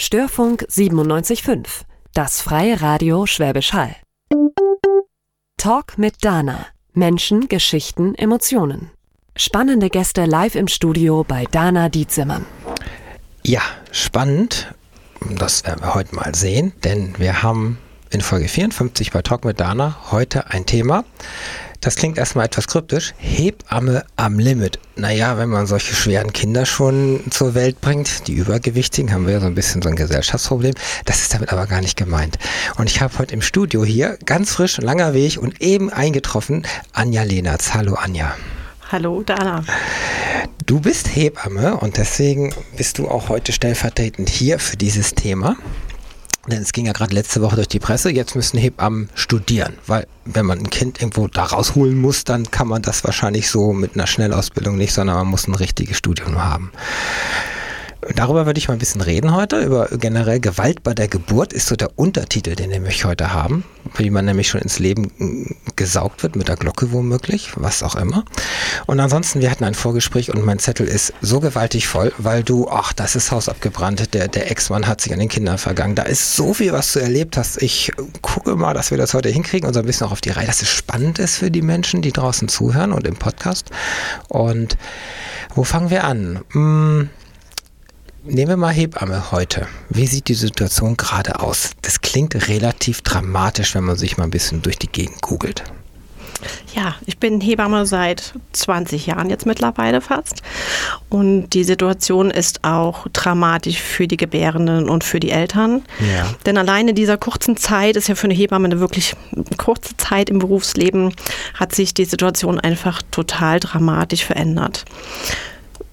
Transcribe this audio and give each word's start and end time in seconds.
Störfunk 0.00 0.64
97.5, 0.70 1.66
das 2.14 2.40
freie 2.40 2.80
Radio 2.80 3.26
Schwäbisch 3.26 3.72
Hall. 3.72 3.96
Talk 5.56 5.98
mit 5.98 6.24
Dana. 6.24 6.66
Menschen, 6.92 7.48
Geschichten, 7.48 8.14
Emotionen. 8.14 8.92
Spannende 9.34 9.90
Gäste 9.90 10.24
live 10.24 10.54
im 10.54 10.68
Studio 10.68 11.24
bei 11.26 11.46
Dana 11.50 11.88
Dietzimmern. 11.88 12.46
Ja, 13.42 13.60
spannend. 13.90 14.72
Das 15.36 15.66
werden 15.66 15.82
wir 15.82 15.96
heute 15.96 16.14
mal 16.14 16.32
sehen, 16.32 16.72
denn 16.84 17.18
wir 17.18 17.42
haben 17.42 17.78
in 18.10 18.20
Folge 18.20 18.46
54 18.46 19.10
bei 19.10 19.22
Talk 19.22 19.44
mit 19.44 19.58
Dana 19.58 19.96
heute 20.12 20.48
ein 20.50 20.64
Thema, 20.64 21.04
das 21.80 21.96
klingt 21.96 22.18
erstmal 22.18 22.46
etwas 22.46 22.66
kryptisch. 22.66 23.14
Hebamme 23.18 24.04
am 24.16 24.38
Limit. 24.38 24.78
Naja, 24.96 25.38
wenn 25.38 25.48
man 25.48 25.66
solche 25.66 25.94
schweren 25.94 26.32
Kinder 26.32 26.66
schon 26.66 27.20
zur 27.30 27.54
Welt 27.54 27.80
bringt, 27.80 28.26
die 28.26 28.34
Übergewichtigen, 28.34 29.12
haben 29.12 29.26
wir 29.26 29.34
ja 29.34 29.40
so 29.40 29.46
ein 29.46 29.54
bisschen 29.54 29.80
so 29.82 29.88
ein 29.88 29.96
Gesellschaftsproblem. 29.96 30.74
Das 31.04 31.22
ist 31.22 31.34
damit 31.34 31.52
aber 31.52 31.66
gar 31.66 31.80
nicht 31.80 31.96
gemeint. 31.96 32.38
Und 32.76 32.90
ich 32.90 33.00
habe 33.00 33.16
heute 33.18 33.34
im 33.34 33.42
Studio 33.42 33.84
hier, 33.84 34.18
ganz 34.24 34.52
frisch, 34.52 34.78
langer 34.78 35.14
Weg 35.14 35.38
und 35.38 35.60
eben 35.60 35.90
eingetroffen, 35.90 36.66
Anja 36.92 37.22
Lehnertz. 37.22 37.74
Hallo 37.74 37.94
Anja. 37.94 38.34
Hallo 38.90 39.22
Dana. 39.22 39.62
Du 40.66 40.80
bist 40.80 41.14
Hebamme 41.14 41.76
und 41.76 41.96
deswegen 41.96 42.54
bist 42.76 42.98
du 42.98 43.08
auch 43.08 43.28
heute 43.28 43.52
stellvertretend 43.52 44.28
hier 44.28 44.58
für 44.58 44.76
dieses 44.76 45.14
Thema. 45.14 45.56
Denn 46.48 46.62
es 46.62 46.72
ging 46.72 46.86
ja 46.86 46.92
gerade 46.92 47.14
letzte 47.14 47.42
Woche 47.42 47.56
durch 47.56 47.68
die 47.68 47.78
Presse, 47.78 48.10
jetzt 48.10 48.34
müssen 48.34 48.56
Hebammen 48.58 49.10
studieren, 49.14 49.74
weil 49.86 50.06
wenn 50.24 50.46
man 50.46 50.58
ein 50.58 50.70
Kind 50.70 51.00
irgendwo 51.00 51.28
da 51.28 51.44
rausholen 51.44 51.98
muss, 51.98 52.24
dann 52.24 52.50
kann 52.50 52.68
man 52.68 52.80
das 52.80 53.04
wahrscheinlich 53.04 53.50
so 53.50 53.74
mit 53.74 53.94
einer 53.94 54.06
Schnellausbildung 54.06 54.76
nicht, 54.76 54.94
sondern 54.94 55.16
man 55.16 55.26
muss 55.26 55.46
ein 55.46 55.54
richtiges 55.54 55.98
Studium 55.98 56.42
haben. 56.42 56.72
Darüber 58.14 58.46
würde 58.46 58.58
ich 58.58 58.68
mal 58.68 58.74
ein 58.74 58.78
bisschen 58.78 59.00
reden 59.00 59.34
heute, 59.34 59.60
über 59.60 59.88
generell 59.88 60.40
Gewalt 60.40 60.82
bei 60.82 60.94
der 60.94 61.08
Geburt 61.08 61.52
ist 61.52 61.66
so 61.66 61.76
der 61.76 61.98
Untertitel, 61.98 62.54
den 62.54 62.70
wir 62.70 62.90
heute 63.04 63.32
haben, 63.32 63.64
wie 63.96 64.10
man 64.10 64.24
nämlich 64.24 64.48
schon 64.48 64.60
ins 64.60 64.78
Leben 64.78 65.56
gesaugt 65.76 66.22
wird, 66.22 66.34
mit 66.34 66.48
der 66.48 66.56
Glocke 66.56 66.92
womöglich, 66.92 67.52
was 67.56 67.82
auch 67.82 67.96
immer. 67.96 68.24
Und 68.86 68.98
ansonsten, 68.98 69.40
wir 69.40 69.50
hatten 69.50 69.64
ein 69.64 69.74
Vorgespräch 69.74 70.32
und 70.32 70.44
mein 70.44 70.58
Zettel 70.58 70.86
ist 70.88 71.12
so 71.20 71.40
gewaltig 71.40 71.86
voll, 71.86 72.12
weil 72.18 72.42
du, 72.42 72.68
ach, 72.68 72.92
das 72.92 73.14
ist 73.14 73.30
Haus 73.30 73.48
abgebrannt, 73.48 74.14
der, 74.14 74.28
der 74.28 74.50
Ex-Mann 74.50 74.86
hat 74.86 75.00
sich 75.00 75.12
an 75.12 75.18
den 75.18 75.28
Kindern 75.28 75.58
vergangen, 75.58 75.94
da 75.94 76.02
ist 76.04 76.34
so 76.34 76.54
viel, 76.54 76.72
was 76.72 76.92
du 76.92 77.00
erlebt 77.00 77.36
hast. 77.36 77.62
Ich 77.62 77.92
gucke 78.22 78.56
mal, 78.56 78.74
dass 78.74 78.90
wir 78.90 78.98
das 78.98 79.14
heute 79.14 79.28
hinkriegen 79.28 79.66
und 79.66 79.74
so 79.74 79.80
ein 79.80 79.86
bisschen 79.86 80.06
auch 80.06 80.12
auf 80.12 80.20
die 80.20 80.30
Reihe, 80.30 80.46
dass 80.46 80.62
es 80.62 80.68
spannend 80.68 81.18
ist 81.18 81.36
für 81.36 81.50
die 81.50 81.62
Menschen, 81.62 82.02
die 82.02 82.12
draußen 82.12 82.48
zuhören 82.48 82.92
und 82.92 83.06
im 83.06 83.16
Podcast. 83.16 83.70
Und 84.28 84.76
wo 85.54 85.64
fangen 85.64 85.90
wir 85.90 86.04
an? 86.04 86.40
Hm, 86.52 87.10
Nehmen 88.30 88.50
wir 88.50 88.56
mal 88.58 88.74
Hebamme 88.74 89.32
heute. 89.32 89.66
Wie 89.88 90.06
sieht 90.06 90.28
die 90.28 90.34
Situation 90.34 90.98
gerade 90.98 91.40
aus? 91.40 91.70
Das 91.80 92.02
klingt 92.02 92.48
relativ 92.48 93.00
dramatisch, 93.00 93.74
wenn 93.74 93.84
man 93.84 93.96
sich 93.96 94.18
mal 94.18 94.24
ein 94.24 94.30
bisschen 94.30 94.60
durch 94.60 94.78
die 94.78 94.86
Gegend 94.86 95.22
googelt. 95.22 95.64
Ja, 96.74 96.94
ich 97.06 97.16
bin 97.16 97.40
Hebamme 97.40 97.86
seit 97.86 98.34
20 98.52 99.06
Jahren 99.06 99.30
jetzt 99.30 99.46
mittlerweile 99.46 100.02
fast. 100.02 100.42
Und 101.08 101.48
die 101.50 101.64
Situation 101.64 102.30
ist 102.30 102.64
auch 102.64 103.08
dramatisch 103.14 103.80
für 103.80 104.06
die 104.06 104.18
Gebärenden 104.18 104.90
und 104.90 105.04
für 105.04 105.20
die 105.20 105.30
Eltern. 105.30 105.82
Ja. 105.98 106.28
Denn 106.44 106.58
allein 106.58 106.86
in 106.88 106.94
dieser 106.94 107.16
kurzen 107.16 107.56
Zeit, 107.56 107.96
ist 107.96 108.08
ja 108.08 108.14
für 108.14 108.26
eine 108.26 108.34
Hebamme 108.34 108.66
eine 108.66 108.78
wirklich 108.78 109.16
kurze 109.56 109.96
Zeit 109.96 110.28
im 110.28 110.38
Berufsleben, 110.38 111.14
hat 111.54 111.74
sich 111.74 111.94
die 111.94 112.04
Situation 112.04 112.60
einfach 112.60 113.00
total 113.10 113.58
dramatisch 113.58 114.24
verändert. 114.24 114.84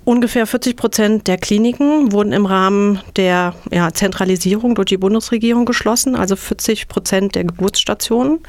Ungefähr 0.05 0.45
40 0.45 0.77
Prozent 0.77 1.27
der 1.27 1.37
Kliniken 1.37 2.11
wurden 2.11 2.31
im 2.31 2.45
Rahmen 2.45 3.01
der 3.15 3.55
ja, 3.71 3.91
Zentralisierung 3.91 4.75
durch 4.75 4.85
die 4.85 4.97
Bundesregierung 4.97 5.65
geschlossen, 5.65 6.15
also 6.15 6.35
40 6.35 6.87
Prozent 6.87 7.33
der 7.33 7.43
Geburtsstationen. 7.45 8.39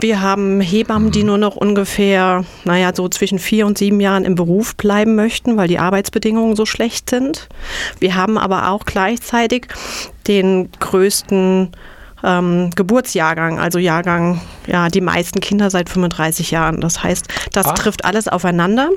Wir 0.00 0.22
haben 0.22 0.62
Hebammen, 0.62 1.10
die 1.10 1.22
nur 1.22 1.36
noch 1.36 1.56
ungefähr, 1.56 2.46
naja, 2.64 2.92
so 2.94 3.08
zwischen 3.08 3.38
vier 3.38 3.66
und 3.66 3.76
sieben 3.76 4.00
Jahren 4.00 4.24
im 4.24 4.36
Beruf 4.36 4.74
bleiben 4.74 5.16
möchten, 5.16 5.58
weil 5.58 5.68
die 5.68 5.78
Arbeitsbedingungen 5.78 6.56
so 6.56 6.64
schlecht 6.64 7.10
sind. 7.10 7.48
Wir 7.98 8.14
haben 8.14 8.38
aber 8.38 8.70
auch 8.70 8.86
gleichzeitig 8.86 9.66
den 10.28 10.70
größten 10.78 11.72
ähm, 12.24 12.70
Geburtsjahrgang, 12.74 13.58
also 13.58 13.78
Jahrgang, 13.78 14.40
ja, 14.66 14.88
die 14.88 15.02
meisten 15.02 15.40
Kinder 15.40 15.68
seit 15.68 15.90
35 15.90 16.52
Jahren. 16.52 16.80
Das 16.80 17.02
heißt, 17.02 17.26
das 17.52 17.66
Ach. 17.66 17.74
trifft 17.74 18.06
alles 18.06 18.28
aufeinander 18.28 18.88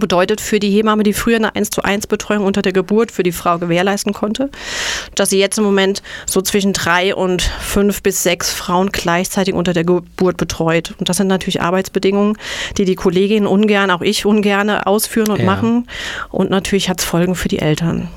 bedeutet 0.00 0.40
für 0.40 0.60
die 0.60 0.70
Hebamme, 0.70 1.02
die 1.02 1.12
früher 1.12 1.36
eine 1.36 1.54
1 1.54 1.70
zu 1.70 1.82
1 1.82 2.06
Betreuung 2.06 2.44
unter 2.44 2.62
der 2.62 2.72
Geburt 2.72 3.12
für 3.12 3.22
die 3.22 3.32
Frau 3.32 3.58
gewährleisten 3.58 4.12
konnte, 4.12 4.50
dass 5.14 5.30
sie 5.30 5.38
jetzt 5.38 5.58
im 5.58 5.64
Moment 5.64 6.02
so 6.26 6.40
zwischen 6.42 6.72
drei 6.72 7.14
und 7.14 7.42
fünf 7.42 8.02
bis 8.02 8.22
sechs 8.22 8.52
Frauen 8.52 8.90
gleichzeitig 8.90 9.54
unter 9.54 9.72
der 9.72 9.84
Geburt 9.84 10.36
betreut. 10.36 10.94
Und 10.98 11.08
das 11.08 11.16
sind 11.16 11.28
natürlich 11.28 11.62
Arbeitsbedingungen, 11.62 12.36
die 12.76 12.84
die 12.84 12.94
Kolleginnen 12.94 13.46
ungern, 13.46 13.90
auch 13.90 14.02
ich 14.02 14.26
ungern 14.26 14.70
ausführen 14.70 15.30
und 15.30 15.40
ja. 15.40 15.46
machen. 15.46 15.88
Und 16.30 16.50
natürlich 16.50 16.88
hat 16.88 17.00
es 17.00 17.04
Folgen 17.04 17.34
für 17.34 17.48
die 17.48 17.58
Eltern. 17.58 18.08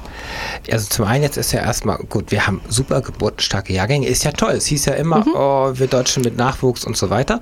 Also 0.72 0.88
zum 0.90 1.06
einen 1.06 1.24
jetzt 1.24 1.38
ist 1.38 1.52
ja 1.52 1.62
erstmal, 1.62 1.98
gut, 1.98 2.32
wir 2.32 2.48
haben 2.48 2.62
super 2.68 3.02
geburtenstarke 3.02 3.74
Jahrgänge, 3.74 4.08
ist 4.08 4.24
ja 4.24 4.32
toll. 4.32 4.54
Es 4.54 4.66
hieß 4.66 4.86
ja 4.86 4.94
immer, 4.94 5.20
mhm. 5.20 5.34
oh, 5.36 5.72
wir 5.74 5.88
Deutschen 5.88 6.24
mit 6.24 6.38
Nachwuchs 6.38 6.86
und 6.86 6.98
so 6.98 7.10
weiter. 7.10 7.40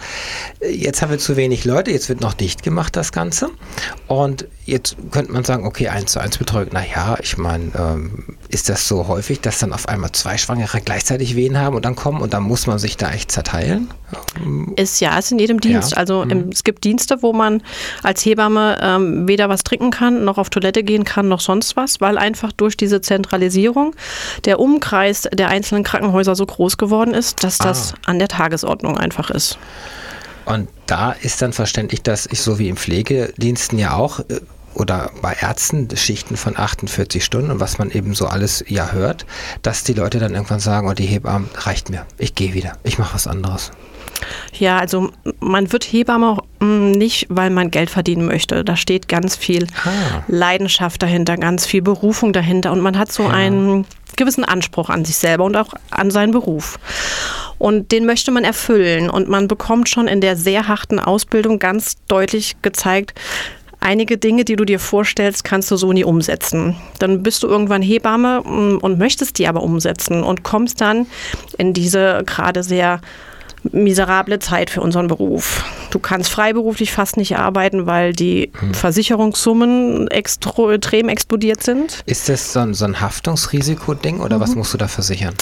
Jetzt 0.61 1.01
haben 1.01 1.11
wir 1.11 1.19
zu 1.19 1.35
wenig 1.35 1.65
Leute, 1.65 1.91
jetzt 1.91 2.09
wird 2.09 2.21
noch 2.21 2.33
dicht 2.33 2.63
gemacht 2.63 2.95
das 2.95 3.11
Ganze. 3.11 3.49
Und 4.07 4.47
jetzt 4.65 4.97
könnte 5.11 5.31
man 5.31 5.43
sagen, 5.43 5.65
okay, 5.65 5.89
eins 5.89 6.11
zu 6.11 6.19
eins 6.19 6.37
Betreuung, 6.37 6.69
naja, 6.71 7.17
ich 7.21 7.37
meine, 7.37 7.71
ähm, 7.77 8.37
ist 8.49 8.67
das 8.67 8.87
so 8.87 9.07
häufig, 9.07 9.41
dass 9.41 9.59
dann 9.59 9.73
auf 9.73 9.87
einmal 9.87 10.11
zwei 10.11 10.37
Schwangere 10.37 10.81
gleichzeitig 10.81 11.35
Wehen 11.35 11.57
haben 11.59 11.75
und 11.75 11.85
dann 11.85 11.95
kommen 11.95 12.21
und 12.21 12.33
dann 12.33 12.43
muss 12.43 12.65
man 12.65 12.79
sich 12.79 12.97
da 12.97 13.11
echt 13.11 13.31
zerteilen? 13.31 13.91
Ist 14.75 14.99
ja, 15.01 15.17
ist 15.17 15.31
in 15.31 15.39
jedem 15.39 15.59
Dienst. 15.59 15.91
Ja. 15.91 15.97
Also 15.97 16.25
mhm. 16.25 16.49
es 16.51 16.63
gibt 16.63 16.83
Dienste, 16.83 17.21
wo 17.21 17.31
man 17.31 17.61
als 18.01 18.25
Hebamme 18.25 18.79
ähm, 18.81 19.27
weder 19.27 19.49
was 19.49 19.63
trinken 19.63 19.91
kann, 19.91 20.25
noch 20.25 20.37
auf 20.37 20.49
Toilette 20.49 20.83
gehen 20.83 21.03
kann, 21.03 21.27
noch 21.27 21.41
sonst 21.41 21.75
was, 21.75 22.01
weil 22.01 22.17
einfach 22.17 22.51
durch 22.51 22.75
diese 22.75 23.01
Zentralisierung 23.01 23.95
der 24.45 24.59
Umkreis 24.59 25.27
der 25.31 25.49
einzelnen 25.49 25.83
Krankenhäuser 25.83 26.35
so 26.35 26.45
groß 26.45 26.77
geworden 26.77 27.13
ist, 27.13 27.43
dass 27.43 27.57
das 27.59 27.93
ah. 27.93 28.09
an 28.11 28.19
der 28.19 28.27
Tagesordnung 28.27 28.97
einfach 28.97 29.29
ist. 29.29 29.59
Und 30.45 30.69
da 30.85 31.11
ist 31.11 31.41
dann 31.41 31.53
verständlich, 31.53 32.03
dass 32.03 32.27
ich 32.27 32.39
so 32.39 32.59
wie 32.59 32.69
im 32.69 32.77
Pflegediensten 32.77 33.79
ja 33.79 33.93
auch 33.95 34.19
äh, 34.19 34.39
oder 34.75 35.11
bei 35.21 35.33
Ärzten 35.33 35.87
Schichten 35.95 36.37
von 36.37 36.57
48 36.57 37.23
Stunden 37.23 37.51
und 37.51 37.59
was 37.59 37.77
man 37.77 37.91
eben 37.91 38.13
so 38.13 38.27
alles 38.27 38.63
ja 38.67 38.91
hört, 38.91 39.25
dass 39.61 39.83
die 39.83 39.93
Leute 39.93 40.19
dann 40.19 40.33
irgendwann 40.33 40.59
sagen, 40.59 40.87
oh, 40.87 40.93
die 40.93 41.05
Hebammen 41.05 41.49
reicht 41.55 41.89
mir, 41.89 42.05
ich 42.17 42.35
gehe 42.35 42.53
wieder, 42.53 42.73
ich 42.83 42.97
mache 42.97 43.15
was 43.15 43.27
anderes. 43.27 43.71
Ja, 44.53 44.77
also 44.77 45.11
man 45.39 45.71
wird 45.71 45.83
Hebamme 45.83 46.37
mm, 46.59 46.91
nicht, 46.91 47.27
weil 47.29 47.49
man 47.49 47.71
Geld 47.71 47.89
verdienen 47.89 48.25
möchte. 48.25 48.63
Da 48.63 48.77
steht 48.77 49.07
ganz 49.07 49.35
viel 49.35 49.67
ah. 49.83 50.23
Leidenschaft 50.27 51.01
dahinter, 51.01 51.37
ganz 51.37 51.65
viel 51.65 51.81
Berufung 51.81 52.31
dahinter 52.31 52.71
und 52.71 52.79
man 52.79 52.97
hat 52.97 53.11
so 53.11 53.23
ja. 53.23 53.29
einen 53.31 53.85
gewissen 54.15 54.45
Anspruch 54.45 54.89
an 54.89 55.03
sich 55.03 55.17
selber 55.17 55.43
und 55.43 55.55
auch 55.57 55.73
an 55.91 56.11
seinen 56.11 56.31
Beruf. 56.31 56.79
Und 57.57 57.91
den 57.91 58.05
möchte 58.05 58.31
man 58.31 58.43
erfüllen 58.43 59.09
und 59.09 59.29
man 59.29 59.47
bekommt 59.47 59.89
schon 59.89 60.07
in 60.07 60.21
der 60.21 60.35
sehr 60.35 60.67
harten 60.67 60.99
Ausbildung 60.99 61.59
ganz 61.59 61.95
deutlich 62.07 62.55
gezeigt, 62.61 63.13
einige 63.85 64.17
Dinge, 64.17 64.43
die 64.43 64.55
du 64.55 64.65
dir 64.65 64.79
vorstellst, 64.79 65.43
kannst 65.43 65.69
du 65.69 65.77
so 65.77 65.93
nie 65.93 66.03
umsetzen. 66.03 66.75
Dann 66.99 67.21
bist 67.21 67.43
du 67.43 67.47
irgendwann 67.47 67.81
Hebamme 67.81 68.41
mm, 68.41 68.77
und 68.81 68.97
möchtest 68.97 69.37
die 69.37 69.47
aber 69.47 69.61
umsetzen 69.61 70.23
und 70.23 70.43
kommst 70.43 70.81
dann 70.81 71.05
in 71.57 71.73
diese 71.73 72.23
gerade 72.25 72.63
sehr 72.63 72.99
miserable 73.71 74.39
Zeit 74.39 74.69
für 74.69 74.81
unseren 74.81 75.07
Beruf. 75.07 75.63
Du 75.91 75.99
kannst 75.99 76.29
freiberuflich 76.29 76.91
fast 76.91 77.17
nicht 77.17 77.37
arbeiten, 77.37 77.85
weil 77.85 78.13
die 78.13 78.51
hm. 78.59 78.73
Versicherungssummen 78.73 80.07
extrem 80.09 81.09
explodiert 81.09 81.63
sind. 81.63 82.03
Ist 82.05 82.27
das 82.29 82.53
so 82.53 82.59
ein, 82.59 82.73
so 82.73 82.85
ein 82.85 82.99
Haftungsrisiko-Ding 82.99 84.19
oder 84.19 84.37
mhm. 84.37 84.41
was 84.41 84.55
musst 84.55 84.73
du 84.73 84.77
da 84.77 84.87
versichern? 84.87 85.33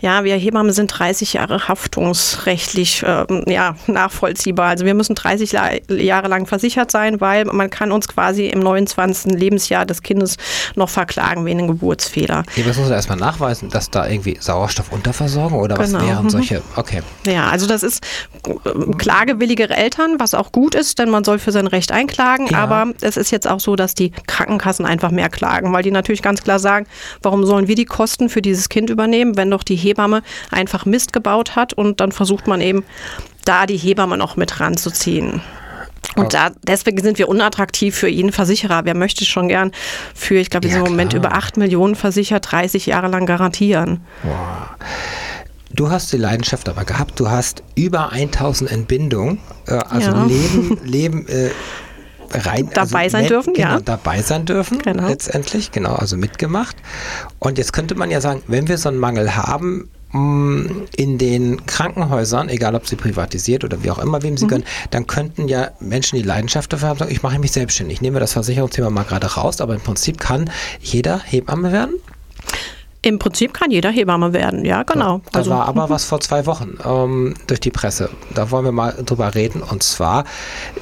Ja, 0.00 0.24
wir 0.24 0.36
Hebammen 0.36 0.72
sind 0.72 0.88
30 0.88 1.34
Jahre 1.34 1.68
haftungsrechtlich 1.68 3.02
äh, 3.02 3.24
ja, 3.50 3.76
nachvollziehbar. 3.86 4.68
Also 4.68 4.84
wir 4.84 4.94
müssen 4.94 5.14
30 5.14 5.52
Jahre 5.88 6.28
lang 6.28 6.46
versichert 6.46 6.90
sein, 6.90 7.20
weil 7.20 7.44
man 7.46 7.70
kann 7.70 7.92
uns 7.92 8.08
quasi 8.08 8.46
im 8.46 8.60
29. 8.60 9.32
Lebensjahr 9.32 9.86
des 9.86 10.02
Kindes 10.02 10.36
noch 10.74 10.88
verklagen 10.90 11.44
wegen 11.44 11.60
einem 11.60 11.68
Geburtsfehler. 11.68 12.44
Was 12.66 12.76
muss 12.76 12.88
du 12.88 12.94
erstmal 12.94 13.18
nachweisen, 13.18 13.70
dass 13.70 13.90
da 13.90 14.06
irgendwie 14.06 14.36
Sauerstoffunterversorgung 14.38 15.58
oder 15.58 15.76
genau. 15.76 15.98
was 15.98 16.06
wären 16.06 16.24
mhm. 16.24 16.30
solche? 16.30 16.62
Okay. 16.76 17.02
Ja, 17.26 17.48
also 17.48 17.63
das 17.66 17.82
ist 17.82 18.04
äh, 18.46 18.70
klagewillige 18.98 19.68
Eltern, 19.70 20.16
was 20.18 20.34
auch 20.34 20.52
gut 20.52 20.74
ist, 20.74 20.98
denn 20.98 21.10
man 21.10 21.24
soll 21.24 21.38
für 21.38 21.52
sein 21.52 21.66
Recht 21.66 21.92
einklagen. 21.92 22.48
Ja. 22.48 22.58
Aber 22.58 22.92
es 23.00 23.16
ist 23.16 23.30
jetzt 23.30 23.48
auch 23.48 23.60
so, 23.60 23.76
dass 23.76 23.94
die 23.94 24.10
Krankenkassen 24.26 24.86
einfach 24.86 25.10
mehr 25.10 25.28
klagen, 25.28 25.72
weil 25.72 25.82
die 25.82 25.90
natürlich 25.90 26.22
ganz 26.22 26.42
klar 26.42 26.58
sagen, 26.58 26.86
warum 27.22 27.44
sollen 27.44 27.68
wir 27.68 27.74
die 27.74 27.84
Kosten 27.84 28.28
für 28.28 28.42
dieses 28.42 28.68
Kind 28.68 28.90
übernehmen, 28.90 29.36
wenn 29.36 29.50
doch 29.50 29.62
die 29.62 29.76
Hebamme 29.76 30.22
einfach 30.50 30.86
Mist 30.86 31.12
gebaut 31.12 31.56
hat 31.56 31.72
und 31.72 32.00
dann 32.00 32.12
versucht 32.12 32.46
man 32.46 32.60
eben 32.60 32.84
da 33.44 33.66
die 33.66 33.76
Hebamme 33.76 34.16
noch 34.16 34.36
mit 34.36 34.60
ranzuziehen. 34.60 35.42
Und 36.16 36.34
da, 36.34 36.50
deswegen 36.62 37.02
sind 37.02 37.18
wir 37.18 37.28
unattraktiv 37.28 37.96
für 37.96 38.08
jeden 38.08 38.30
Versicherer. 38.30 38.84
Wer 38.84 38.94
möchte 38.94 39.24
schon 39.24 39.48
gern 39.48 39.72
für, 40.14 40.36
ich 40.36 40.50
glaube, 40.50 40.68
ja, 40.68 40.76
im 40.76 40.82
Moment 40.82 41.12
über 41.12 41.32
8 41.32 41.56
Millionen 41.56 41.94
versichert 41.94 42.52
30 42.52 42.86
Jahre 42.86 43.08
lang 43.08 43.26
garantieren. 43.26 44.00
Wow. 44.22 44.34
Du 45.74 45.90
hast 45.90 46.12
die 46.12 46.18
Leidenschaft 46.18 46.68
aber 46.68 46.84
gehabt, 46.84 47.18
du 47.18 47.28
hast 47.28 47.64
über 47.74 48.12
1000 48.12 48.70
Entbindungen, 48.70 49.40
äh, 49.66 49.72
also 49.72 50.12
ja. 50.12 50.24
Leben, 50.24 50.78
Leben 50.84 51.26
äh, 51.26 51.50
rein. 52.30 52.70
Dabei 52.72 53.04
also 53.04 53.18
sein 53.18 53.26
dürfen, 53.26 53.54
genau, 53.54 53.68
ja. 53.68 53.80
Dabei 53.80 54.22
sein 54.22 54.44
dürfen, 54.44 54.78
genau. 54.78 55.08
letztendlich, 55.08 55.72
genau, 55.72 55.94
also 55.94 56.16
mitgemacht. 56.16 56.76
Und 57.40 57.58
jetzt 57.58 57.72
könnte 57.72 57.96
man 57.96 58.12
ja 58.12 58.20
sagen, 58.20 58.42
wenn 58.46 58.68
wir 58.68 58.78
so 58.78 58.88
einen 58.88 58.98
Mangel 58.98 59.34
haben, 59.34 59.90
mm, 60.12 60.66
in 60.96 61.18
den 61.18 61.66
Krankenhäusern, 61.66 62.50
egal 62.50 62.76
ob 62.76 62.86
sie 62.86 62.94
privatisiert 62.94 63.64
oder 63.64 63.82
wie 63.82 63.90
auch 63.90 63.98
immer, 63.98 64.22
wem 64.22 64.36
sie 64.36 64.44
mhm. 64.44 64.50
gönnen, 64.50 64.64
dann 64.90 65.08
könnten 65.08 65.48
ja 65.48 65.70
Menschen, 65.80 66.14
die 66.16 66.22
Leidenschaft 66.22 66.72
dafür 66.72 66.90
haben, 66.90 66.98
sagen, 67.00 67.10
ich 67.10 67.24
mache 67.24 67.40
mich 67.40 67.50
selbstständig. 67.50 67.96
Ich 67.96 68.00
nehme 68.00 68.20
das 68.20 68.32
Versicherungsthema 68.32 68.90
mal 68.90 69.02
gerade 69.02 69.26
raus, 69.26 69.60
aber 69.60 69.74
im 69.74 69.80
Prinzip 69.80 70.20
kann 70.20 70.50
jeder 70.80 71.18
Hebamme 71.18 71.72
werden? 71.72 71.94
Im 73.04 73.18
Prinzip 73.18 73.52
kann 73.52 73.70
jeder 73.70 73.90
Hebamme 73.90 74.32
werden, 74.32 74.64
ja, 74.64 74.82
genau. 74.82 75.20
Da, 75.30 75.40
also, 75.40 75.50
war 75.50 75.68
aber 75.68 75.90
was 75.90 76.06
vor 76.06 76.20
zwei 76.20 76.46
Wochen 76.46 76.78
ähm, 76.86 77.34
durch 77.46 77.60
die 77.60 77.70
Presse. 77.70 78.08
Da 78.34 78.50
wollen 78.50 78.64
wir 78.64 78.72
mal 78.72 78.94
drüber 79.04 79.34
reden. 79.34 79.60
Und 79.60 79.82
zwar, 79.82 80.24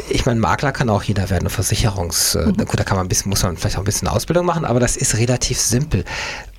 ich 0.08 0.24
meine, 0.24 0.38
Makler 0.38 0.70
kann 0.70 0.88
auch 0.88 1.02
jeder 1.02 1.30
werden, 1.30 1.50
Versicherungs. 1.50 2.36
Äh, 2.36 2.46
mhm. 2.46 2.58
Gut, 2.58 2.78
da 2.78 2.84
kann 2.84 2.96
man 2.96 3.06
ein 3.06 3.08
bisschen, 3.08 3.28
muss 3.28 3.42
man 3.42 3.56
vielleicht 3.56 3.74
auch 3.74 3.80
ein 3.80 3.86
bisschen 3.86 4.06
Ausbildung 4.06 4.46
machen, 4.46 4.64
aber 4.64 4.78
das 4.78 4.96
ist 4.96 5.16
relativ 5.16 5.58
simpel. 5.58 6.04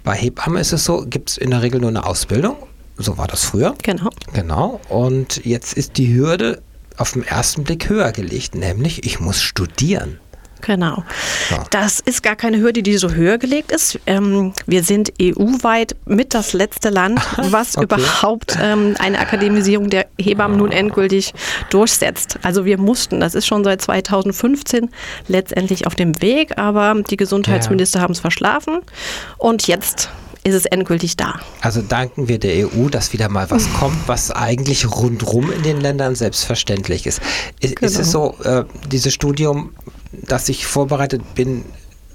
Bei 0.04 0.15
Hebamme 0.15 0.60
ist 0.60 0.74
es 0.74 0.83
so, 0.83 1.06
gibt 1.07 1.30
es 1.30 1.38
in 1.38 1.51
der 1.51 1.62
Regel 1.62 1.80
nur 1.80 1.92
eine 1.92 2.06
Ausbildung. 2.06 2.57
So 2.98 3.18
war 3.18 3.27
das 3.27 3.45
früher. 3.45 3.74
Genau. 3.83 4.09
Genau. 4.33 4.81
Und 4.89 5.45
jetzt 5.45 5.77
ist 5.77 5.98
die 5.98 6.13
Hürde 6.13 6.62
auf 6.98 7.13
den 7.13 7.24
ersten 7.24 7.63
Blick 7.63 7.88
höher 7.88 8.12
gelegt, 8.12 8.54
nämlich 8.54 9.06
ich 9.06 9.21
muss 9.21 9.42
studieren. 9.42 10.19
Genau. 10.65 11.04
Ja. 11.50 11.63
Das 11.69 12.00
ist 12.00 12.24
gar 12.24 12.36
keine 12.36 12.57
Hürde, 12.60 12.83
die 12.83 12.98
so 12.98 13.12
höher 13.12 13.38
gelegt 13.38 13.71
ist. 13.71 14.00
Ähm, 14.06 14.54
wir 14.65 14.83
sind 14.83 15.12
EU-weit 15.21 15.95
mit 16.06 16.33
das 16.33 16.54
letzte 16.54 16.89
Land, 16.89 17.19
was 17.38 17.77
okay. 17.77 17.83
überhaupt 17.83 18.57
ähm, 18.62 18.95
eine 19.00 19.19
Akademisierung 19.19 19.89
der 19.89 20.07
Hebammen 20.19 20.57
nun 20.57 20.71
endgültig 20.71 21.33
durchsetzt. 21.69 22.39
Also 22.44 22.65
wir 22.65 22.77
mussten, 22.77 23.19
das 23.19 23.36
ist 23.36 23.45
schon 23.45 23.63
seit 23.63 23.81
2015 23.81 24.89
letztendlich 25.27 25.86
auf 25.86 25.95
dem 25.95 26.21
Weg, 26.21 26.57
aber 26.57 26.95
die 27.09 27.18
Gesundheitsminister 27.18 28.00
ja. 28.00 28.04
haben 28.04 28.13
es 28.13 28.19
verschlafen 28.19 28.80
und 29.38 29.68
jetzt 29.68 30.09
ist 30.44 30.56
es 30.56 30.66
endgültig 30.66 31.16
da. 31.16 31.39
Also 31.62 31.81
danken 31.81 32.27
wir 32.27 32.38
der 32.38 32.68
EU, 32.68 32.89
dass 32.89 33.13
wieder 33.13 33.30
mal 33.30 33.50
was 33.50 33.71
kommt, 33.74 34.07
was 34.07 34.31
eigentlich 34.31 34.89
rundrum 34.89 35.51
in 35.51 35.63
den 35.63 35.80
Ländern 35.80 36.16
selbstverständlich 36.16 37.06
ist. 37.06 37.21
Ist, 37.59 37.77
genau. 37.77 37.89
ist 37.89 38.00
es 38.00 38.12
so, 38.12 38.36
äh, 38.44 38.66
dieses 38.92 39.13
Studium 39.13 39.74
dass 40.21 40.50
ich 40.50 40.65
vorbereitet 40.65 41.36
bin, 41.36 41.65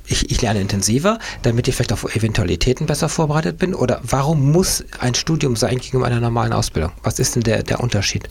ich, 0.09 0.31
ich, 0.31 0.41
lerne 0.41 0.61
intensiver, 0.61 1.19
damit 1.43 1.69
ich 1.69 1.75
vielleicht 1.75 1.93
auf 1.93 2.17
Eventualitäten 2.17 2.87
besser 2.87 3.09
vorbereitet 3.09 3.59
bin? 3.59 3.75
Oder 3.75 4.01
warum 4.03 4.53
muss 4.53 4.85
ein 5.01 5.15
Studium 5.15 5.57
sein 5.57 5.79
gegenüber 5.79 6.07
einer 6.07 6.21
normalen 6.21 6.53
Ausbildung? 6.53 6.93
Was 7.03 7.19
ist 7.19 7.37
denn 7.37 7.43
der, 7.43 7.63
der 7.63 7.81
Unterschied? 7.81 8.29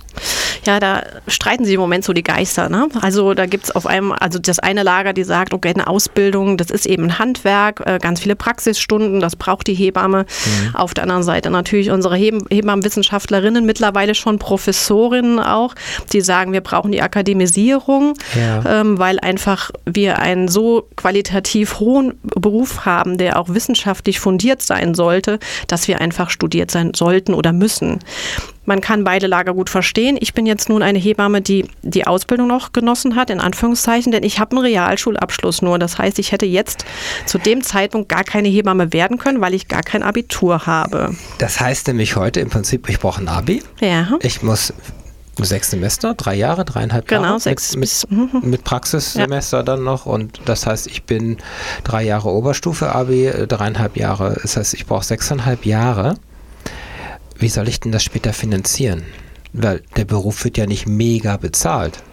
Ja, 0.65 0.79
da 0.79 1.03
streiten 1.27 1.65
sich 1.65 1.75
im 1.75 1.79
Moment 1.79 2.03
so 2.03 2.13
die 2.13 2.23
Geister. 2.23 2.69
Ne? 2.69 2.89
Also 3.01 3.33
da 3.33 3.45
gibt 3.45 3.65
es 3.65 3.71
auf 3.71 3.85
einem, 3.85 4.11
also 4.11 4.39
das 4.39 4.59
eine 4.59 4.83
Lager, 4.83 5.13
die 5.13 5.23
sagt, 5.23 5.53
okay, 5.53 5.69
eine 5.69 5.87
Ausbildung, 5.87 6.57
das 6.57 6.71
ist 6.71 6.85
eben 6.85 7.03
ein 7.03 7.19
Handwerk, 7.19 7.81
äh, 7.85 7.99
ganz 8.01 8.21
viele 8.21 8.35
Praxisstunden, 8.35 9.19
das 9.19 9.35
braucht 9.35 9.67
die 9.67 9.75
Hebamme. 9.75 10.25
Mhm. 10.45 10.75
Auf 10.75 10.93
der 10.93 11.03
anderen 11.03 11.23
Seite 11.23 11.49
natürlich 11.49 11.91
unsere 11.91 12.15
Hebammenwissenschaftlerinnen, 12.17 13.65
mittlerweile 13.65 14.15
schon 14.15 14.39
Professorinnen 14.39 15.39
auch, 15.39 15.75
die 16.11 16.21
sagen, 16.21 16.53
wir 16.53 16.61
brauchen 16.61 16.91
die 16.91 17.01
Akademisierung, 17.01 18.15
ja. 18.35 18.81
ähm, 18.81 18.97
weil 18.97 19.19
einfach 19.19 19.71
wir 19.85 20.19
einen 20.19 20.47
so 20.47 20.87
qualitativ 20.95 21.66
hohen 21.79 22.19
Beruf 22.23 22.85
haben, 22.85 23.17
der 23.17 23.39
auch 23.39 23.49
wissenschaftlich 23.49 24.19
fundiert 24.19 24.61
sein 24.61 24.93
sollte, 24.93 25.39
dass 25.67 25.87
wir 25.87 26.01
einfach 26.01 26.29
studiert 26.29 26.71
sein 26.71 26.93
sollten 26.93 27.33
oder 27.33 27.53
müssen. 27.53 27.99
Man 28.65 28.81
kann 28.81 29.05
beide 29.05 29.27
Lager 29.27 29.53
gut 29.53 29.69
verstehen. 29.69 30.17
Ich 30.19 30.33
bin 30.33 30.45
jetzt 30.45 30.67
nun 30.67 30.83
eine 30.83 30.99
Hebamme, 30.99 31.41
die 31.41 31.69
die 31.83 32.05
Ausbildung 32.05 32.47
noch 32.47 32.73
genossen 32.73 33.15
hat, 33.15 33.29
in 33.29 33.39
Anführungszeichen, 33.39 34.11
denn 34.11 34.23
ich 34.23 34.39
habe 34.39 34.57
einen 34.57 34.65
Realschulabschluss 34.65 35.61
nur. 35.61 35.79
Das 35.79 35.97
heißt, 35.97 36.19
ich 36.19 36.33
hätte 36.33 36.45
jetzt 36.45 36.83
zu 37.25 37.37
dem 37.37 37.63
Zeitpunkt 37.63 38.09
gar 38.09 38.25
keine 38.25 38.49
Hebamme 38.49 38.91
werden 38.91 39.17
können, 39.19 39.39
weil 39.39 39.53
ich 39.53 39.69
gar 39.69 39.83
kein 39.83 40.03
Abitur 40.03 40.65
habe. 40.65 41.15
Das 41.37 41.61
heißt 41.61 41.87
nämlich 41.87 42.17
heute 42.17 42.41
im 42.41 42.49
Prinzip, 42.49 42.89
ich 42.89 42.99
brauche 42.99 43.21
ein 43.21 43.29
Abi. 43.29 43.63
Ja. 43.79 44.17
Ich 44.21 44.43
muss 44.43 44.73
sechs 45.45 45.71
Semester, 45.71 46.13
drei 46.15 46.35
Jahre, 46.35 46.65
dreieinhalb 46.65 47.07
genau, 47.07 47.23
Jahre. 47.23 47.39
Sechs 47.39 47.73
mit, 47.75 47.81
bis, 47.81 48.07
mit, 48.09 48.33
mhm. 48.33 48.49
mit 48.49 48.63
Praxissemester 48.63 49.57
ja. 49.57 49.63
dann 49.63 49.83
noch. 49.83 50.05
Und 50.05 50.41
das 50.45 50.65
heißt, 50.65 50.87
ich 50.87 51.03
bin 51.03 51.37
drei 51.83 52.03
Jahre 52.03 52.29
Oberstufe 52.29 52.93
Abi, 52.93 53.31
dreieinhalb 53.47 53.97
Jahre. 53.97 54.37
Das 54.41 54.57
heißt, 54.57 54.73
ich 54.73 54.85
brauche 54.85 55.05
sechseinhalb 55.05 55.65
Jahre 55.65 56.15
wie 57.39 57.49
soll 57.49 57.67
ich 57.67 57.79
denn 57.79 57.91
das 57.91 58.03
später 58.03 58.33
finanzieren? 58.33 59.03
Weil 59.53 59.81
der 59.95 60.05
Beruf 60.05 60.43
wird 60.43 60.57
ja 60.57 60.65
nicht 60.65 60.87
mega 60.87 61.37
bezahlt. 61.37 62.03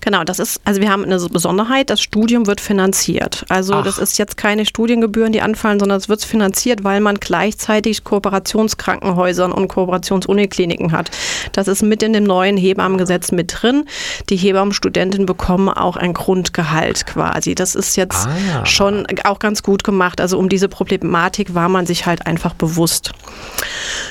Genau, 0.00 0.24
das 0.24 0.38
ist, 0.38 0.60
also 0.64 0.80
wir 0.80 0.90
haben 0.90 1.04
eine 1.04 1.18
Besonderheit, 1.18 1.90
das 1.90 2.00
Studium 2.00 2.46
wird 2.46 2.60
finanziert. 2.60 3.44
Also 3.48 3.74
Ach. 3.74 3.84
das 3.84 3.98
ist 3.98 4.18
jetzt 4.18 4.36
keine 4.36 4.64
Studiengebühren, 4.64 5.32
die 5.32 5.42
anfallen, 5.42 5.78
sondern 5.78 5.98
es 5.98 6.08
wird 6.08 6.24
finanziert, 6.24 6.84
weil 6.84 7.00
man 7.00 7.16
gleichzeitig 7.16 8.04
Kooperationskrankenhäusern 8.04 9.52
und 9.52 9.68
Kooperationsunikliniken 9.68 10.92
hat. 10.92 11.10
Das 11.52 11.68
ist 11.68 11.82
mit 11.82 12.02
in 12.02 12.12
dem 12.12 12.24
neuen 12.24 12.56
Hebammengesetz 12.56 13.32
mit 13.32 13.62
drin. 13.62 13.84
Die 14.28 14.36
Hebammenstudenten 14.36 15.26
bekommen 15.26 15.68
auch 15.68 15.96
ein 15.96 16.14
Grundgehalt 16.14 17.06
quasi. 17.06 17.54
Das 17.54 17.74
ist 17.74 17.96
jetzt 17.96 18.26
ah. 18.26 18.66
schon 18.66 19.06
auch 19.24 19.38
ganz 19.38 19.62
gut 19.62 19.84
gemacht. 19.84 20.20
Also 20.20 20.38
um 20.38 20.48
diese 20.48 20.68
Problematik 20.68 21.54
war 21.54 21.68
man 21.68 21.86
sich 21.86 22.06
halt 22.06 22.26
einfach 22.26 22.54
bewusst. 22.54 23.12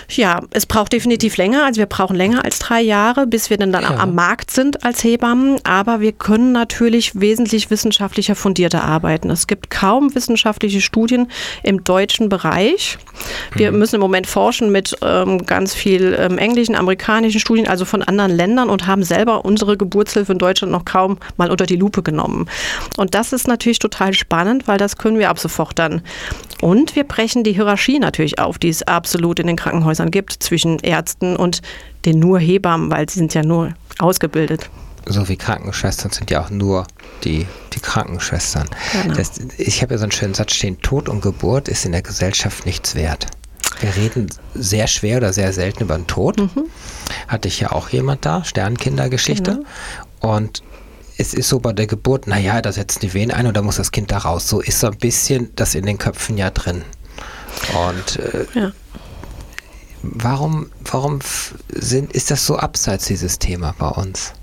Ja, 0.10 0.42
es 0.52 0.66
braucht 0.66 0.94
definitiv 0.94 1.38
länger. 1.38 1.66
Also 1.66 1.80
wir 1.80 1.86
brauchen 1.86 2.16
länger 2.16 2.44
als 2.44 2.60
drei 2.60 2.82
Jahre, 2.82 3.28
bis 3.28 3.50
wir 3.50 3.58
dann, 3.58 3.72
dann 3.72 3.84
ja. 3.84 3.98
am 3.98 4.16
Markt 4.16 4.52
sind 4.52 4.84
als 4.84 5.04
Hebammen 5.04 5.49
aber 5.64 6.00
wir 6.00 6.12
können 6.12 6.52
natürlich 6.52 7.20
wesentlich 7.20 7.70
wissenschaftlicher 7.70 8.36
fundierter 8.36 8.84
arbeiten. 8.84 9.30
Es 9.30 9.48
gibt 9.48 9.70
kaum 9.70 10.14
wissenschaftliche 10.16 10.82
Studien 10.82 11.30
im 11.64 11.84
deutschen 11.84 12.30
Bereich. 12.30 12.98
Wir 13.54 13.72
mhm. 13.72 13.80
müssen 13.80 13.96
im 13.96 14.02
Moment 14.02 14.28
forschen 14.28 14.72
mit 14.72 14.96
ähm, 15.02 15.46
ganz 15.46 15.74
viel 15.74 16.16
ähm, 16.20 16.38
englischen, 16.38 16.76
amerikanischen 16.76 17.40
Studien, 17.40 17.68
also 17.68 17.86
von 17.86 18.04
anderen 18.04 18.32
Ländern 18.32 18.70
und 18.70 18.88
haben 18.88 19.04
selber 19.04 19.46
unsere 19.46 19.78
Geburtshilfe 19.78 20.32
in 20.32 20.38
Deutschland 20.38 20.72
noch 20.72 20.86
kaum 20.86 21.18
mal 21.38 21.52
unter 21.52 21.66
die 21.66 21.76
Lupe 21.76 22.04
genommen. 22.04 22.50
Und 22.98 23.16
das 23.16 23.34
ist 23.34 23.48
natürlich 23.48 23.80
total 23.80 24.14
spannend, 24.14 24.68
weil 24.68 24.78
das 24.78 24.98
können 24.98 25.20
wir 25.20 25.30
ab 25.30 25.40
sofort 25.40 25.78
dann. 25.80 26.02
Und 26.62 26.96
wir 26.96 27.04
brechen 27.04 27.44
die 27.44 27.54
Hierarchie 27.54 28.00
natürlich 28.00 28.40
auf, 28.40 28.58
die 28.58 28.70
es 28.70 28.84
absolut 28.84 29.40
in 29.40 29.48
den 29.48 29.56
Krankenhäusern 29.56 30.12
gibt 30.12 30.34
zwischen 30.34 30.80
Ärzten 30.80 31.36
und 31.36 31.62
den 32.06 32.20
nur 32.20 32.40
Hebammen, 32.40 32.92
weil 32.92 33.10
sie 33.10 33.20
sind 33.20 33.34
ja 33.34 33.44
nur 33.44 33.74
ausgebildet 34.00 34.70
so 35.06 35.28
wie 35.30 35.38
Krankenschwestern 35.38 36.12
sind 36.12 36.32
ja 36.32 36.44
auch 36.44 36.50
nur 36.50 36.86
die, 37.24 37.48
die 37.74 37.80
Krankenschwestern. 37.80 38.68
Genau. 38.94 39.16
Das, 39.16 39.32
ich 39.58 39.82
habe 39.82 39.94
ja 39.94 39.98
so 39.98 40.04
einen 40.04 40.12
schönen 40.12 40.34
Satz 40.34 40.54
stehen, 40.54 40.80
Tod 40.82 41.10
und 41.10 41.22
Geburt 41.22 41.68
ist 41.68 41.86
in 41.86 41.92
der 41.92 42.02
Gesellschaft 42.02 42.66
nichts 42.66 42.96
wert. 42.96 43.28
Wir 43.80 43.96
reden 43.96 44.28
sehr 44.54 44.88
schwer 44.88 45.18
oder 45.18 45.32
sehr 45.32 45.54
selten 45.54 45.84
über 45.84 45.96
den 45.96 46.08
Tod. 46.08 46.38
Mhm. 46.38 46.66
Hatte 47.28 47.48
ich 47.48 47.60
ja 47.60 47.72
auch 47.72 47.90
jemand 47.90 48.26
da, 48.26 48.44
Sternkindergeschichte. 48.44 49.64
Genau. 50.22 50.34
Und 50.36 50.64
es 51.18 51.34
ist 51.34 51.50
so 51.50 51.60
bei 51.60 51.74
der 51.74 51.88
Geburt, 51.88 52.28
naja, 52.28 52.62
da 52.62 52.72
setzen 52.72 53.00
die 53.02 53.14
Wehen 53.14 53.32
ein 53.32 53.46
und 53.46 53.56
da 53.56 53.62
muss 53.62 53.78
das 53.78 53.92
Kind 53.92 54.12
da 54.12 54.20
raus. 54.20 54.48
So 54.48 54.62
ist 54.62 54.80
so 54.80 54.88
ein 54.88 54.98
bisschen 54.98 55.50
das 55.56 55.76
in 55.76 55.86
den 55.86 55.98
Köpfen 55.98 56.38
ja 56.38 56.50
drin. 56.50 56.84
Und 57.88 58.20
äh, 58.20 58.46
ja. 58.54 58.72
warum, 60.02 60.72
warum 60.86 61.20
sind, 61.70 62.14
ist 62.14 62.32
das 62.32 62.46
so 62.46 62.58
abseits 62.58 63.06
dieses 63.06 63.40
Thema 63.40 63.76
bei 63.78 63.90
uns? 63.90 64.34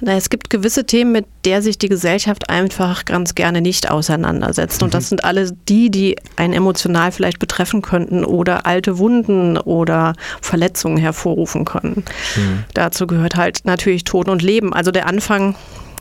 Na, 0.00 0.14
es 0.14 0.30
gibt 0.30 0.50
gewisse 0.50 0.84
Themen, 0.84 1.12
mit 1.12 1.26
der 1.44 1.62
sich 1.62 1.78
die 1.78 1.88
Gesellschaft 1.88 2.50
einfach 2.50 3.04
ganz 3.04 3.34
gerne 3.34 3.60
nicht 3.60 3.90
auseinandersetzt. 3.90 4.80
Mhm. 4.80 4.86
Und 4.86 4.94
das 4.94 5.08
sind 5.08 5.24
alle 5.24 5.52
die, 5.68 5.90
die 5.90 6.16
einen 6.36 6.54
emotional 6.54 7.12
vielleicht 7.12 7.38
betreffen 7.38 7.82
könnten 7.82 8.24
oder 8.24 8.66
alte 8.66 8.98
Wunden 8.98 9.58
oder 9.58 10.14
Verletzungen 10.40 10.96
hervorrufen 10.96 11.64
können. 11.64 12.04
Mhm. 12.36 12.64
Dazu 12.74 13.06
gehört 13.06 13.36
halt 13.36 13.60
natürlich 13.64 14.04
Tod 14.04 14.28
und 14.28 14.42
Leben. 14.42 14.72
Also 14.72 14.90
der 14.90 15.06
Anfang 15.06 15.54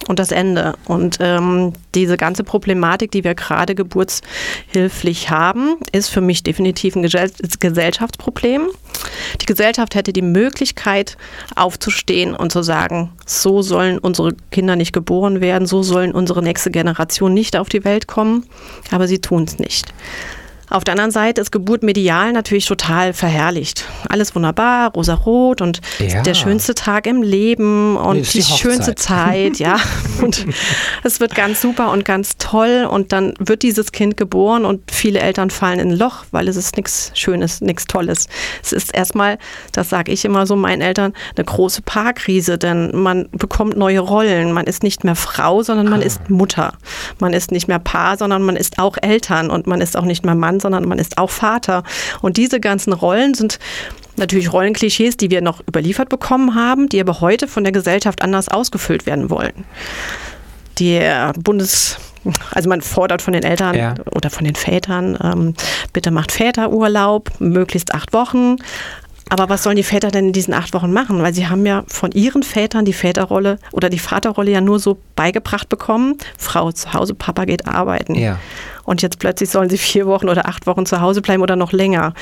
und 0.10 0.18
das 0.18 0.32
Ende. 0.32 0.74
Und 0.86 1.18
ähm, 1.22 1.74
diese 1.94 2.18
ganze 2.18 2.44
Problematik, 2.44 3.12
die 3.12 3.24
wir 3.24 3.36
gerade 3.36 3.76
geburtshilflich 3.76 5.30
haben, 5.30 5.76
ist 5.92 6.10
für 6.10 6.20
mich 6.20 6.42
definitiv 6.42 6.96
ein 6.96 7.04
Gesellschaftsproblem. 7.04 8.70
Die 9.40 9.46
Gesellschaft 9.46 9.94
hätte 9.94 10.12
die 10.12 10.24
Möglichkeit 10.24 11.16
aufzustehen 11.56 12.36
und 12.36 12.52
zu 12.52 12.64
sagen, 12.64 13.12
so 13.28 13.62
sollen 13.62 14.00
unsere 14.00 14.34
Kinder 14.50 14.76
nicht 14.76 14.94
geboren 14.94 15.42
werden, 15.42 15.68
so 15.68 15.84
sollen 15.84 16.12
unsere 16.12 16.42
nächste 16.42 16.72
Generation 16.72 17.36
nicht 17.36 17.56
auf 17.56 17.70
die 17.70 17.86
Welt 17.86 18.08
kommen, 18.08 18.48
aber 18.90 19.08
sie 19.08 19.20
tun 19.20 19.44
es 19.44 19.60
nicht. 19.60 19.94
Auf 20.70 20.84
der 20.84 20.94
anderen 20.94 21.12
Seite 21.12 21.42
ist 21.42 21.52
Geburt 21.52 21.84
medial 21.84 22.32
natürlich 22.32 22.66
total 22.66 23.14
verherrlicht. 23.14 23.86
Alles 24.08 24.36
wunderbar, 24.36 24.92
rosa-rot 24.94 25.62
und 25.62 25.82
ja. 26.00 26.22
der 26.22 26.34
schönste 26.34 26.76
Tag 26.76 27.08
im 27.08 27.22
Leben 27.22 27.98
und 27.98 28.18
nee, 28.18 28.22
die, 28.22 28.40
die 28.40 28.44
schönste 28.44 28.96
Zeit, 28.96 29.58
ja. 29.58 29.78
Und 30.22 30.46
es 31.04 31.22
wird 31.22 31.34
ganz 31.34 31.62
super 31.62 31.92
und 31.92 32.04
ganz 32.04 32.36
toll 32.38 32.86
und 32.90 33.14
dann 33.14 33.36
wird 33.40 33.64
dieses 33.64 33.94
Kind 33.94 34.18
geboren 34.18 34.66
und 34.66 34.92
viele 34.92 35.20
Eltern 35.20 35.50
fallen 35.50 35.80
in 35.80 35.92
ein 35.92 35.98
Loch, 35.98 36.26
weil 36.32 36.50
es 36.50 36.58
ist 36.58 36.76
nichts 36.76 37.12
Schönes, 37.14 37.62
nichts 37.62 37.86
Tolles. 37.88 38.28
Es 38.62 38.74
ist 38.74 38.94
erstmal, 38.94 39.38
das 39.72 39.90
sage 39.90 40.12
ich 40.12 40.26
immer 40.26 40.46
so 40.46 40.58
meinen 40.58 40.82
Eltern, 40.82 41.14
eine 41.38 41.46
große 41.46 41.84
Paarkrise, 41.84 42.58
denn 42.58 42.92
man 42.94 43.30
bekommt 43.32 43.78
neue 43.78 44.02
Rollen. 44.02 44.52
Man 44.52 44.66
ist 44.66 44.84
nicht 44.84 45.06
mehr 45.06 45.16
Frau, 45.16 45.64
sondern 45.64 45.90
man 45.90 46.02
ah. 46.02 46.06
ist 46.06 46.30
Mutter. 46.30 46.74
Man 47.20 47.32
ist 47.32 47.52
nicht 47.52 47.70
mehr 47.70 47.80
Paar, 47.80 48.18
sondern 48.18 48.42
man 48.44 48.58
ist 48.58 48.78
auch 48.78 48.98
Eltern 49.02 49.50
und 49.50 49.68
man 49.68 49.80
ist 49.80 49.96
auch 49.96 50.06
nicht 50.06 50.26
mehr 50.26 50.36
Mann, 50.36 50.59
sondern 50.60 50.88
man 50.88 51.00
ist 51.00 51.18
auch 51.18 51.30
Vater. 51.30 51.84
Und 52.22 52.38
diese 52.38 52.60
ganzen 52.60 52.94
Rollen 52.94 53.34
sind 53.34 53.60
natürlich 54.18 54.52
Rollenklischees, 54.52 55.18
die 55.18 55.30
wir 55.30 55.42
noch 55.42 55.62
überliefert 55.68 56.10
bekommen 56.10 56.56
haben, 56.56 56.90
die 56.90 57.00
aber 57.00 57.22
heute 57.22 57.48
von 57.48 57.64
der 57.64 57.74
Gesellschaft 57.74 58.22
anders 58.22 58.50
ausgefüllt 58.50 59.06
werden 59.06 59.30
wollen. 59.30 59.66
Der 60.80 61.34
Bundes 61.34 61.98
also 62.52 62.70
man 62.70 62.82
fordert 62.82 63.22
von 63.22 63.34
den 63.34 63.44
Eltern 63.44 63.76
ja. 63.76 63.96
oder 64.14 64.30
von 64.30 64.44
den 64.44 64.56
Vätern, 64.56 65.18
ähm, 65.24 65.54
bitte 65.94 66.12
macht 66.12 66.32
Väterurlaub, 66.32 67.32
möglichst 67.40 67.94
acht 67.94 68.14
Wochen. 68.14 68.58
Aber 69.30 69.48
was 69.48 69.64
sollen 69.64 69.76
die 69.76 69.84
Väter 69.84 70.10
denn 70.10 70.28
in 70.28 70.34
diesen 70.34 70.54
acht 70.54 70.74
Wochen 70.74 70.92
machen? 70.92 71.22
Weil 71.22 71.34
sie 71.34 71.48
haben 71.48 71.66
ja 71.66 71.84
von 71.88 72.12
ihren 72.12 72.44
Vätern 72.44 72.84
die 72.84 72.94
Väterrolle 72.94 73.60
oder 73.72 73.90
die 73.90 74.00
Vaterrolle 74.00 74.52
ja 74.52 74.62
nur 74.62 74.80
so 74.80 74.98
beigebracht 75.16 75.70
bekommen. 75.70 76.18
Frau 76.38 76.72
zu 76.72 76.94
Hause, 76.94 77.14
Papa 77.14 77.46
geht 77.46 77.68
arbeiten. 77.68 78.16
Ja. 78.16 78.40
Und 78.86 79.04
jetzt 79.04 79.20
plötzlich 79.20 79.52
sollen 79.52 79.70
sie 79.70 79.78
vier 79.78 80.08
Wochen 80.08 80.30
oder 80.30 80.48
acht 80.48 80.66
Wochen 80.66 80.88
zu 80.88 81.00
Hause 81.00 81.22
bleiben 81.22 81.44
oder 81.44 81.56
noch 81.56 81.72
länger. 81.72 82.16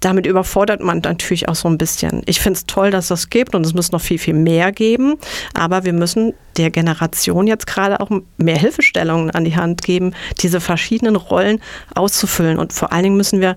Damit 0.00 0.26
überfordert 0.26 0.82
man 0.82 0.98
natürlich 0.98 1.48
auch 1.48 1.54
so 1.54 1.68
ein 1.68 1.78
bisschen. 1.78 2.22
Ich 2.26 2.38
finde 2.38 2.58
es 2.58 2.66
toll, 2.66 2.90
dass 2.90 3.08
das 3.08 3.30
gibt 3.30 3.54
und 3.54 3.64
es 3.64 3.72
muss 3.72 3.92
noch 3.92 4.02
viel, 4.02 4.18
viel 4.18 4.34
mehr 4.34 4.72
geben. 4.72 5.14
Aber 5.54 5.84
wir 5.84 5.94
müssen 5.94 6.34
der 6.58 6.70
Generation 6.70 7.46
jetzt 7.46 7.66
gerade 7.66 8.00
auch 8.00 8.10
mehr 8.36 8.58
Hilfestellungen 8.58 9.30
an 9.30 9.46
die 9.46 9.56
Hand 9.56 9.80
geben, 9.80 10.14
diese 10.40 10.60
verschiedenen 10.60 11.16
Rollen 11.16 11.62
auszufüllen. 11.94 12.58
Und 12.58 12.74
vor 12.74 12.92
allen 12.92 13.04
Dingen 13.04 13.16
müssen 13.16 13.40
wir 13.40 13.56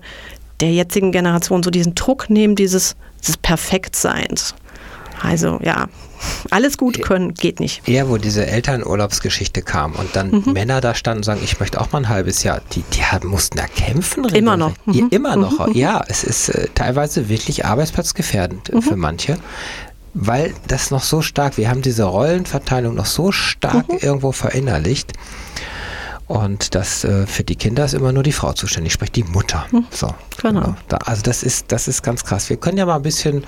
der 0.60 0.72
jetzigen 0.72 1.12
Generation 1.12 1.62
so 1.62 1.70
diesen 1.70 1.94
Druck 1.94 2.30
nehmen, 2.30 2.56
dieses, 2.56 2.96
dieses 3.20 3.36
Perfektseins. 3.36 4.54
Also 5.22 5.58
ja, 5.62 5.88
alles 6.50 6.78
gut 6.78 7.02
können 7.02 7.34
geht 7.34 7.60
nicht. 7.60 7.86
Eher, 7.88 8.08
wo 8.08 8.16
diese 8.16 8.46
Elternurlaubsgeschichte 8.46 9.62
kam 9.62 9.92
und 9.92 10.16
dann 10.16 10.30
mhm. 10.30 10.52
Männer 10.52 10.80
da 10.80 10.94
standen 10.94 11.18
und 11.18 11.24
sagen, 11.24 11.40
ich 11.42 11.60
möchte 11.60 11.80
auch 11.80 11.92
mal 11.92 11.98
ein 11.98 12.08
halbes 12.08 12.42
Jahr, 12.42 12.60
die, 12.72 12.82
die 12.94 13.04
haben, 13.04 13.28
mussten 13.28 13.58
da 13.58 13.66
kämpfen. 13.66 14.24
Immer 14.24 14.56
noch. 14.56 14.72
Mhm. 14.86 14.94
Ja, 14.94 15.06
immer 15.10 15.36
noch. 15.36 15.66
Mhm. 15.66 15.74
Ja, 15.74 16.04
es 16.08 16.24
ist 16.24 16.48
äh, 16.50 16.68
teilweise 16.74 17.28
wirklich 17.28 17.64
arbeitsplatzgefährdend 17.64 18.72
mhm. 18.72 18.82
für 18.82 18.96
manche 18.96 19.38
weil 20.14 20.54
das 20.66 20.90
noch 20.90 21.02
so 21.02 21.22
stark, 21.22 21.56
wir 21.56 21.70
haben 21.70 21.82
diese 21.82 22.04
Rollenverteilung 22.04 22.94
noch 22.94 23.06
so 23.06 23.30
stark 23.30 23.88
mhm. 23.88 23.98
irgendwo 24.00 24.32
verinnerlicht. 24.32 25.12
Und 26.30 26.76
das 26.76 27.02
äh, 27.02 27.26
für 27.26 27.42
die 27.42 27.56
Kinder 27.56 27.84
ist 27.84 27.92
immer 27.92 28.12
nur 28.12 28.22
die 28.22 28.30
Frau 28.30 28.52
zuständig, 28.52 28.92
sprich 28.92 29.10
die 29.10 29.24
Mutter. 29.24 29.66
Mhm. 29.72 29.86
So, 29.90 30.14
genau. 30.40 30.60
genau. 30.60 30.76
Da, 30.86 30.98
also 30.98 31.22
das 31.22 31.42
ist, 31.42 31.72
das 31.72 31.88
ist 31.88 32.04
ganz 32.04 32.24
krass. 32.24 32.48
Wir 32.48 32.56
können 32.56 32.78
ja 32.78 32.86
mal 32.86 32.94
ein 32.94 33.02
bisschen 33.02 33.42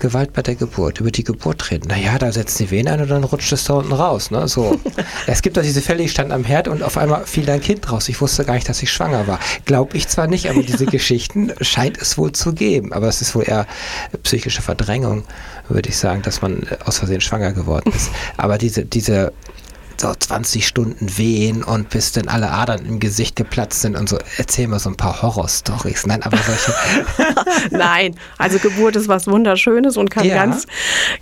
Gewalt 0.00 0.32
bei 0.32 0.42
der 0.42 0.56
Geburt, 0.56 0.98
über 0.98 1.12
die 1.12 1.22
Geburt 1.22 1.70
reden. 1.70 1.86
Naja, 1.86 2.18
da 2.18 2.32
setzen 2.32 2.64
die 2.64 2.70
Venen 2.72 2.92
ein 2.92 3.00
und 3.02 3.08
dann 3.08 3.22
rutscht 3.22 3.52
es 3.52 3.62
da 3.62 3.74
unten 3.74 3.92
raus. 3.92 4.32
Ne? 4.32 4.48
So. 4.48 4.80
es 5.28 5.42
gibt 5.42 5.56
doch 5.56 5.62
diese 5.62 5.80
Fälle, 5.80 6.02
ich 6.02 6.10
stand 6.10 6.32
am 6.32 6.42
Herd 6.42 6.66
und 6.66 6.82
auf 6.82 6.98
einmal 6.98 7.24
fiel 7.24 7.46
dein 7.46 7.60
Kind 7.60 7.88
raus. 7.92 8.08
Ich 8.08 8.20
wusste 8.20 8.44
gar 8.44 8.54
nicht, 8.54 8.68
dass 8.68 8.82
ich 8.82 8.90
schwanger 8.90 9.28
war. 9.28 9.38
Glaube 9.64 9.96
ich 9.96 10.08
zwar 10.08 10.26
nicht, 10.26 10.50
aber 10.50 10.64
diese 10.64 10.86
Geschichten 10.86 11.52
scheint 11.60 12.02
es 12.02 12.18
wohl 12.18 12.32
zu 12.32 12.52
geben. 12.52 12.92
Aber 12.92 13.06
es 13.06 13.22
ist 13.22 13.36
wohl 13.36 13.44
eher 13.46 13.64
psychische 14.24 14.60
Verdrängung, 14.60 15.22
würde 15.68 15.88
ich 15.88 15.96
sagen, 15.96 16.22
dass 16.22 16.42
man 16.42 16.66
aus 16.84 16.98
Versehen 16.98 17.20
schwanger 17.20 17.52
geworden 17.52 17.92
ist. 17.94 18.10
Aber 18.36 18.58
diese, 18.58 18.84
diese 18.84 19.32
so 20.00 20.12
20 20.14 20.66
Stunden 20.66 21.16
wehen 21.18 21.62
und 21.62 21.90
bis 21.90 22.12
dann 22.12 22.28
alle 22.28 22.50
Adern 22.50 22.84
im 22.86 23.00
Gesicht 23.00 23.36
geplatzt 23.36 23.82
sind 23.82 23.96
und 23.96 24.08
so. 24.08 24.18
Erzähl 24.36 24.68
mal 24.68 24.78
so 24.78 24.90
ein 24.90 24.96
paar 24.96 25.22
Horrorstories. 25.22 26.06
Nein, 26.06 26.22
aber 26.22 26.38
solche. 26.38 26.74
Nein, 27.70 28.14
also 28.38 28.58
Geburt 28.58 28.96
ist 28.96 29.08
was 29.08 29.26
Wunderschönes 29.26 29.96
und 29.96 30.10
kann 30.10 30.24
ja. 30.24 30.34
ganz, 30.34 30.66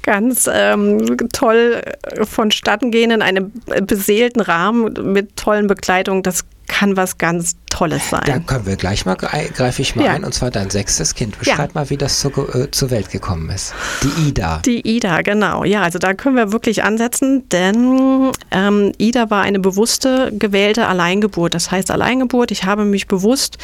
ganz 0.03 0.49
ähm, 0.53 1.17
toll 1.33 1.83
vonstatten 2.23 2.91
gehen 2.91 3.11
in 3.11 3.23
einem 3.23 3.53
beseelten 3.83 4.41
Rahmen 4.41 5.13
mit 5.13 5.37
tollen 5.37 5.67
Begleitungen. 5.67 6.23
Das 6.23 6.45
kann 6.67 6.97
was 6.97 7.19
ganz 7.19 7.57
Tolles 7.71 8.09
sein. 8.09 8.23
Da 8.25 8.39
können 8.39 8.65
wir 8.65 8.77
gleich 8.77 9.05
mal, 9.05 9.17
greife 9.17 9.83
ich 9.83 9.97
mal 9.97 10.07
ja. 10.07 10.13
ein, 10.13 10.25
und 10.25 10.33
zwar 10.33 10.51
dein 10.51 10.71
sechstes 10.71 11.15
Kind. 11.15 11.39
Beschreib 11.39 11.75
ja. 11.75 11.81
mal, 11.81 11.91
wie 11.91 11.97
das 11.97 12.21
zu, 12.21 12.31
äh, 12.31 12.71
zur 12.71 12.91
Welt 12.91 13.11
gekommen 13.11 13.51
ist. 13.51 13.75
Die 14.03 14.29
Ida. 14.29 14.63
Die 14.65 14.81
Ida, 14.81 15.21
genau. 15.23 15.65
Ja, 15.65 15.83
also 15.83 15.99
da 15.99 16.15
können 16.15 16.37
wir 16.37 16.53
wirklich 16.53 16.85
ansetzen, 16.85 17.49
denn 17.51 18.33
ähm, 18.51 18.93
Ida 18.99 19.31
war 19.31 19.43
eine 19.43 19.59
bewusste 19.59 20.33
gewählte 20.33 20.87
Alleingeburt. 20.87 21.55
Das 21.55 21.71
heißt 21.71 21.91
Alleingeburt, 21.91 22.51
ich 22.51 22.65
habe 22.65 22.85
mich 22.85 23.09
bewusst 23.09 23.59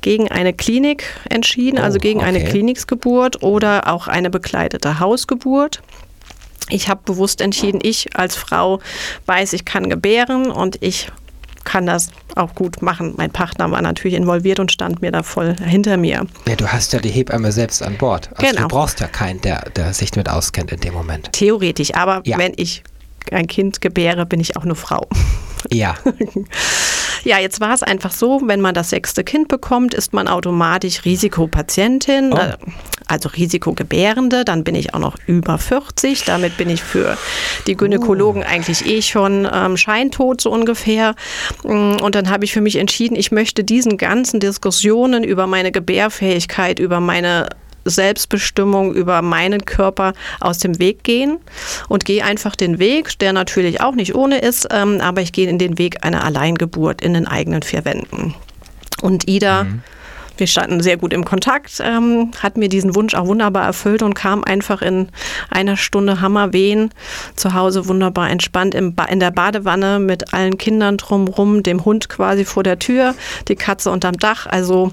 gegen 0.00 0.28
eine 0.28 0.52
Klinik 0.52 1.04
entschieden, 1.30 1.78
also 1.78 1.82
oh, 1.82 1.86
also 1.92 1.98
gegen 1.98 2.20
okay. 2.20 2.28
eine 2.28 2.44
Kliniksgeburt 2.44 3.42
oder 3.42 3.92
auch 3.92 4.08
eine 4.08 4.30
begleitete 4.30 4.98
Hausgeburt. 4.98 5.82
Ich 6.68 6.88
habe 6.88 7.02
bewusst 7.04 7.40
entschieden, 7.42 7.80
ich 7.82 8.16
als 8.16 8.34
Frau 8.34 8.80
weiß, 9.26 9.52
ich 9.52 9.64
kann 9.66 9.90
gebären 9.90 10.50
und 10.50 10.78
ich 10.80 11.08
kann 11.64 11.86
das 11.86 12.10
auch 12.36 12.54
gut 12.54 12.82
machen. 12.82 13.14
Mein 13.16 13.30
Partner 13.30 13.70
war 13.70 13.82
natürlich 13.82 14.16
involviert 14.16 14.60
und 14.60 14.72
stand 14.72 15.02
mir 15.02 15.12
da 15.12 15.22
voll 15.22 15.56
hinter 15.56 15.96
mir. 15.96 16.26
Ja, 16.46 16.56
du 16.56 16.66
hast 16.66 16.92
ja 16.92 16.98
die 16.98 17.10
Hebamme 17.10 17.52
selbst 17.52 17.82
an 17.82 17.96
Bord. 17.96 18.30
Also 18.34 18.50
genau. 18.50 18.62
du 18.62 18.68
brauchst 18.68 19.00
ja 19.00 19.06
keinen, 19.06 19.40
der, 19.40 19.70
der 19.76 19.92
sich 19.92 20.10
damit 20.10 20.28
auskennt 20.28 20.72
in 20.72 20.80
dem 20.80 20.94
Moment. 20.94 21.32
Theoretisch, 21.32 21.94
aber 21.94 22.22
ja. 22.24 22.38
wenn 22.38 22.52
ich 22.56 22.82
ein 23.30 23.46
Kind 23.46 23.80
gebäre, 23.80 24.26
bin 24.26 24.40
ich 24.40 24.56
auch 24.56 24.64
eine 24.64 24.74
Frau. 24.74 25.08
Ja. 25.70 25.94
ja, 27.24 27.38
jetzt 27.38 27.60
war 27.60 27.74
es 27.74 27.82
einfach 27.82 28.12
so, 28.12 28.40
wenn 28.46 28.60
man 28.60 28.74
das 28.74 28.90
sechste 28.90 29.24
Kind 29.24 29.48
bekommt, 29.48 29.94
ist 29.94 30.12
man 30.12 30.28
automatisch 30.28 31.04
Risikopatientin. 31.04 32.32
Oh. 32.32 32.36
Äh, 32.36 32.56
also 33.06 33.28
Risikogebärende, 33.28 34.44
dann 34.44 34.64
bin 34.64 34.74
ich 34.74 34.94
auch 34.94 34.98
noch 34.98 35.16
über 35.26 35.58
40. 35.58 36.24
Damit 36.24 36.56
bin 36.56 36.70
ich 36.70 36.82
für 36.82 37.18
die 37.66 37.76
Gynäkologen 37.76 38.42
oh. 38.42 38.48
eigentlich 38.48 38.86
eh 38.86 39.02
schon 39.02 39.46
ähm, 39.52 39.76
scheintot, 39.76 40.40
so 40.40 40.50
ungefähr. 40.50 41.14
Mm, 41.62 41.96
und 41.96 42.14
dann 42.14 42.30
habe 42.30 42.44
ich 42.44 42.52
für 42.52 42.62
mich 42.62 42.76
entschieden, 42.76 43.16
ich 43.16 43.30
möchte 43.30 43.64
diesen 43.64 43.98
ganzen 43.98 44.40
Diskussionen 44.40 45.24
über 45.24 45.46
meine 45.46 45.72
Gebärfähigkeit, 45.72 46.78
über 46.78 47.00
meine 47.00 47.50
Selbstbestimmung 47.84 48.94
über 48.94 49.22
meinen 49.22 49.64
Körper 49.64 50.12
aus 50.40 50.58
dem 50.58 50.78
Weg 50.78 51.04
gehen 51.04 51.38
und 51.88 52.04
gehe 52.04 52.24
einfach 52.24 52.56
den 52.56 52.78
Weg, 52.78 53.18
der 53.18 53.32
natürlich 53.32 53.80
auch 53.80 53.94
nicht 53.94 54.14
ohne 54.14 54.38
ist, 54.38 54.68
ähm, 54.70 55.00
aber 55.00 55.20
ich 55.20 55.32
gehe 55.32 55.48
in 55.48 55.58
den 55.58 55.78
Weg 55.78 56.04
einer 56.04 56.24
Alleingeburt 56.24 57.02
in 57.02 57.14
den 57.14 57.26
eigenen 57.26 57.62
vier 57.62 57.84
Wänden. 57.84 58.34
Und 59.00 59.28
Ida 59.28 59.64
mhm 59.64 59.82
wir 60.36 60.46
standen 60.46 60.80
sehr 60.80 60.96
gut 60.96 61.12
im 61.12 61.24
Kontakt, 61.24 61.80
ähm, 61.80 62.30
hat 62.40 62.56
mir 62.56 62.68
diesen 62.68 62.94
Wunsch 62.94 63.14
auch 63.14 63.26
wunderbar 63.26 63.64
erfüllt 63.64 64.02
und 64.02 64.14
kam 64.14 64.44
einfach 64.44 64.82
in 64.82 65.08
einer 65.50 65.76
Stunde 65.76 66.20
Hammerwehen 66.20 66.90
zu 67.36 67.54
Hause 67.54 67.88
wunderbar 67.88 68.30
entspannt 68.30 68.74
im 68.74 68.94
in 69.10 69.20
der 69.20 69.30
Badewanne 69.30 69.98
mit 69.98 70.32
allen 70.32 70.58
Kindern 70.58 70.96
drumrum, 70.96 71.62
dem 71.62 71.84
Hund 71.84 72.08
quasi 72.08 72.44
vor 72.44 72.62
der 72.62 72.78
Tür, 72.78 73.14
die 73.48 73.56
Katze 73.56 73.90
unterm 73.90 74.16
Dach. 74.16 74.46
Also 74.46 74.92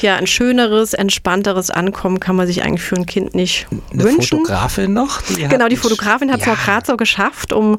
ja, 0.00 0.16
ein 0.16 0.26
schöneres, 0.26 0.94
entspannteres 0.94 1.70
Ankommen 1.70 2.20
kann 2.20 2.36
man 2.36 2.46
sich 2.46 2.62
eigentlich 2.62 2.82
für 2.82 2.96
ein 2.96 3.06
Kind 3.06 3.34
nicht 3.34 3.66
Eine 3.92 4.04
wünschen. 4.04 4.40
Fotografin 4.40 4.92
noch? 4.92 5.22
Die 5.22 5.48
genau, 5.48 5.68
die 5.68 5.76
Fotografin 5.76 6.32
hat 6.32 6.40
es 6.40 6.46
ja. 6.46 6.52
auch 6.52 6.58
gerade 6.58 6.86
so 6.86 6.96
geschafft, 6.96 7.52
um 7.52 7.78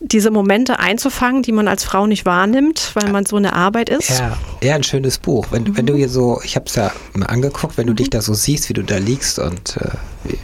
diese 0.00 0.30
Momente 0.30 0.78
einzufangen, 0.78 1.42
die 1.42 1.52
man 1.52 1.68
als 1.68 1.84
Frau 1.84 2.06
nicht 2.06 2.24
wahrnimmt, 2.24 2.92
weil 2.94 3.10
man 3.10 3.26
so 3.26 3.36
eine 3.36 3.54
Arbeit 3.54 3.88
ist. 3.88 4.10
Ja, 4.10 4.36
ja 4.62 4.74
ein 4.74 4.82
schönes 4.82 5.18
Buch. 5.18 5.46
Wenn, 5.50 5.64
mhm. 5.64 5.76
wenn 5.76 5.86
du 5.86 5.94
hier 5.94 6.08
so 6.08 6.39
ich 6.42 6.56
habe 6.56 6.66
es 6.66 6.74
ja 6.74 6.92
mal 7.14 7.26
angeguckt, 7.26 7.76
wenn 7.76 7.86
du 7.86 7.94
dich 7.94 8.10
da 8.10 8.20
so 8.20 8.34
siehst, 8.34 8.68
wie 8.68 8.74
du 8.74 8.82
da 8.82 8.98
liegst 8.98 9.38
und 9.38 9.76
äh, 9.76 9.90
wie. 10.24 10.38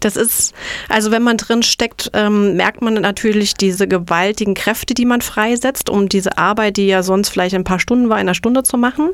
Das 0.00 0.16
ist, 0.16 0.52
also 0.88 1.12
wenn 1.12 1.22
man 1.22 1.36
drin 1.36 1.62
steckt, 1.62 2.10
ähm, 2.14 2.56
merkt 2.56 2.82
man 2.82 2.94
natürlich 2.94 3.54
diese 3.54 3.86
gewaltigen 3.86 4.54
Kräfte, 4.54 4.92
die 4.92 5.04
man 5.04 5.20
freisetzt, 5.20 5.88
um 5.88 6.08
diese 6.08 6.36
Arbeit, 6.36 6.76
die 6.76 6.88
ja 6.88 7.04
sonst 7.04 7.28
vielleicht 7.28 7.54
ein 7.54 7.62
paar 7.62 7.78
Stunden 7.78 8.08
war, 8.08 8.16
in 8.16 8.22
einer 8.22 8.34
Stunde 8.34 8.64
zu 8.64 8.76
machen. 8.76 9.10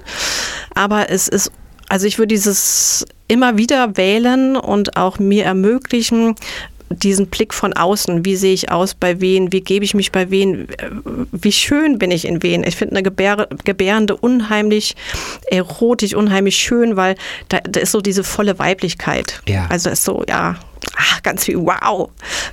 Aber 0.74 1.10
es 1.10 1.28
ist 1.28 1.52
also 1.88 2.06
ich 2.06 2.18
würde 2.18 2.28
dieses 2.28 3.06
immer 3.28 3.56
wieder 3.56 3.96
wählen 3.96 4.56
und 4.56 4.96
auch 4.96 5.18
mir 5.18 5.44
ermöglichen, 5.44 6.34
diesen 6.90 7.26
Blick 7.26 7.54
von 7.54 7.72
außen, 7.72 8.24
wie 8.24 8.36
sehe 8.36 8.54
ich 8.54 8.70
aus 8.70 8.94
bei 8.94 9.20
wen, 9.20 9.52
wie 9.52 9.60
gebe 9.60 9.84
ich 9.84 9.94
mich 9.94 10.12
bei 10.12 10.30
wen, 10.30 10.68
wie 11.32 11.52
schön 11.52 11.98
bin 11.98 12.10
ich 12.10 12.26
in 12.26 12.42
wen. 12.42 12.64
Ich 12.64 12.76
finde 12.76 12.96
eine 12.96 13.02
Gebär, 13.02 13.48
Gebärende 13.64 14.16
unheimlich 14.16 14.96
erotisch, 15.50 16.14
unheimlich 16.14 16.56
schön, 16.56 16.96
weil 16.96 17.16
da, 17.48 17.58
da 17.60 17.80
ist 17.80 17.92
so 17.92 18.00
diese 18.00 18.24
volle 18.24 18.58
Weiblichkeit. 18.58 19.42
Ja. 19.46 19.66
Also 19.68 19.90
ist 19.90 20.04
so, 20.04 20.24
ja, 20.28 20.56
ach, 20.96 21.22
ganz 21.22 21.44
viel 21.44 21.58
wow, 21.58 22.10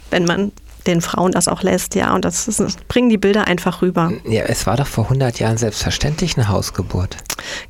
wenn 0.10 0.25
man 0.25 0.51
den 0.88 1.01
Frauen 1.01 1.32
das 1.32 1.48
auch 1.48 1.63
lässt, 1.63 1.96
ja. 1.96 2.13
Und 2.13 2.25
das, 2.25 2.48
ist, 2.48 2.60
das 2.60 2.75
bringen 2.88 3.10
die 3.10 3.18
Bilder 3.18 3.48
einfach 3.48 3.82
rüber. 3.82 4.12
Ja, 4.25 4.44
es 4.44 4.68
war 4.68 4.77
doch 4.77 4.88
vor 4.88 5.06
100 5.06 5.39
Jahren 5.39 5.58
selbstverständlich 5.58 6.38
eine 6.38 6.48
Hausgeburt. 6.48 7.18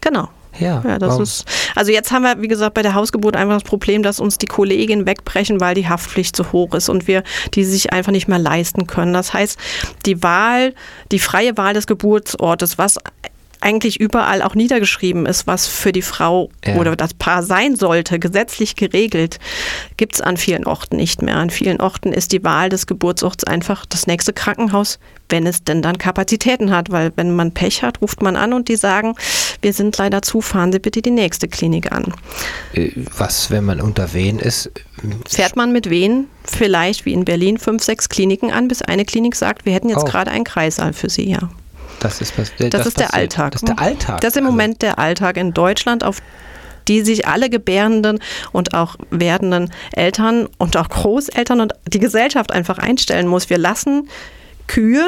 Genau. 0.01 0.27
Ja, 0.59 0.83
ja 0.85 0.99
das 0.99 1.19
ist. 1.19 1.45
Also 1.75 1.91
jetzt 1.91 2.11
haben 2.11 2.23
wir, 2.23 2.41
wie 2.41 2.47
gesagt, 2.47 2.73
bei 2.73 2.81
der 2.81 2.93
Hausgeburt 2.93 3.35
einfach 3.35 3.55
das 3.55 3.63
Problem, 3.63 4.03
dass 4.03 4.19
uns 4.19 4.37
die 4.37 4.45
Kolleginnen 4.45 5.05
wegbrechen, 5.05 5.59
weil 5.59 5.75
die 5.75 5.87
Haftpflicht 5.87 6.35
zu 6.35 6.51
hoch 6.51 6.73
ist 6.73 6.89
und 6.89 7.07
wir 7.07 7.23
die 7.53 7.63
sich 7.63 7.93
einfach 7.93 8.11
nicht 8.11 8.27
mehr 8.27 8.39
leisten 8.39 8.87
können. 8.87 9.13
Das 9.13 9.33
heißt, 9.33 9.59
die 10.05 10.23
Wahl, 10.23 10.73
die 11.11 11.19
freie 11.19 11.57
Wahl 11.57 11.73
des 11.73 11.87
Geburtsortes, 11.87 12.77
was 12.77 12.97
eigentlich 13.65 13.99
überall 13.99 14.43
auch 14.43 14.53
niedergeschrieben 14.53 15.25
ist, 15.25 15.47
was 15.47 15.65
für 15.65 15.91
die 15.91 16.03
Frau 16.03 16.49
Ja. 16.63 16.75
oder 16.75 16.95
das 16.95 17.15
Paar 17.15 17.41
sein 17.41 17.75
sollte, 17.75 18.19
gesetzlich 18.19 18.75
geregelt, 18.75 19.39
gibt 19.97 20.13
es 20.15 20.21
an 20.21 20.37
vielen 20.37 20.65
Orten 20.65 20.97
nicht 20.97 21.23
mehr. 21.23 21.37
An 21.37 21.49
vielen 21.49 21.81
Orten 21.81 22.13
ist 22.13 22.31
die 22.31 22.43
Wahl 22.43 22.69
des 22.69 22.85
Geburtsorts 22.85 23.43
einfach 23.43 23.85
das 23.87 24.05
nächste 24.05 24.33
Krankenhaus, 24.33 24.99
wenn 25.29 25.47
es 25.47 25.63
denn 25.63 25.81
dann 25.81 25.97
Kapazitäten 25.97 26.69
hat. 26.69 26.91
Weil 26.91 27.11
wenn 27.15 27.35
man 27.35 27.51
Pech 27.53 27.81
hat, 27.81 28.01
ruft 28.01 28.21
man 28.21 28.35
an 28.35 28.53
und 28.53 28.67
die 28.69 28.75
sagen, 28.75 29.15
wir 29.63 29.73
sind 29.73 29.97
leider 29.97 30.21
zu, 30.21 30.41
fahren 30.41 30.71
Sie 30.71 30.79
bitte 30.79 31.01
die 31.01 31.09
nächste 31.11 31.47
Klinik 31.47 31.91
an. 31.91 32.13
Äh, 32.73 32.91
Was, 33.17 33.49
wenn 33.49 33.65
man 33.65 33.81
unter 33.81 34.13
Wen 34.13 34.37
ist? 34.37 34.69
Fährt 35.27 35.55
man 35.55 35.71
mit 35.71 35.89
wen 35.89 36.27
vielleicht 36.43 37.05
wie 37.05 37.13
in 37.13 37.25
Berlin 37.25 37.57
fünf, 37.57 37.83
sechs 37.83 38.09
Kliniken 38.09 38.51
an, 38.51 38.67
bis 38.67 38.83
eine 38.83 39.05
Klinik 39.05 39.35
sagt, 39.35 39.65
wir 39.65 39.73
hätten 39.73 39.89
jetzt 39.89 40.03
Oh. 40.03 40.05
gerade 40.05 40.29
einen 40.29 40.43
Kreissaal 40.45 40.93
für 40.93 41.09
Sie, 41.09 41.29
ja. 41.31 41.49
Das 42.05 42.21
ist, 42.21 42.37
was, 42.37 42.51
äh, 42.59 42.69
Das, 42.69 42.85
ist 42.85 42.99
der. 42.99 43.13
Alltag. 43.13 43.51
Das 43.51 43.61
ist 43.61 43.67
der 43.67 43.79
Alltag. 43.79 44.21
Das 44.21 44.31
ist 44.31 44.37
im 44.37 44.45
Also, 44.45 44.51
Moment 44.51 44.81
der 44.81 44.99
Alltag 44.99 45.37
in 45.37 45.53
Deutschland, 45.53 46.03
auf 46.03 46.21
die 46.87 47.01
sich 47.01 47.27
alle 47.27 47.49
gebärenden 47.49 48.19
und 48.51 48.73
auch 48.73 48.95
werdenden 49.09 49.71
Eltern 49.93 50.47
und 50.57 50.77
auch 50.77 50.89
Großeltern 50.89 51.61
und 51.61 51.73
die 51.87 51.99
Gesellschaft 51.99 52.51
einfach 52.51 52.77
einstellen 52.77 53.27
muss. 53.27 53.49
Wir 53.49 53.57
lassen 53.57 54.07
Kühe, 54.67 55.05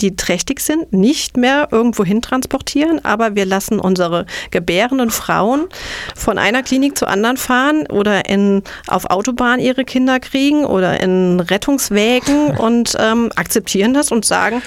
die 0.00 0.14
trächtig 0.14 0.60
sind, 0.60 0.92
nicht 0.92 1.36
mehr 1.36 1.68
irgendwo 1.70 2.04
hin 2.04 2.20
transportieren, 2.20 3.04
aber 3.04 3.34
wir 3.34 3.46
lassen 3.46 3.80
unsere 3.80 4.26
gebärenden 4.50 5.10
Frauen 5.10 5.66
von 6.14 6.38
einer 6.38 6.62
Klinik 6.62 6.98
zur 6.98 7.08
anderen 7.08 7.38
fahren 7.38 7.86
oder 7.88 8.28
in, 8.28 8.62
auf 8.88 9.06
Autobahn 9.06 9.58
ihre 9.58 9.84
Kinder 9.84 10.20
kriegen 10.20 10.64
oder 10.64 11.00
in 11.00 11.40
Rettungswägen 11.40 12.56
und 12.58 12.94
ähm, 12.98 13.30
akzeptieren 13.36 13.94
das 13.94 14.12
und 14.12 14.24
sagen, 14.24 14.62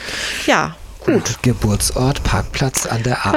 ja, 0.47 0.75
Gut. 1.05 1.41
Geburtsort, 1.41 2.23
Parkplatz 2.23 2.85
an 2.85 3.03
der 3.03 3.17
A8. 3.19 3.31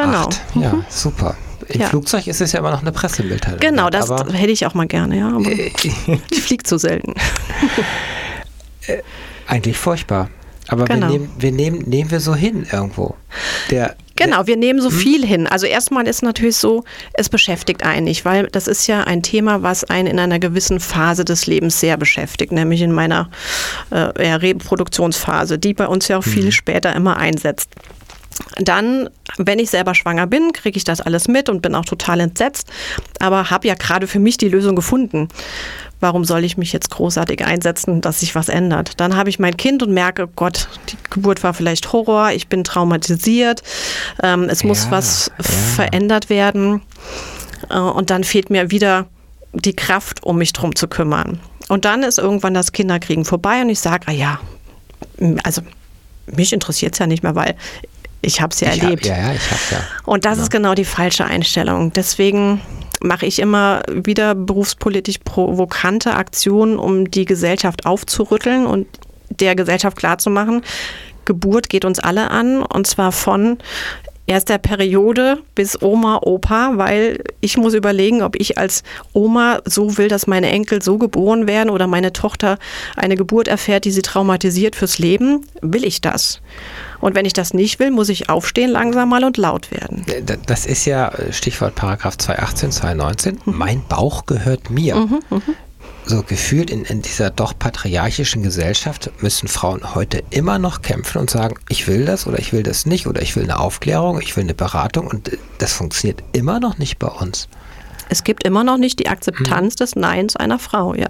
Genau. 0.54 0.64
Ja, 0.64 0.85
super. 0.88 1.37
Im 1.69 1.81
Ja. 1.81 1.88
Flugzeug 1.88 2.26
ist 2.26 2.40
es 2.40 2.52
ja 2.52 2.59
immer 2.59 2.73
noch 2.73 2.83
eine 2.83 2.92
Pressemitteilung. 2.92 3.61
Genau, 3.61 3.88
das 3.88 4.11
hätte 4.11 4.50
ich 4.50 4.66
auch 4.66 4.75
mal 4.75 4.87
gerne, 4.87 5.19
ja. 5.19 5.28
Aber 5.28 5.50
ich 6.31 6.42
fliege 6.42 6.64
zu 6.64 6.76
selten. 6.78 7.14
eigentlich 9.47 9.78
furchtbar. 9.78 10.28
Aber 10.69 10.85
Genau. 10.85 11.09
wir, 11.09 11.19
nehmen, 11.19 11.31
wir 11.38 11.52
nehmen, 11.52 11.78
nehmen 11.88 12.11
wir 12.11 12.21
so 12.21 12.35
hin 12.35 12.66
irgendwo. 12.71 13.14
Der, 13.71 13.97
Genau, 14.25 14.47
wir 14.47 14.57
nehmen 14.57 14.81
so 14.81 14.91
Hm? 14.91 14.97
viel 14.97 15.26
hin. 15.26 15.47
Also 15.47 15.67
erstmal 15.67 16.07
ist 16.07 16.23
natürlich 16.23 16.57
so, 16.57 16.85
es 17.14 17.29
beschäftigt 17.29 17.85
einen 17.85 18.05
nicht, 18.05 18.25
weil 18.25 18.47
das 18.49 18.69
ist 18.69 18.87
ja 18.87 19.02
ein 19.05 19.23
Thema, 19.23 19.62
was 19.62 19.85
einen 19.85 20.07
in 20.09 20.19
einer 20.19 20.38
gewissen 20.38 20.81
Phase 20.81 21.25
des 21.25 21.47
Lebens 21.47 21.81
sehr 21.81 21.97
beschäftigt, 21.97 22.52
nämlich 22.52 22.83
in 22.83 22.93
meiner 22.93 23.31
äh, 23.91 23.97
Reproduktionsphase, 23.97 25.59
die 25.59 25.75
bei 25.75 25.87
uns 25.87 26.09
ja 26.09 26.19
auch 26.19 26.25
Hm. 26.25 26.33
viel 26.33 26.52
später 26.52 26.95
immer 26.95 27.17
einsetzt. 27.17 27.71
Dann, 28.57 29.11
wenn 29.37 29.59
ich 29.59 29.71
selber 29.71 29.95
schwanger 29.95 30.26
bin, 30.26 30.52
kriege 30.52 30.76
ich 30.76 30.85
das 30.85 31.00
alles 31.00 31.29
mit 31.29 31.49
und 31.49 31.61
bin 31.61 31.75
auch 31.75 31.85
total 31.85 32.21
entsetzt, 32.21 32.69
aber 33.21 33.50
habe 33.50 33.69
ja 33.69 33.75
gerade 33.75 34.07
für 34.07 34.19
mich 34.21 34.38
die 34.38 34.49
Lösung 34.49 34.75
gefunden. 34.75 35.29
Warum 36.02 36.25
soll 36.25 36.42
ich 36.42 36.56
mich 36.56 36.73
jetzt 36.73 36.90
großartig 36.90 37.44
einsetzen, 37.44 38.00
dass 38.00 38.21
sich 38.21 38.35
was 38.35 38.49
ändert? 38.49 38.99
Dann 38.99 39.16
habe 39.16 39.30
ich 39.30 39.38
mein 39.38 39.56
Kind 39.56 39.85
und 39.85 39.92
merke, 39.92 40.28
Gott, 40.35 40.68
die 40.88 40.97
Geburt 41.11 41.44
war 41.44 41.54
vielleicht 41.54 41.92
Horror, 41.92 42.32
ich 42.32 42.49
bin 42.49 42.64
traumatisiert, 42.64 43.62
ähm, 44.21 44.49
es 44.50 44.64
muss 44.64 44.85
Ja, 44.87 44.90
was 44.90 45.30
ja. 45.38 45.44
verändert 45.44 46.28
werden. 46.28 46.82
Äh, 47.71 47.78
und 47.78 48.11
dann 48.11 48.25
fehlt 48.25 48.50
mir 48.50 48.73
wieder 48.73 49.06
die 49.52 49.75
Kraft, 49.75 50.25
um 50.25 50.38
mich 50.38 50.52
drum 50.52 50.75
zu 50.75 50.88
kümmern. 50.88 51.38
Und 51.68 51.85
dann 51.85 52.02
ist 52.02 52.18
irgendwann 52.18 52.54
das 52.54 52.73
Kinderkriegen 52.73 53.25
vorbei 53.25 53.62
und 53.62 53.71
ich 53.71 53.78
sage, 53.78 54.09
ah 54.09 54.12
ja, 54.12 54.40
also 55.44 55.62
mich 56.26 56.52
interessiert 56.52 56.94
es 56.94 56.99
ja 56.99 57.06
nicht 57.06 57.23
mehr, 57.23 57.37
weil 57.37 57.54
ich 58.23 58.40
habe 58.40 58.52
es 58.52 58.59
ja 58.59 58.73
ich 58.73 58.82
erlebt. 58.82 59.09
Hab, 59.09 59.16
ja, 59.16 59.28
ja, 59.28 59.35
ich 59.35 59.50
habe 59.50 59.61
ja. 59.71 59.78
Und 60.04 60.25
das 60.25 60.38
ist 60.38 60.50
genau 60.50 60.75
die 60.75 60.85
falsche 60.85 61.25
Einstellung. 61.25 61.92
Deswegen 61.92 62.61
mache 63.02 63.26
ich 63.26 63.38
immer 63.38 63.82
wieder 63.90 64.35
berufspolitisch 64.35 65.18
provokante 65.18 66.15
Aktionen, 66.15 66.78
um 66.78 67.10
die 67.10 67.25
Gesellschaft 67.25 67.86
aufzurütteln 67.86 68.67
und 68.67 68.86
der 69.30 69.54
Gesellschaft 69.54 69.97
klarzumachen, 69.97 70.62
Geburt 71.25 71.69
geht 71.69 71.84
uns 71.84 71.99
alle 72.00 72.30
an 72.30 72.62
und 72.62 72.86
zwar 72.86 73.12
von 73.12 73.58
erster 74.26 74.58
Periode 74.58 75.39
bis 75.54 75.80
Oma, 75.82 76.21
Opa, 76.23 76.73
weil 76.76 77.23
ich 77.41 77.56
muss 77.56 77.75
überlegen, 77.75 78.23
ob 78.23 78.37
ich 78.41 78.56
als 78.58 78.82
Oma 79.13 79.61
so 79.65 79.99
will, 79.99 80.08
dass 80.08 80.26
meine 80.26 80.49
Enkel 80.49 80.80
so 80.82 80.97
geboren 80.99 81.47
werden 81.49 81.71
oder 81.71 81.87
meine 81.87 82.13
Tochter 82.13 82.58
eine 82.97 83.17
Geburt 83.17 83.49
erfährt, 83.49 83.85
die 83.85 83.91
sie 83.91 84.02
traumatisiert 84.02 84.76
fürs 84.76 84.99
Leben. 84.99 85.45
Will 85.61 85.85
ich 85.85 86.00
das? 86.00 86.41
Und 87.00 87.15
wenn 87.17 87.25
ich 87.26 87.32
das 87.32 87.52
nicht 87.52 87.80
will, 87.80 87.91
muss 87.91 88.08
ich 88.08 88.28
aufstehen, 88.30 88.71
langsam 88.71 89.08
mal 89.08 89.25
und 89.25 89.37
laut 89.37 89.71
werden. 89.73 90.04
D- 90.06 90.39
Das 90.47 90.67
ist 90.67 90.85
ja 90.85 91.08
äh, 91.08 91.32
Stichwort 91.32 91.75
Paragraph 91.75 92.17
218, 92.17 92.71
219. 92.71 93.41
Mhm. 93.45 93.58
Mein 93.58 93.82
Bauch 93.89 94.25
gehört 94.26 94.71
mir. 94.71 95.08
So 96.05 96.23
gefühlt 96.23 96.71
in, 96.71 96.85
in 96.85 97.00
dieser 97.00 97.31
doch 97.31 97.57
patriarchischen 97.57 98.43
Gesellschaft 98.43 99.11
müssen 99.23 99.49
Frauen 99.49 99.95
heute 99.95 100.23
immer 100.31 100.59
noch 100.59 100.83
kämpfen 100.83 101.19
und 101.19 101.31
sagen, 101.31 101.57
ich 101.69 101.87
will 101.87 102.05
das 102.05 102.26
oder 102.26 102.39
ich 102.39 102.52
will 102.52 102.65
das 102.65 102.87
nicht 102.87 103.07
oder 103.07 103.23
ich 103.23 103.37
will 103.37 103.45
eine 103.45 103.61
Aufklärung, 103.61 104.21
ich 104.21 104.37
will 104.37 104.45
eine 104.45 104.55
Beratung 104.55 105.07
und 105.07 105.33
äh, 105.33 105.39
das 105.59 105.73
funktioniert 105.73 106.23
immer 106.33 106.59
noch 106.59 106.78
nicht 106.78 106.99
bei 106.99 107.09
uns. 107.09 107.49
Es 108.09 108.25
gibt 108.25 108.45
immer 108.45 108.65
noch 108.65 108.76
nicht 108.76 108.99
die. 108.99 109.09
Akzeptanz 109.09 109.76
des 109.76 109.97
Neins 109.97 110.37
einer 110.37 110.59
Frau, 110.59 110.95
ja. 110.95 111.09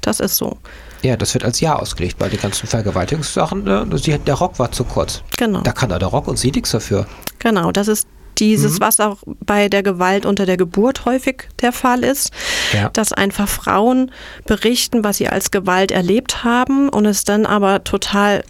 Das 0.00 0.18
ist 0.18 0.36
so. 0.36 0.58
Ja, 1.02 1.16
das 1.16 1.34
wird 1.34 1.44
als 1.44 1.60
Ja 1.60 1.76
ausgelegt, 1.76 2.16
weil 2.18 2.30
die 2.30 2.36
ganzen 2.36 2.66
Vergewaltigungssachen, 2.66 3.96
sie, 3.98 4.18
der 4.18 4.34
Rock 4.34 4.58
war 4.58 4.72
zu 4.72 4.84
kurz. 4.84 5.22
Genau. 5.36 5.60
Da 5.60 5.72
kann 5.72 5.90
doch 5.90 5.98
der 5.98 6.08
Rock 6.08 6.28
und 6.28 6.38
sie 6.38 6.50
nichts 6.50 6.70
dafür. 6.70 7.06
Genau, 7.38 7.70
das 7.70 7.88
ist 7.88 8.08
dieses, 8.38 8.80
was 8.80 8.98
auch 9.00 9.18
bei 9.26 9.68
der 9.68 9.82
Gewalt 9.82 10.26
unter 10.26 10.46
der 10.46 10.56
Geburt 10.56 11.04
häufig 11.04 11.48
der 11.60 11.72
Fall 11.72 12.02
ist, 12.04 12.30
Ja. 12.72 12.88
dass 12.90 13.12
einfach 13.12 13.48
Frauen 13.48 14.10
berichten, 14.46 15.04
was 15.04 15.18
sie 15.18 15.28
als 15.28 15.50
Gewalt 15.50 15.90
erlebt 15.90 16.44
haben 16.44 16.88
und 16.88 17.06
es 17.06 17.24
dann 17.24 17.46
aber 17.46 17.84
total 17.84 18.44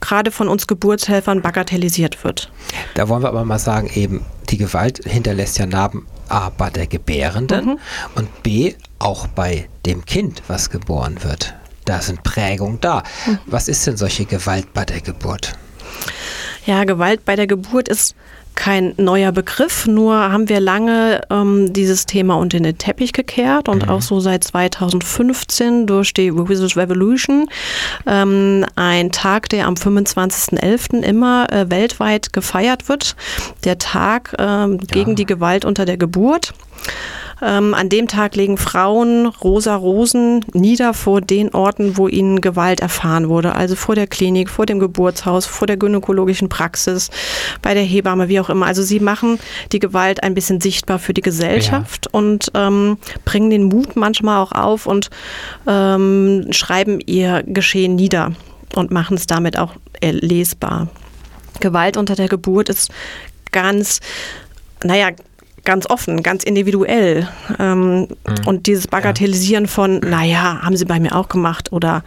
gerade 0.00 0.30
von 0.30 0.48
uns 0.48 0.66
Geburtshelfern 0.66 1.42
bagatellisiert 1.42 2.24
wird. 2.24 2.50
Da 2.94 3.08
wollen 3.08 3.22
wir 3.22 3.28
aber 3.28 3.44
mal 3.44 3.58
sagen, 3.58 3.90
eben, 3.94 4.24
die 4.48 4.56
Gewalt 4.56 5.00
hinterlässt 5.04 5.58
ja 5.58 5.66
Narben 5.66 6.06
A 6.28 6.48
bei 6.48 6.70
der 6.70 6.86
Gebärenden 6.86 7.78
und 8.14 8.42
B 8.42 8.74
auch 8.98 9.26
bei 9.26 9.68
dem 9.84 10.06
Kind, 10.06 10.42
was 10.48 10.70
geboren 10.70 11.22
wird. 11.22 11.54
Da 11.84 12.00
sind 12.00 12.22
Prägungen 12.22 12.80
da. 12.80 13.02
Was 13.44 13.68
ist 13.68 13.86
denn 13.86 13.98
solche 13.98 14.24
Gewalt 14.24 14.72
bei 14.72 14.86
der 14.86 15.02
Geburt? 15.02 15.52
Ja, 16.64 16.84
Gewalt 16.84 17.26
bei 17.26 17.36
der 17.36 17.46
Geburt 17.46 17.88
ist 17.88 18.14
kein 18.54 18.94
neuer 18.96 19.32
Begriff, 19.32 19.86
nur 19.86 20.14
haben 20.14 20.48
wir 20.48 20.60
lange 20.60 21.22
ähm, 21.30 21.72
dieses 21.72 22.06
Thema 22.06 22.34
unter 22.34 22.60
den 22.60 22.78
Teppich 22.78 23.12
gekehrt 23.12 23.68
und 23.68 23.88
auch 23.88 24.02
so 24.02 24.20
seit 24.20 24.44
2015 24.44 25.86
durch 25.86 26.14
die 26.14 26.34
Women's 26.34 26.76
Revolution 26.76 27.48
ähm, 28.06 28.64
ein 28.76 29.12
Tag, 29.12 29.48
der 29.48 29.66
am 29.66 29.74
25.11. 29.74 31.02
immer 31.02 31.52
äh, 31.52 31.70
weltweit 31.70 32.32
gefeiert 32.32 32.88
wird, 32.88 33.16
der 33.64 33.78
Tag 33.78 34.34
ähm, 34.38 34.78
gegen 34.78 35.16
die 35.16 35.26
Gewalt 35.26 35.64
unter 35.64 35.84
der 35.84 35.96
Geburt. 35.96 36.54
Ähm, 37.42 37.74
an 37.74 37.88
dem 37.88 38.08
Tag 38.08 38.36
legen 38.36 38.56
Frauen 38.56 39.26
rosa 39.26 39.74
Rosen 39.76 40.44
nieder 40.52 40.94
vor 40.94 41.20
den 41.20 41.54
Orten, 41.54 41.96
wo 41.96 42.08
ihnen 42.08 42.40
Gewalt 42.40 42.80
erfahren 42.80 43.28
wurde. 43.28 43.54
Also 43.54 43.76
vor 43.76 43.94
der 43.94 44.06
Klinik, 44.06 44.48
vor 44.48 44.66
dem 44.66 44.78
Geburtshaus, 44.78 45.46
vor 45.46 45.66
der 45.66 45.76
gynäkologischen 45.76 46.48
Praxis, 46.48 47.10
bei 47.62 47.74
der 47.74 47.82
Hebamme, 47.82 48.28
wie 48.28 48.40
auch 48.40 48.50
immer. 48.50 48.66
Also 48.66 48.82
sie 48.82 49.00
machen 49.00 49.38
die 49.72 49.78
Gewalt 49.78 50.22
ein 50.22 50.34
bisschen 50.34 50.60
sichtbar 50.60 50.98
für 50.98 51.14
die 51.14 51.20
Gesellschaft 51.22 52.08
und 52.12 52.50
ähm, 52.54 52.98
bringen 53.24 53.50
den 53.50 53.64
Mut 53.64 53.96
manchmal 53.96 54.38
auch 54.38 54.52
auf 54.52 54.86
und 54.86 55.10
ähm, 55.66 56.46
schreiben 56.50 57.00
ihr 57.00 57.42
Geschehen 57.46 57.96
nieder 57.96 58.32
und 58.74 58.90
machen 58.90 59.16
es 59.16 59.26
damit 59.26 59.58
auch 59.58 59.72
lesbar. 60.02 60.88
Gewalt 61.60 61.96
unter 61.96 62.14
der 62.14 62.28
Geburt 62.28 62.68
ist 62.68 62.90
ganz, 63.52 64.00
naja, 64.82 65.10
ganz 65.64 65.88
offen, 65.88 66.22
ganz 66.22 66.44
individuell. 66.44 67.28
Ähm, 67.58 68.08
Und 68.46 68.66
dieses 68.66 68.86
Bagatellisieren 68.86 69.66
von, 69.66 69.98
naja, 69.98 70.60
haben 70.62 70.76
sie 70.76 70.84
bei 70.84 71.00
mir 71.00 71.14
auch 71.14 71.28
gemacht 71.28 71.72
oder 71.72 72.04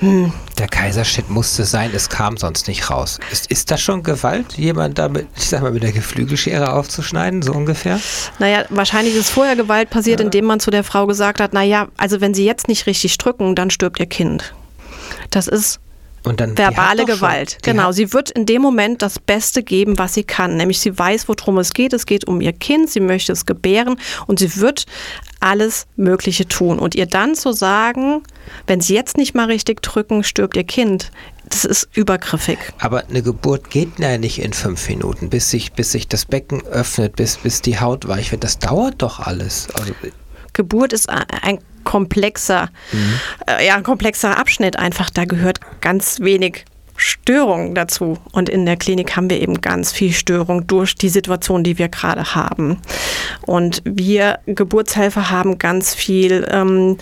hm, 0.00 0.32
Der 0.58 0.68
Kaiserschnitt 0.68 1.30
musste 1.30 1.64
sein, 1.64 1.90
es 1.94 2.08
kam 2.08 2.36
sonst 2.36 2.68
nicht 2.68 2.90
raus. 2.90 3.18
Ist, 3.30 3.50
ist 3.50 3.70
das 3.70 3.80
schon 3.80 4.02
Gewalt, 4.02 4.54
jemand 4.54 4.98
damit, 4.98 5.26
ich 5.36 5.48
sag 5.48 5.62
mal, 5.62 5.72
mit 5.72 5.82
der 5.82 5.92
Geflügelschere 5.92 6.72
aufzuschneiden, 6.72 7.42
so 7.42 7.52
ungefähr? 7.52 8.00
naja, 8.38 8.64
wahrscheinlich 8.70 9.14
ist 9.14 9.30
vorher 9.30 9.56
Gewalt 9.56 9.90
passiert, 9.90 10.20
indem 10.20 10.44
man 10.44 10.60
zu 10.60 10.70
der 10.70 10.84
Frau 10.84 11.06
gesagt 11.06 11.40
hat, 11.40 11.52
naja, 11.52 11.88
also 11.96 12.20
wenn 12.20 12.34
sie 12.34 12.44
jetzt 12.44 12.68
nicht 12.68 12.86
richtig 12.86 13.16
drücken, 13.18 13.54
dann 13.54 13.70
stirbt 13.70 14.00
ihr 14.00 14.06
Kind. 14.06 14.54
Das 15.30 15.48
ist 15.48 15.80
Und 16.26 16.40
dann 16.40 16.58
verbale 16.58 17.04
Gewalt. 17.04 17.52
Schon, 17.52 17.74
genau, 17.74 17.92
sie 17.92 18.12
wird 18.12 18.30
in 18.30 18.46
dem 18.46 18.60
Moment 18.60 19.00
das 19.00 19.20
Beste 19.20 19.62
geben, 19.62 19.96
was 19.96 20.14
sie 20.14 20.24
kann. 20.24 20.56
Nämlich 20.56 20.80
sie 20.80 20.98
weiß, 20.98 21.28
worum 21.28 21.58
es 21.58 21.72
geht. 21.72 21.92
Es 21.92 22.04
geht 22.04 22.26
um 22.26 22.40
ihr 22.40 22.52
Kind, 22.52 22.90
sie 22.90 22.98
möchte 22.98 23.30
es 23.30 23.46
gebären 23.46 23.96
und 24.26 24.40
sie 24.40 24.56
wird 24.56 24.86
alles 25.38 25.86
Mögliche 25.94 26.48
tun. 26.48 26.80
Und 26.80 26.96
ihr 26.96 27.06
dann 27.06 27.36
zu 27.36 27.52
sagen, 27.52 28.24
wenn 28.66 28.80
sie 28.80 28.94
jetzt 28.94 29.16
nicht 29.16 29.36
mal 29.36 29.46
richtig 29.46 29.82
drücken, 29.82 30.24
stirbt 30.24 30.56
ihr 30.56 30.64
Kind. 30.64 31.12
Das 31.48 31.64
ist 31.64 31.88
übergriffig. 31.94 32.58
Aber 32.80 33.04
eine 33.06 33.22
Geburt 33.22 33.70
geht 33.70 34.00
ja 34.00 34.18
nicht 34.18 34.40
in 34.40 34.52
fünf 34.52 34.88
Minuten, 34.88 35.30
bis 35.30 35.50
sich, 35.50 35.74
bis 35.74 35.92
sich 35.92 36.08
das 36.08 36.24
Becken 36.24 36.66
öffnet, 36.66 37.14
bis, 37.14 37.36
bis 37.36 37.62
die 37.62 37.78
Haut 37.78 38.08
weich 38.08 38.32
wird. 38.32 38.42
Das 38.42 38.58
dauert 38.58 38.96
doch 38.98 39.20
alles. 39.20 39.68
Also 39.78 39.94
Geburt 40.54 40.92
ist 40.92 41.08
ein 41.08 41.60
komplexer, 41.86 42.68
mhm. 42.92 43.20
äh, 43.46 43.66
ja, 43.66 43.80
komplexer 43.80 44.36
Abschnitt 44.36 44.78
einfach. 44.78 45.08
Da 45.08 45.24
gehört 45.24 45.60
ganz 45.80 46.20
wenig 46.20 46.66
Störungen 46.96 47.74
dazu. 47.74 48.18
Und 48.32 48.48
in 48.48 48.66
der 48.66 48.76
Klinik 48.76 49.16
haben 49.16 49.30
wir 49.30 49.40
eben 49.40 49.60
ganz 49.60 49.92
viel 49.92 50.12
Störung 50.12 50.66
durch 50.66 50.94
die 50.94 51.08
Situation, 51.08 51.62
die 51.62 51.78
wir 51.78 51.88
gerade 51.88 52.34
haben. 52.34 52.78
Und 53.46 53.82
wir 53.84 54.40
Geburtshelfer 54.46 55.30
haben 55.30 55.58
ganz 55.58 55.94
viel 55.94 56.46
ähm, 56.50 56.98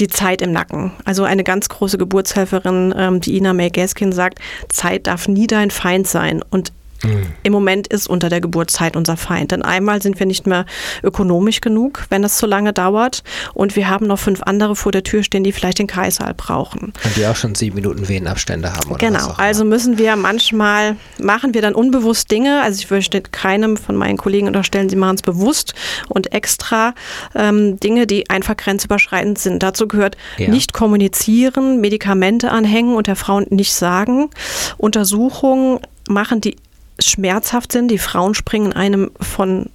die 0.00 0.08
Zeit 0.08 0.42
im 0.42 0.52
Nacken. 0.52 0.92
Also 1.04 1.24
eine 1.24 1.44
ganz 1.44 1.68
große 1.68 1.96
Geburtshelferin, 1.96 2.94
ähm, 2.96 3.20
die 3.20 3.36
Ina 3.36 3.52
May 3.52 3.70
Gaskin 3.70 4.12
sagt, 4.12 4.38
Zeit 4.68 5.06
darf 5.06 5.28
nie 5.28 5.46
dein 5.46 5.70
Feind 5.70 6.06
sein. 6.06 6.42
Und 6.50 6.72
Mhm. 7.02 7.26
Im 7.42 7.52
Moment 7.52 7.86
ist 7.86 8.08
unter 8.08 8.28
der 8.28 8.40
Geburtszeit 8.40 8.96
unser 8.96 9.16
Feind. 9.16 9.52
Denn 9.52 9.62
einmal 9.62 10.02
sind 10.02 10.18
wir 10.18 10.26
nicht 10.26 10.46
mehr 10.46 10.66
ökonomisch 11.02 11.60
genug, 11.60 12.06
wenn 12.10 12.24
es 12.24 12.36
zu 12.36 12.46
lange 12.46 12.72
dauert. 12.72 13.22
Und 13.54 13.76
wir 13.76 13.88
haben 13.88 14.06
noch 14.06 14.18
fünf 14.18 14.42
andere 14.42 14.76
vor 14.76 14.92
der 14.92 15.02
Tür 15.02 15.22
stehen, 15.22 15.44
die 15.44 15.52
vielleicht 15.52 15.78
den 15.78 15.86
Kreißsaal 15.86 16.34
brauchen. 16.34 16.92
Und 17.04 17.16
die 17.16 17.26
auch 17.26 17.36
schon 17.36 17.54
sieben 17.54 17.76
Minuten 17.76 18.08
Venenabstände 18.08 18.72
haben. 18.72 18.90
Oder 18.90 18.98
genau. 18.98 19.34
Also 19.36 19.64
müssen 19.64 19.98
wir 19.98 20.16
manchmal, 20.16 20.96
machen 21.18 21.54
wir 21.54 21.62
dann 21.62 21.74
unbewusst 21.74 22.30
Dinge. 22.30 22.62
Also 22.62 22.80
ich 22.80 22.90
möchte 22.90 23.20
keinem 23.22 23.76
von 23.76 23.96
meinen 23.96 24.16
Kollegen 24.16 24.46
unterstellen, 24.46 24.88
sie 24.88 24.96
machen 24.96 25.16
es 25.16 25.22
bewusst 25.22 25.74
und 26.08 26.32
extra 26.32 26.94
ähm, 27.34 27.78
Dinge, 27.80 28.06
die 28.06 28.28
einfach 28.30 28.56
grenzüberschreitend 28.56 29.38
sind. 29.38 29.62
Dazu 29.62 29.88
gehört 29.88 30.16
ja. 30.38 30.48
nicht 30.48 30.72
kommunizieren, 30.72 31.80
Medikamente 31.80 32.50
anhängen 32.50 32.96
und 32.96 33.06
der 33.06 33.16
Frau 33.16 33.40
nicht 33.40 33.74
sagen, 33.74 34.30
Untersuchungen 34.76 35.80
machen, 36.08 36.40
die 36.40 36.56
schmerzhaft 36.98 37.72
sind. 37.72 37.88
Die 37.88 37.98
Frauen 37.98 38.34
springen 38.34 38.72
einem 38.72 39.10
von 39.20 39.70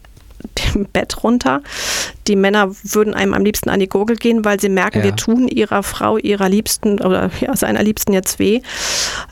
dem 0.74 0.86
Bett 0.94 1.24
runter. 1.24 1.62
Die 2.28 2.36
Männer 2.36 2.72
würden 2.84 3.14
einem 3.14 3.34
am 3.34 3.44
liebsten 3.44 3.70
an 3.70 3.80
die 3.80 3.88
Gurgel 3.88 4.16
gehen, 4.16 4.46
weil 4.46 4.60
sie 4.60 4.70
merken, 4.70 5.00
ja. 5.00 5.06
wir 5.06 5.16
tun 5.16 5.48
ihrer 5.48 5.84
Frau, 5.84 6.18
ihrer 6.18 6.50
Liebsten 6.50 7.00
oder 7.02 7.30
ja, 7.40 7.56
seiner 7.56 7.84
Liebsten 7.84 8.14
jetzt 8.14 8.40
weh. 8.40 8.62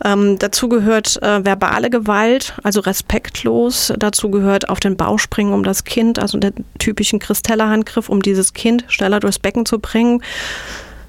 Ähm, 0.03 0.37
dazu 0.39 0.69
gehört 0.69 1.21
äh, 1.21 1.43
verbale 1.43 1.89
Gewalt, 1.89 2.53
also 2.63 2.79
respektlos. 2.81 3.93
Dazu 3.97 4.29
gehört 4.29 4.69
auf 4.69 4.79
den 4.79 4.97
Bauch 4.97 5.19
springen 5.19 5.53
um 5.53 5.63
das 5.63 5.83
Kind, 5.83 6.19
also 6.19 6.37
der 6.37 6.53
typischen 6.77 7.19
Christella-Handgriff, 7.19 8.09
um 8.09 8.21
dieses 8.21 8.53
Kind 8.53 8.85
schneller 8.87 9.19
durchs 9.19 9.39
Becken 9.39 9.65
zu 9.65 9.79
bringen. 9.79 10.23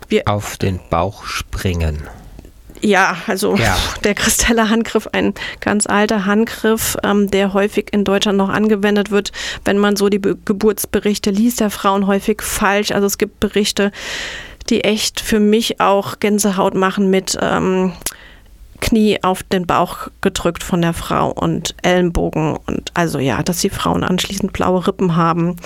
Wir 0.09 0.23
auf 0.27 0.57
den 0.57 0.81
Bauch 0.91 1.25
springen. 1.25 1.99
Ja, 2.83 3.17
also 3.27 3.57
ja. 3.57 3.77
der 4.05 4.15
Kristeller 4.15 4.71
Handgriff, 4.71 5.09
ein 5.13 5.35
ganz 5.61 5.87
alter 5.87 6.25
Handgriff, 6.25 6.97
ähm, 7.05 7.31
der 7.31 7.53
häufig 7.53 7.93
in 7.93 8.05
Deutschland 8.05 8.39
noch 8.39 8.49
angewendet 8.49 9.11
wird, 9.11 9.33
wenn 9.65 9.79
man 9.79 9.97
so 9.97 10.09
die 10.09 10.19
Be 10.19 10.37
Geburtsberichte 10.45 11.31
liest 11.31 11.61
der 11.61 11.71
Frauen 11.71 12.07
häufig 12.07 12.43
falsch. 12.43 12.93
Also 12.93 13.07
es 13.07 13.19
gibt 13.19 13.41
Berichte, 13.41 13.93
die 14.71 14.85
echt 14.85 15.21
für 15.21 15.41
mich 15.41 15.81
auch 15.81 16.21
Gänsehaut 16.21 16.75
machen 16.75 17.11
mit 17.11 17.37
ähm, 17.41 17.93
Knie 18.81 19.23
auf 19.23 19.43
den 19.43 19.67
Bauch 19.67 20.09
gedrückt 20.21 20.63
von 20.63 20.81
der 20.81 20.95
Frau 20.95 21.31
und 21.31 21.75
Ellenbogen 21.83 22.57
und 22.57 22.91
also 22.95 23.19
ja, 23.19 23.43
dass 23.43 23.61
die 23.61 23.71
Frauen 23.71 24.05
anschließend 24.05 24.53
blaue 24.53 24.87
Rippen 24.87 25.17
haben, 25.17 25.57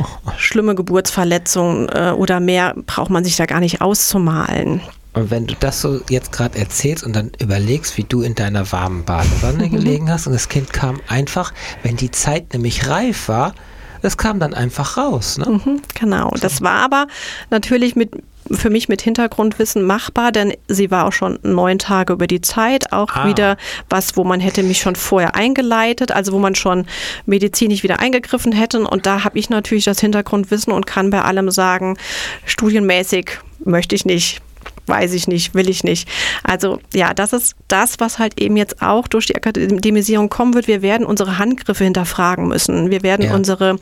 oh. 0.00 0.04
schlimme 0.38 0.74
Geburtsverletzungen 0.74 1.88
äh, 1.90 2.12
oder 2.16 2.40
mehr 2.40 2.74
braucht 2.86 3.10
man 3.10 3.24
sich 3.24 3.36
da 3.36 3.46
gar 3.46 3.60
nicht 3.60 3.80
auszumalen. 3.80 4.80
Und 5.16 5.30
wenn 5.30 5.46
du 5.46 5.54
das 5.58 5.80
so 5.80 6.02
jetzt 6.10 6.30
gerade 6.30 6.58
erzählst 6.58 7.02
und 7.02 7.16
dann 7.16 7.32
überlegst, 7.40 7.96
wie 7.96 8.04
du 8.04 8.20
in 8.20 8.34
deiner 8.34 8.70
warmen 8.70 9.04
Badewanne 9.04 9.68
gelegen 9.70 10.10
hast 10.10 10.26
und 10.26 10.34
das 10.34 10.50
Kind 10.50 10.72
kam 10.72 11.00
einfach, 11.08 11.54
wenn 11.82 11.96
die 11.96 12.10
Zeit 12.10 12.52
nämlich 12.52 12.86
reif 12.86 13.28
war, 13.28 13.54
das 14.02 14.18
kam 14.18 14.38
dann 14.38 14.52
einfach 14.52 14.98
raus. 14.98 15.38
Ne? 15.38 15.46
Mhm, 15.48 15.80
genau. 15.98 16.30
So. 16.34 16.42
Das 16.42 16.60
war 16.60 16.82
aber 16.84 17.06
natürlich 17.50 17.96
mit 17.96 18.10
für 18.50 18.70
mich 18.70 18.88
mit 18.88 19.02
Hintergrundwissen 19.02 19.82
machbar, 19.82 20.30
denn 20.30 20.52
sie 20.68 20.90
war 20.92 21.06
auch 21.06 21.12
schon 21.12 21.40
neun 21.42 21.80
Tage 21.80 22.12
über 22.12 22.28
die 22.28 22.42
Zeit, 22.42 22.92
auch 22.92 23.16
ah. 23.16 23.26
wieder 23.26 23.56
was, 23.90 24.16
wo 24.16 24.22
man 24.22 24.38
hätte 24.38 24.62
mich 24.62 24.78
schon 24.78 24.94
vorher 24.94 25.34
eingeleitet, 25.34 26.12
also 26.12 26.30
wo 26.32 26.38
man 26.38 26.54
schon 26.54 26.86
medizinisch 27.24 27.82
wieder 27.82 27.98
eingegriffen 27.98 28.52
hätte. 28.52 28.86
Und 28.86 29.06
da 29.06 29.24
habe 29.24 29.38
ich 29.38 29.50
natürlich 29.50 29.86
das 29.86 29.98
Hintergrundwissen 29.98 30.72
und 30.72 30.86
kann 30.86 31.10
bei 31.10 31.22
allem 31.22 31.50
sagen, 31.50 31.96
studienmäßig 32.44 33.40
möchte 33.64 33.96
ich 33.96 34.04
nicht 34.04 34.42
weiß 34.86 35.12
ich 35.14 35.28
nicht, 35.28 35.54
will 35.54 35.68
ich 35.68 35.84
nicht. 35.84 36.08
Also 36.42 36.78
ja, 36.94 37.14
das 37.14 37.32
ist 37.32 37.56
das, 37.68 37.98
was 37.98 38.18
halt 38.18 38.40
eben 38.40 38.56
jetzt 38.56 38.82
auch 38.82 39.08
durch 39.08 39.26
die 39.26 39.36
Akademisierung 39.36 40.28
kommen 40.28 40.54
wird. 40.54 40.68
Wir 40.68 40.82
werden 40.82 41.06
unsere 41.06 41.38
Handgriffe 41.38 41.84
hinterfragen 41.84 42.48
müssen. 42.48 42.90
Wir 42.90 43.02
werden 43.02 43.26
ja. 43.26 43.34
unsere 43.34 43.78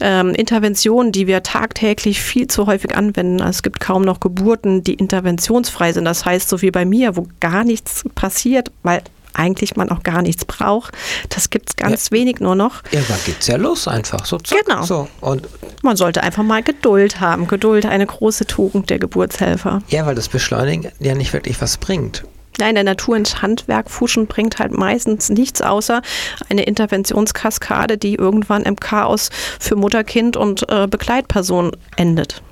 ähm, 0.00 0.34
Interventionen, 0.34 1.12
die 1.12 1.26
wir 1.26 1.42
tagtäglich 1.42 2.20
viel 2.20 2.46
zu 2.46 2.66
häufig 2.66 2.96
anwenden, 2.96 3.40
also 3.40 3.58
es 3.58 3.62
gibt 3.62 3.80
kaum 3.80 4.02
noch 4.02 4.20
Geburten, 4.20 4.82
die 4.82 4.94
interventionsfrei 4.94 5.92
sind. 5.92 6.04
Das 6.04 6.24
heißt, 6.24 6.48
so 6.48 6.62
wie 6.62 6.70
bei 6.70 6.84
mir, 6.84 7.16
wo 7.16 7.26
gar 7.40 7.64
nichts 7.64 8.04
passiert, 8.14 8.70
weil 8.82 9.02
eigentlich 9.34 9.76
man 9.76 9.90
auch 9.90 10.02
gar 10.02 10.22
nichts 10.22 10.44
braucht. 10.44 10.94
Das 11.28 11.50
gibt 11.50 11.70
es 11.70 11.76
ganz 11.76 12.06
ja. 12.10 12.18
wenig 12.18 12.40
nur 12.40 12.54
noch. 12.54 12.82
Irgendwann 12.90 13.18
geht 13.24 13.40
es 13.40 13.46
ja 13.46 13.56
los 13.56 13.88
einfach. 13.88 14.24
So, 14.26 14.38
zack, 14.38 14.64
genau. 14.64 14.82
So. 14.82 15.08
Und 15.20 15.48
man 15.82 15.96
sollte 15.96 16.22
einfach 16.22 16.42
mal 16.42 16.62
Geduld 16.62 17.20
haben. 17.20 17.46
Geduld, 17.46 17.86
eine 17.86 18.06
große 18.06 18.46
Tugend 18.46 18.90
der 18.90 18.98
Geburtshelfer. 18.98 19.82
Ja, 19.88 20.06
weil 20.06 20.14
das 20.14 20.28
Beschleunigen 20.28 20.90
ja 20.98 21.14
nicht 21.14 21.32
wirklich 21.32 21.60
was 21.60 21.76
bringt. 21.76 22.24
Ja, 22.60 22.68
in 22.68 22.74
der 22.74 22.84
Natur 22.84 23.16
ins 23.16 23.40
Handwerk 23.40 23.88
fuschen 23.88 24.26
bringt 24.26 24.58
halt 24.58 24.76
meistens 24.76 25.28
nichts 25.28 25.62
außer 25.62 26.02
eine 26.48 26.64
Interventionskaskade, 26.64 27.98
die 27.98 28.16
irgendwann 28.16 28.64
im 28.64 28.74
Chaos 28.74 29.30
für 29.60 29.76
Mutter, 29.76 30.02
Kind 30.02 30.36
und 30.36 30.68
äh, 30.68 30.88
Begleitperson 30.88 31.70
endet. 31.96 32.42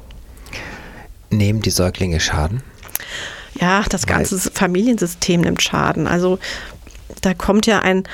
Nehmen 1.30 1.60
die 1.60 1.70
Säuglinge 1.70 2.20
Schaden? 2.20 2.62
Ja, 3.60 3.84
das 3.88 4.06
ganze 4.06 4.42
Weil 4.44 4.52
Familiensystem 4.52 5.40
nimmt 5.40 5.62
Schaden. 5.62 6.06
Also 6.06 6.38
da 7.22 7.34
kommt 7.34 7.66
ja 7.66 7.80
ein, 7.80 8.04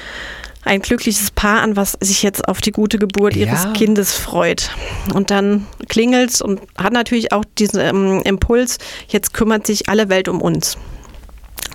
ein 0.65 0.81
glückliches 0.81 1.31
Paar 1.31 1.63
an, 1.63 1.77
was 1.77 1.97
sich 2.01 2.23
jetzt 2.23 2.47
auf 2.49 2.61
die 2.61 2.73
gute 2.73 2.99
Geburt 2.99 3.35
ja. 3.35 3.47
ihres 3.47 3.73
Kindes 3.73 4.15
freut. 4.15 4.71
Und 5.15 5.31
dann 5.31 5.67
klingelt 5.89 6.31
es 6.31 6.43
und 6.43 6.61
hat 6.77 6.93
natürlich 6.93 7.33
auch 7.33 7.45
diesen 7.59 7.81
ähm, 7.81 8.23
Impuls, 8.25 8.79
jetzt 9.09 9.35
kümmert 9.35 9.67
sich 9.67 9.89
alle 9.89 10.09
Welt 10.09 10.29
um 10.29 10.41
uns. 10.41 10.77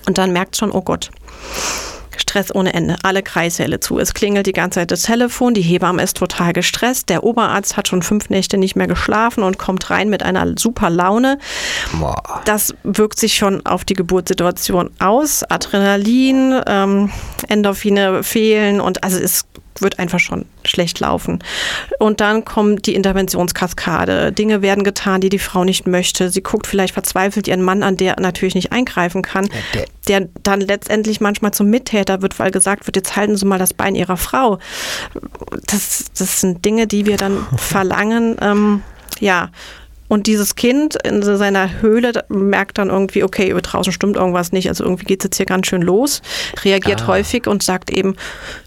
Und 0.05 0.17
dann 0.17 0.31
merkt 0.31 0.55
schon, 0.55 0.71
oh 0.71 0.81
Gott, 0.81 1.09
Stress 2.19 2.53
ohne 2.53 2.73
Ende, 2.73 2.95
alle 3.03 3.23
Kreissäle 3.23 3.79
zu. 3.79 3.99
Es 3.99 4.13
klingelt 4.13 4.47
die 4.47 4.53
ganze 4.53 4.79
Zeit 4.79 4.91
das 4.91 5.03
Telefon, 5.03 5.53
die 5.53 5.61
Hebamme 5.61 6.01
ist 6.03 6.17
total 6.17 6.53
gestresst, 6.53 7.09
der 7.09 7.23
Oberarzt 7.23 7.77
hat 7.77 7.87
schon 7.87 8.01
fünf 8.01 8.29
Nächte 8.29 8.57
nicht 8.57 8.75
mehr 8.75 8.87
geschlafen 8.87 9.43
und 9.43 9.57
kommt 9.57 9.89
rein 9.89 10.09
mit 10.09 10.23
einer 10.23 10.53
super 10.57 10.89
Laune. 10.89 11.37
Das 12.45 12.73
wirkt 12.83 13.19
sich 13.19 13.35
schon 13.35 13.65
auf 13.65 13.85
die 13.85 13.93
Geburtssituation 13.93 14.91
aus. 14.99 15.43
Adrenalin, 15.43 16.61
ähm, 16.67 17.11
Endorphine 17.47 18.23
fehlen 18.23 18.81
und 18.81 19.03
also 19.03 19.19
es 19.19 19.45
wird 19.81 19.99
einfach 19.99 20.19
schon 20.19 20.45
schlecht 20.65 20.99
laufen. 20.99 21.39
Und 21.99 22.21
dann 22.21 22.45
kommt 22.45 22.85
die 22.85 22.95
Interventionskaskade. 22.95 24.31
Dinge 24.31 24.61
werden 24.61 24.83
getan, 24.83 25.21
die 25.21 25.29
die 25.29 25.39
Frau 25.39 25.63
nicht 25.63 25.87
möchte. 25.87 26.29
Sie 26.29 26.41
guckt 26.41 26.67
vielleicht 26.67 26.93
verzweifelt 26.93 27.47
ihren 27.47 27.61
Mann 27.61 27.83
an, 27.83 27.97
der 27.97 28.19
natürlich 28.19 28.55
nicht 28.55 28.71
eingreifen 28.71 29.21
kann, 29.21 29.49
der, 30.07 30.27
dann 30.43 30.61
letztendlich 30.61 31.21
manchmal 31.21 31.53
zum 31.53 31.69
Mittäter 31.69 32.21
wird, 32.21 32.39
weil 32.39 32.51
gesagt 32.51 32.87
wird, 32.87 32.95
jetzt 32.95 33.15
halten 33.15 33.35
Sie 33.35 33.45
mal 33.45 33.59
das 33.59 33.73
Bein 33.73 33.95
Ihrer 33.95 34.17
Frau. 34.17 34.59
Das, 35.67 36.05
das 36.17 36.41
sind 36.41 36.63
Dinge, 36.65 36.87
die 36.87 37.05
wir 37.05 37.17
dann 37.17 37.45
verlangen. 37.57 38.37
Ähm, 38.41 38.81
ja, 39.19 39.49
und 40.07 40.27
dieses 40.27 40.55
Kind 40.55 40.95
in 41.03 41.21
seiner 41.21 41.81
Höhle 41.81 42.25
merkt 42.29 42.77
dann 42.77 42.89
irgendwie, 42.89 43.23
okay, 43.23 43.53
draußen 43.53 43.91
stimmt 43.91 44.15
irgendwas 44.15 44.51
nicht, 44.51 44.69
also 44.69 44.83
irgendwie 44.83 45.05
geht 45.05 45.21
es 45.21 45.25
jetzt 45.25 45.37
hier 45.37 45.45
ganz 45.45 45.67
schön 45.67 45.81
los, 45.81 46.21
reagiert 46.63 47.03
ah. 47.03 47.07
häufig 47.07 47.47
und 47.47 47.63
sagt 47.63 47.89
eben, 47.89 48.15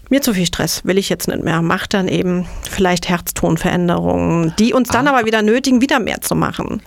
mir 0.09 0.21
zu 0.21 0.33
viel 0.33 0.45
Stress, 0.45 0.85
will 0.85 0.97
ich 0.97 1.09
jetzt 1.09 1.27
nicht 1.27 1.43
mehr, 1.43 1.61
macht 1.61 1.93
dann 1.93 2.07
eben 2.07 2.45
vielleicht 2.69 3.09
Herztonveränderungen, 3.09 4.53
die 4.59 4.73
uns 4.73 4.89
dann 4.89 5.07
ah. 5.07 5.11
aber 5.11 5.25
wieder 5.25 5.41
nötigen, 5.41 5.81
wieder 5.81 5.99
mehr 5.99 6.21
zu 6.21 6.35
machen. 6.35 6.81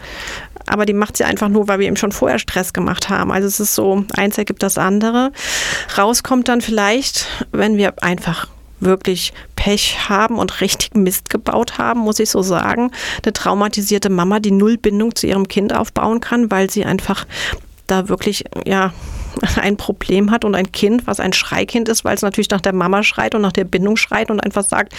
Aber 0.67 0.87
die 0.87 0.95
macht 0.95 1.17
sie 1.17 1.25
einfach 1.25 1.49
nur, 1.49 1.69
weil 1.69 1.79
wir 1.79 1.87
eben 1.87 1.97
schon 1.97 2.13
vorher 2.13 2.39
Stress 2.39 2.73
gemacht 2.73 3.11
haben. 3.11 3.31
Also 3.31 3.47
es 3.47 3.61
ist 3.61 3.75
so, 3.75 4.05
eins 4.17 4.39
ergibt 4.39 4.63
das 4.63 4.79
andere. 4.79 5.31
Rauskommt 5.99 6.49
dann 6.49 6.63
vielleicht, 6.63 7.27
wenn 7.53 7.77
wir 7.77 8.03
einfach 8.03 8.49
wirklich 8.85 9.33
Pech 9.57 10.09
haben 10.09 10.39
und 10.39 10.61
richtig 10.61 10.95
Mist 10.95 11.31
gebaut 11.31 11.79
haben, 11.79 12.01
muss 12.01 12.19
ich 12.19 12.31
so 12.31 12.43
sagen. 12.43 12.91
Eine 13.23 13.33
traumatisierte 13.33 14.11
Mama, 14.11 14.41
die 14.41 14.51
null 14.51 14.77
Bindung 14.77 15.15
zu 15.15 15.27
ihrem 15.27 15.49
Kind 15.49 15.75
aufbauen 15.75 16.21
kann, 16.21 16.51
weil 16.51 16.71
sie 16.71 16.85
einfach 16.85 17.27
da 17.87 18.09
wirklich, 18.09 18.45
ja, 18.65 18.93
ein 19.57 19.77
Problem 19.77 20.31
hat 20.31 20.45
und 20.45 20.55
ein 20.55 20.71
Kind, 20.73 21.07
was 21.07 21.21
ein 21.21 21.33
Schreikind 21.33 21.89
ist, 21.89 22.05
weil 22.05 22.15
es 22.15 22.23
natürlich 22.23 22.51
nach 22.51 22.61
der 22.61 22.73
Mama 22.73 23.03
schreit 23.03 23.35
und 23.35 23.43
nach 23.43 23.53
der 23.53 23.65
Bindung 23.65 23.97
schreit 23.97 24.31
und 24.31 24.41
einfach 24.41 24.65
sagt, 24.65 24.95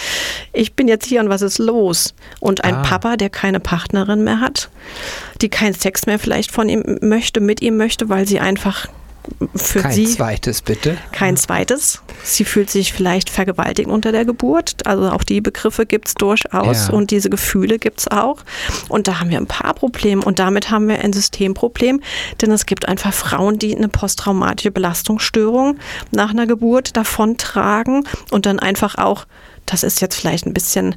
ich 0.54 0.74
bin 0.74 0.88
jetzt 0.88 1.06
hier 1.06 1.22
und 1.22 1.30
was 1.30 1.42
ist 1.42 1.58
los? 1.58 2.14
Und 2.40 2.64
ein 2.64 2.76
ah. 2.76 2.82
Papa, 2.82 3.18
der 3.18 3.30
keine 3.30 3.60
Partnerin 3.60 4.24
mehr 4.24 4.40
hat, 4.40 4.70
die 5.42 5.50
keinen 5.50 5.74
Sex 5.74 6.06
mehr 6.06 6.20
vielleicht 6.20 6.52
von 6.52 6.70
ihm 6.70 6.84
möchte, 7.02 7.40
mit 7.40 7.62
ihm 7.62 7.78
möchte, 7.78 8.10
weil 8.10 8.28
sie 8.28 8.40
einfach 8.40 8.88
für 9.56 9.82
kein 9.82 9.92
sie. 9.92 10.06
Kein 10.06 10.14
zweites, 10.14 10.62
bitte. 10.62 10.98
Kein 11.12 11.38
zweites. 11.38 12.02
Sie 12.24 12.46
fühlt 12.46 12.70
sich 12.70 12.94
vielleicht 12.94 13.30
vergewaltigt 13.30 13.90
unter 13.90 14.12
der 14.12 14.26
Geburt. 14.26 14.86
Also 14.86 15.10
auch 15.10 15.24
die 15.24 15.42
Begriffe 15.42 15.86
gibt 15.86 16.08
es 16.10 16.14
durchaus 16.16 16.88
ja. 16.88 16.94
und 16.94 17.12
diese 17.12 17.30
Gefühle 17.30 17.80
gibt 17.80 18.00
es 18.02 18.08
auch. 18.08 18.38
Und 18.90 19.08
da 19.08 19.20
haben 19.20 19.30
wir 19.30 19.38
ein 19.38 19.48
paar 19.48 19.74
Probleme 19.74 20.24
und 20.24 20.40
damit 20.40 20.72
haben 20.72 20.88
wir 20.88 21.00
ein 21.00 21.14
Systemproblem, 21.14 22.02
denn 22.42 22.52
es 22.52 22.66
gibt 22.66 22.88
einfach 22.88 23.14
Frauen, 23.14 23.60
die 23.60 23.76
eine 23.76 23.90
posttraumatische 23.90 24.72
Belastungsstörung 24.72 25.78
nach 26.12 26.32
einer 26.32 26.48
Geburt 26.48 26.96
davontragen 26.98 28.08
und 28.32 28.46
dann 28.46 28.60
einfach 28.60 28.96
auch, 28.96 29.26
das 29.66 29.84
ist 29.84 30.02
jetzt 30.02 30.16
vielleicht 30.16 30.46
ein 30.46 30.54
bisschen 30.54 30.96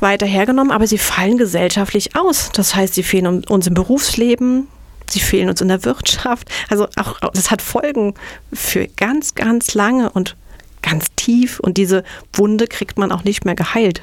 weiter 0.00 0.26
hergenommen, 0.26 0.72
aber 0.72 0.86
sie 0.86 0.98
fallen 0.98 1.36
gesellschaftlich 1.36 2.16
aus. 2.16 2.50
Das 2.52 2.74
heißt, 2.74 2.94
sie 2.94 3.02
fehlen 3.02 3.44
uns 3.44 3.66
im 3.66 3.74
Berufsleben, 3.74 4.68
sie 5.12 5.20
fehlen 5.20 5.48
uns 5.48 5.60
in 5.60 5.68
der 5.68 5.84
Wirtschaft. 5.84 6.50
Also 6.68 6.88
auch 6.96 7.18
das 7.32 7.50
hat 7.50 7.62
Folgen 7.62 8.14
für 8.52 8.86
ganz, 8.88 9.34
ganz 9.34 9.74
lange 9.74 10.10
und 10.10 10.36
ganz 10.82 11.06
tief 11.16 11.60
und 11.60 11.76
diese 11.76 12.04
Wunde 12.32 12.66
kriegt 12.66 12.98
man 12.98 13.12
auch 13.12 13.24
nicht 13.24 13.44
mehr 13.44 13.54
geheilt. 13.54 14.02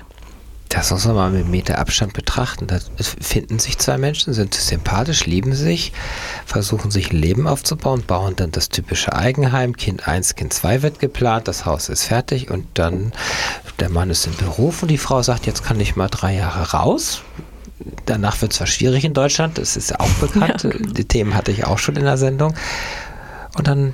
Das 0.70 0.92
muss 0.92 1.06
man 1.06 1.16
mal 1.16 1.32
mit 1.32 1.48
Meter 1.48 1.80
Abstand 1.80 2.14
betrachten. 2.14 2.68
Da 2.68 2.80
finden 3.22 3.58
sich 3.58 3.78
zwei 3.78 3.98
Menschen, 3.98 4.34
sind 4.34 4.54
sympathisch, 4.54 5.26
lieben 5.26 5.56
sich, 5.56 5.94
versuchen 6.46 6.92
sich 6.92 7.12
ein 7.12 7.18
Leben 7.18 7.48
aufzubauen, 7.48 8.04
bauen 8.06 8.36
dann 8.36 8.52
das 8.52 8.68
typische 8.68 9.14
Eigenheim. 9.14 9.78
Kind 9.78 10.08
1, 10.08 10.36
Kind 10.36 10.52
2 10.52 10.82
wird 10.82 11.00
geplant, 11.00 11.48
das 11.48 11.66
Haus 11.66 11.88
ist 11.88 12.04
fertig 12.04 12.52
und 12.52 12.66
dann 12.74 13.14
der 13.80 13.90
Mann 13.90 14.10
ist 14.10 14.28
im 14.28 14.36
Beruf 14.36 14.82
und 14.82 14.90
die 14.90 14.98
Frau 14.98 15.22
sagt, 15.24 15.46
jetzt 15.46 15.64
kann 15.64 15.80
ich 15.80 15.96
mal 15.96 16.10
drei 16.10 16.36
Jahre 16.36 16.72
raus 16.72 17.22
danach 18.06 18.42
wird 18.42 18.52
es 18.52 18.58
zwar 18.58 18.68
schwierig 18.68 19.04
in 19.04 19.14
Deutschland, 19.14 19.58
das 19.58 19.78
ist 19.78 19.92
ja 19.92 20.00
auch 20.00 20.10
bekannt. 20.22 20.64
Ja. 20.64 20.72
Die 20.72 21.06
Themen 21.06 21.36
hatte 21.36 21.52
ich 21.52 21.66
auch 21.66 21.78
schon 21.78 21.96
in 21.96 22.04
der 22.04 22.18
Sendung. 22.18 22.54
Und 23.58 23.68
dann 23.68 23.94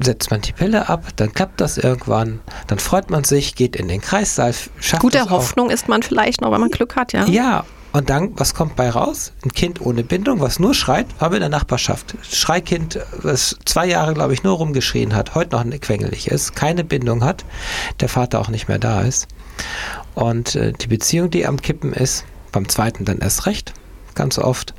setzt 0.00 0.30
man 0.30 0.40
die 0.40 0.52
Pille 0.52 0.88
ab, 0.88 1.04
dann 1.16 1.32
klappt 1.32 1.60
das 1.60 1.76
irgendwann, 1.76 2.40
dann 2.68 2.78
freut 2.78 3.10
man 3.10 3.24
sich, 3.24 3.56
geht 3.56 3.74
in 3.74 3.88
den 3.88 4.00
Kreissaal, 4.00 4.54
schafft 4.78 5.02
Gute 5.02 5.28
Hoffnung 5.30 5.70
ist 5.70 5.88
man 5.88 6.02
vielleicht 6.02 6.40
noch, 6.40 6.52
wenn 6.52 6.60
man 6.60 6.70
Glück 6.70 6.94
hat, 6.94 7.12
ja. 7.12 7.26
Ja, 7.26 7.64
und 7.92 8.10
dann, 8.10 8.38
was 8.38 8.54
kommt 8.54 8.76
bei 8.76 8.90
raus? 8.90 9.32
Ein 9.44 9.52
Kind 9.52 9.80
ohne 9.80 10.04
Bindung, 10.04 10.40
was 10.40 10.58
nur 10.58 10.74
schreit, 10.74 11.06
habe 11.20 11.36
in 11.36 11.40
der 11.40 11.48
Nachbarschaft. 11.48 12.14
Schreikind, 12.22 12.98
was 13.22 13.56
zwei 13.64 13.86
Jahre, 13.86 14.14
glaube 14.14 14.34
ich, 14.34 14.42
nur 14.42 14.56
rumgeschrien 14.56 15.14
hat, 15.14 15.34
heute 15.34 15.56
noch 15.56 15.80
quengelig 15.80 16.28
ist, 16.28 16.54
keine 16.54 16.84
Bindung 16.84 17.24
hat, 17.24 17.44
der 18.00 18.08
Vater 18.08 18.40
auch 18.40 18.48
nicht 18.48 18.68
mehr 18.68 18.78
da 18.78 19.02
ist. 19.02 19.26
Und 20.14 20.54
äh, 20.54 20.72
die 20.72 20.86
Beziehung, 20.86 21.30
die 21.30 21.46
am 21.46 21.60
Kippen 21.60 21.92
ist, 21.92 22.24
beim 22.52 22.68
zweiten 22.68 23.04
dann 23.04 23.18
erst 23.18 23.46
recht, 23.46 23.74
ganz 24.14 24.38
oft. 24.38 24.74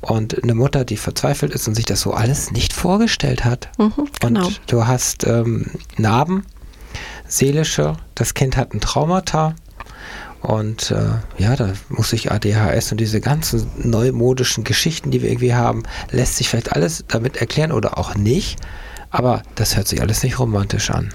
Und 0.00 0.42
eine 0.42 0.54
Mutter, 0.54 0.84
die 0.84 0.96
verzweifelt 0.96 1.52
ist 1.52 1.68
und 1.68 1.74
sich 1.74 1.84
das 1.84 2.00
so 2.00 2.12
alles 2.12 2.50
nicht 2.50 2.72
vorgestellt 2.72 3.44
hat. 3.44 3.68
Mhm, 3.78 4.08
genau. 4.20 4.46
Und 4.46 4.60
du 4.66 4.86
hast 4.86 5.24
ähm, 5.26 5.66
Narben, 5.96 6.44
seelische, 7.28 7.96
das 8.16 8.34
Kind 8.34 8.56
hat 8.56 8.74
ein 8.74 8.80
Traumata. 8.80 9.54
Und 10.40 10.90
äh, 10.90 11.40
ja, 11.40 11.54
da 11.54 11.72
muss 11.88 12.10
sich 12.10 12.32
ADHS 12.32 12.90
und 12.90 12.98
diese 12.98 13.20
ganzen 13.20 13.70
neumodischen 13.76 14.64
Geschichten, 14.64 15.12
die 15.12 15.22
wir 15.22 15.30
irgendwie 15.30 15.54
haben, 15.54 15.84
lässt 16.10 16.36
sich 16.36 16.48
vielleicht 16.48 16.72
alles 16.72 17.04
damit 17.06 17.36
erklären 17.36 17.70
oder 17.70 17.96
auch 17.96 18.16
nicht. 18.16 18.58
Aber 19.10 19.42
das 19.54 19.76
hört 19.76 19.86
sich 19.86 20.00
alles 20.00 20.24
nicht 20.24 20.40
romantisch 20.40 20.90
an. 20.90 21.14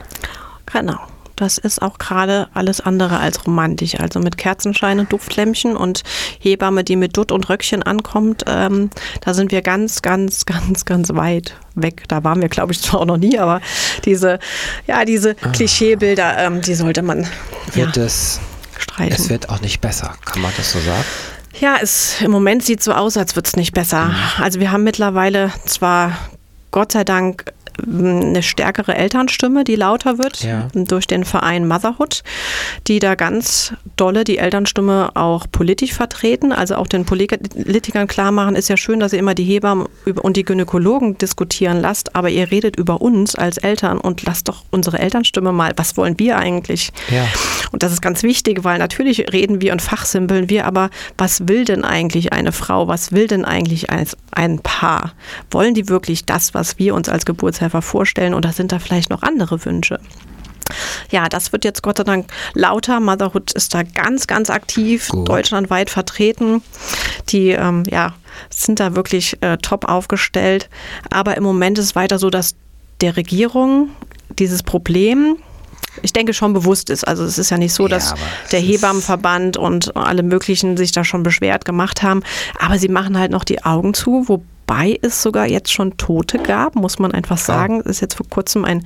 Genau. 0.71 0.99
Das 1.37 1.59
ist 1.59 1.83
auch 1.83 1.99
gerade 1.99 2.49
alles 2.55 2.81
andere 2.81 3.19
als 3.19 3.45
romantisch. 3.45 3.99
Also 3.99 4.19
mit 4.19 4.37
Kerzenschein 4.37 4.99
und 4.99 5.13
Duftlämpchen 5.13 5.77
und 5.77 6.01
Hebamme, 6.39 6.83
die 6.83 6.95
mit 6.95 7.15
Dutt 7.15 7.31
und 7.31 7.47
Röckchen 7.47 7.83
ankommt, 7.83 8.43
ähm, 8.47 8.89
da 9.21 9.35
sind 9.35 9.51
wir 9.51 9.61
ganz, 9.61 10.01
ganz, 10.01 10.45
ganz, 10.47 10.83
ganz 10.83 11.09
weit 11.13 11.55
weg. 11.75 12.03
Da 12.07 12.23
waren 12.23 12.41
wir, 12.41 12.49
glaube 12.49 12.73
ich, 12.73 12.81
zwar 12.81 13.01
auch 13.01 13.05
noch 13.05 13.17
nie, 13.17 13.37
aber 13.37 13.61
diese, 14.03 14.39
ja, 14.87 15.05
diese 15.05 15.35
ah. 15.41 15.49
Klischeebilder, 15.49 16.37
ähm, 16.39 16.61
die 16.61 16.73
sollte 16.73 17.03
man 17.03 17.27
wird 17.73 17.95
ja, 17.95 18.03
es, 18.03 18.39
streichen. 18.79 19.13
Es 19.13 19.29
wird 19.29 19.49
auch 19.49 19.61
nicht 19.61 19.79
besser, 19.79 20.15
kann 20.25 20.41
man 20.41 20.51
das 20.57 20.71
so 20.71 20.79
sagen? 20.79 21.05
Ja, 21.59 21.77
es, 21.81 22.19
im 22.21 22.31
Moment 22.31 22.63
sieht 22.63 22.79
es 22.79 22.85
so 22.85 22.93
aus, 22.93 23.15
als 23.15 23.35
würde 23.35 23.47
es 23.47 23.55
nicht 23.55 23.73
besser. 23.73 24.05
Mhm. 24.05 24.43
Also 24.43 24.59
wir 24.59 24.71
haben 24.71 24.83
mittlerweile 24.83 25.51
zwar 25.65 26.17
Gott 26.71 26.91
sei 26.91 27.03
Dank 27.03 27.53
eine 27.85 28.43
stärkere 28.43 28.95
Elternstimme, 28.95 29.63
die 29.63 29.75
lauter 29.75 30.17
wird 30.17 30.43
ja. 30.43 30.67
durch 30.73 31.07
den 31.07 31.25
Verein 31.25 31.67
Motherhood, 31.67 32.23
die 32.87 32.99
da 32.99 33.15
ganz 33.15 33.73
dolle 33.95 34.23
die 34.23 34.37
Elternstimme 34.37 35.11
auch 35.15 35.45
politisch 35.51 35.93
vertreten, 35.93 36.51
also 36.51 36.75
auch 36.75 36.87
den 36.87 37.05
Politikern 37.05 38.07
klar 38.07 38.31
machen, 38.31 38.55
ist 38.55 38.69
ja 38.69 38.77
schön, 38.77 38.99
dass 38.99 39.13
ihr 39.13 39.19
immer 39.19 39.35
die 39.35 39.43
Hebammen 39.43 39.87
und 40.21 40.37
die 40.37 40.43
Gynäkologen 40.43 41.17
diskutieren 41.17 41.81
lasst, 41.81 42.15
aber 42.15 42.29
ihr 42.29 42.51
redet 42.51 42.75
über 42.75 43.01
uns 43.01 43.35
als 43.35 43.57
Eltern 43.57 43.97
und 43.97 44.23
lasst 44.23 44.47
doch 44.47 44.63
unsere 44.71 44.99
Elternstimme 44.99 45.51
mal, 45.51 45.73
was 45.75 45.97
wollen 45.97 46.17
wir 46.19 46.37
eigentlich? 46.37 46.91
Ja. 47.09 47.25
Und 47.71 47.83
das 47.83 47.91
ist 47.91 48.01
ganz 48.01 48.23
wichtig, 48.23 48.63
weil 48.63 48.79
natürlich 48.79 49.31
reden 49.31 49.61
wir 49.61 49.71
und 49.71 49.81
fachsimpeln 49.81 50.49
wir, 50.49 50.65
aber 50.65 50.89
was 51.17 51.47
will 51.47 51.65
denn 51.65 51.83
eigentlich 51.83 52.33
eine 52.33 52.51
Frau? 52.51 52.87
Was 52.87 53.11
will 53.11 53.27
denn 53.27 53.45
eigentlich 53.45 53.89
ein, 53.89 54.59
Paar? 54.63 55.13
Wollen 55.51 55.73
die 55.73 55.89
wirklich 55.89 56.25
das, 56.25 56.53
was 56.53 56.79
wir 56.79 56.95
uns 56.95 57.09
als 57.09 57.25
Geburtshelfer 57.25 57.66
Helfer 57.67 57.81
vorstellen 57.81 58.33
oder 58.33 58.51
sind 58.53 58.71
da 58.71 58.79
vielleicht 58.79 59.09
noch 59.09 59.21
andere 59.21 59.63
Wünsche? 59.65 59.99
Ja, 61.11 61.29
das 61.29 61.51
wird 61.51 61.63
jetzt 61.63 61.81
Gott 61.81 61.97
sei 61.97 62.03
Dank 62.03 62.27
lauter. 62.53 62.99
Motherhood 62.99 63.53
ist 63.53 63.73
da 63.73 63.83
ganz, 63.83 64.27
ganz 64.27 64.49
aktiv, 64.49 65.07
Gut. 65.09 65.29
deutschlandweit 65.29 65.89
vertreten. 65.89 66.61
Die 67.29 67.49
ähm, 67.49 67.83
ja, 67.89 68.13
sind 68.49 68.79
da 68.79 68.95
wirklich 68.95 69.41
äh, 69.41 69.57
top 69.57 69.85
aufgestellt. 69.85 70.69
Aber 71.09 71.37
im 71.37 71.43
Moment 71.43 71.77
ist 71.77 71.85
es 71.85 71.95
weiter 71.95 72.19
so, 72.19 72.29
dass 72.29 72.55
der 72.99 73.15
Regierung 73.15 73.89
dieses 74.37 74.63
Problem 74.63 75.37
ich 76.03 76.13
denke, 76.13 76.31
schon 76.35 76.53
bewusst 76.53 76.91
ist. 76.91 77.07
Also 77.07 77.23
es 77.23 77.39
ist 77.39 77.49
ja 77.49 77.57
nicht 77.57 77.73
so, 77.73 77.87
dass 77.87 78.11
ja, 78.11 78.17
der 78.51 78.59
Hebammenverband 78.59 79.57
und 79.57 79.95
alle 79.97 80.21
möglichen 80.21 80.77
sich 80.77 80.91
da 80.91 81.03
schon 81.03 81.23
beschwert 81.23 81.65
gemacht 81.65 82.03
haben. 82.03 82.21
Aber 82.59 82.77
sie 82.77 82.87
machen 82.87 83.17
halt 83.17 83.31
noch 83.31 83.43
die 83.43 83.63
Augen 83.63 83.95
zu, 83.95 84.25
wo 84.27 84.43
wobei 84.67 84.99
es 85.01 85.21
sogar 85.21 85.47
jetzt 85.47 85.71
schon 85.71 85.95
Tote 85.97 86.39
gab, 86.39 86.75
muss 86.75 86.99
man 86.99 87.13
einfach 87.13 87.37
sagen. 87.37 87.79
Es 87.81 87.91
ist 87.91 88.01
jetzt 88.01 88.15
vor 88.15 88.27
kurzem 88.29 88.65
ein 88.65 88.85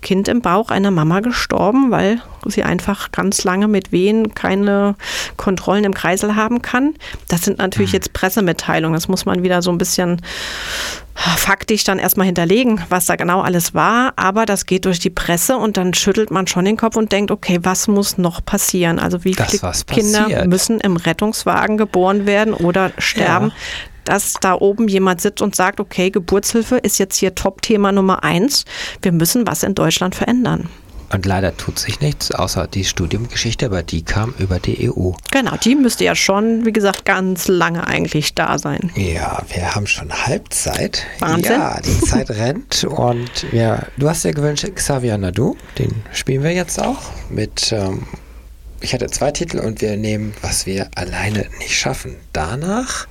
Kind 0.00 0.26
im 0.28 0.40
Bauch 0.40 0.70
einer 0.70 0.90
Mama 0.90 1.20
gestorben, 1.20 1.90
weil 1.90 2.22
sie 2.46 2.62
einfach 2.62 3.12
ganz 3.12 3.44
lange 3.44 3.68
mit 3.68 3.92
Wehen 3.92 4.34
keine 4.34 4.94
Kontrollen 5.36 5.84
im 5.84 5.92
Kreisel 5.92 6.34
haben 6.34 6.62
kann. 6.62 6.94
Das 7.28 7.42
sind 7.42 7.58
natürlich 7.58 7.90
mhm. 7.90 7.96
jetzt 7.96 8.12
Pressemitteilungen. 8.14 8.94
Das 8.94 9.08
muss 9.08 9.26
man 9.26 9.42
wieder 9.42 9.60
so 9.60 9.70
ein 9.70 9.78
bisschen 9.78 10.22
faktisch 11.14 11.84
dann 11.84 11.98
erstmal 11.98 12.26
hinterlegen, 12.26 12.80
was 12.88 13.06
da 13.06 13.16
genau 13.16 13.40
alles 13.40 13.74
war. 13.74 14.12
Aber 14.16 14.46
das 14.46 14.66
geht 14.66 14.86
durch 14.86 15.00
die 15.00 15.10
Presse 15.10 15.56
und 15.56 15.76
dann 15.76 15.92
schüttelt 15.92 16.30
man 16.30 16.46
schon 16.46 16.64
den 16.64 16.76
Kopf 16.76 16.96
und 16.96 17.12
denkt, 17.12 17.30
okay, 17.30 17.58
was 17.62 17.88
muss 17.88 18.16
noch 18.16 18.42
passieren? 18.42 18.98
Also 18.98 19.24
wie 19.24 19.34
viele 19.34 19.72
Kinder 19.86 20.46
müssen 20.46 20.80
im 20.80 20.96
Rettungswagen 20.96 21.76
geboren 21.76 22.24
werden 22.24 22.54
oder 22.54 22.92
sterben? 22.98 23.48
Ja 23.48 23.54
dass 24.08 24.34
da 24.40 24.54
oben 24.54 24.88
jemand 24.88 25.20
sitzt 25.20 25.42
und 25.42 25.54
sagt, 25.54 25.80
okay, 25.80 26.10
Geburtshilfe 26.10 26.76
ist 26.76 26.98
jetzt 26.98 27.16
hier 27.16 27.34
Top-Thema 27.34 27.92
Nummer 27.92 28.24
eins. 28.24 28.64
Wir 29.02 29.12
müssen 29.12 29.46
was 29.46 29.62
in 29.62 29.74
Deutschland 29.74 30.14
verändern. 30.14 30.68
Und 31.10 31.24
leider 31.24 31.56
tut 31.56 31.78
sich 31.78 32.00
nichts, 32.00 32.32
außer 32.32 32.66
die 32.66 32.84
Studiumgeschichte, 32.84 33.66
aber 33.66 33.82
die 33.82 34.02
kam 34.02 34.34
über 34.38 34.58
die 34.58 34.90
EU. 34.90 35.12
Genau, 35.30 35.56
die 35.56 35.74
müsste 35.74 36.04
ja 36.04 36.14
schon, 36.14 36.66
wie 36.66 36.72
gesagt, 36.72 37.06
ganz 37.06 37.48
lange 37.48 37.86
eigentlich 37.86 38.34
da 38.34 38.58
sein. 38.58 38.90
Ja, 38.94 39.42
wir 39.48 39.74
haben 39.74 39.86
schon 39.86 40.12
Halbzeit. 40.12 41.06
Wahnsinn. 41.20 41.52
Ja, 41.52 41.80
die 41.80 42.00
Zeit 42.00 42.30
rennt 42.30 42.84
und 42.84 43.46
ja, 43.52 43.86
du 43.96 44.08
hast 44.08 44.24
ja 44.24 44.32
gewünscht 44.32 44.66
Xavier 44.74 45.16
Nadu, 45.16 45.56
den 45.78 46.02
spielen 46.12 46.42
wir 46.42 46.52
jetzt 46.52 46.78
auch 46.78 47.00
mit, 47.30 47.72
ähm, 47.72 48.06
ich 48.80 48.92
hatte 48.92 49.06
zwei 49.06 49.30
Titel 49.30 49.60
und 49.60 49.80
wir 49.80 49.96
nehmen, 49.96 50.34
was 50.42 50.66
wir 50.66 50.90
alleine 50.94 51.46
nicht 51.58 51.74
schaffen. 51.74 52.16
Danach 52.34 53.06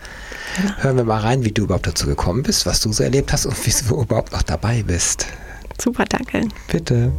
Hören 0.80 0.98
wir 0.98 1.04
mal 1.04 1.20
rein, 1.20 1.44
wie 1.44 1.52
du 1.52 1.64
überhaupt 1.64 1.88
dazu 1.88 2.08
gekommen 2.08 2.44
bist, 2.44 2.66
was 2.66 2.82
du 2.82 2.92
so 2.92 3.04
erlebt 3.04 3.32
hast 3.34 3.46
und 3.46 3.56
wie 3.66 3.72
du 3.88 4.02
überhaupt 4.02 4.32
noch 4.32 4.44
dabei 4.44 4.84
bist. 4.84 5.28
Super, 5.80 6.06
danke. 6.06 6.48
Bitte. 6.72 7.12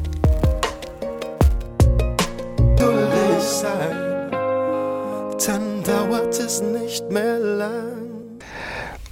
Dann 5.48 5.82
dauert 5.82 6.38
es 6.38 6.60
nicht 6.60 7.10
mehr 7.10 7.38
lang. 7.38 8.38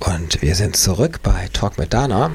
Und 0.00 0.42
wir 0.42 0.54
sind 0.54 0.76
zurück 0.76 1.20
bei 1.22 1.48
Talk 1.54 1.78
mit 1.78 1.94
Dana. 1.94 2.30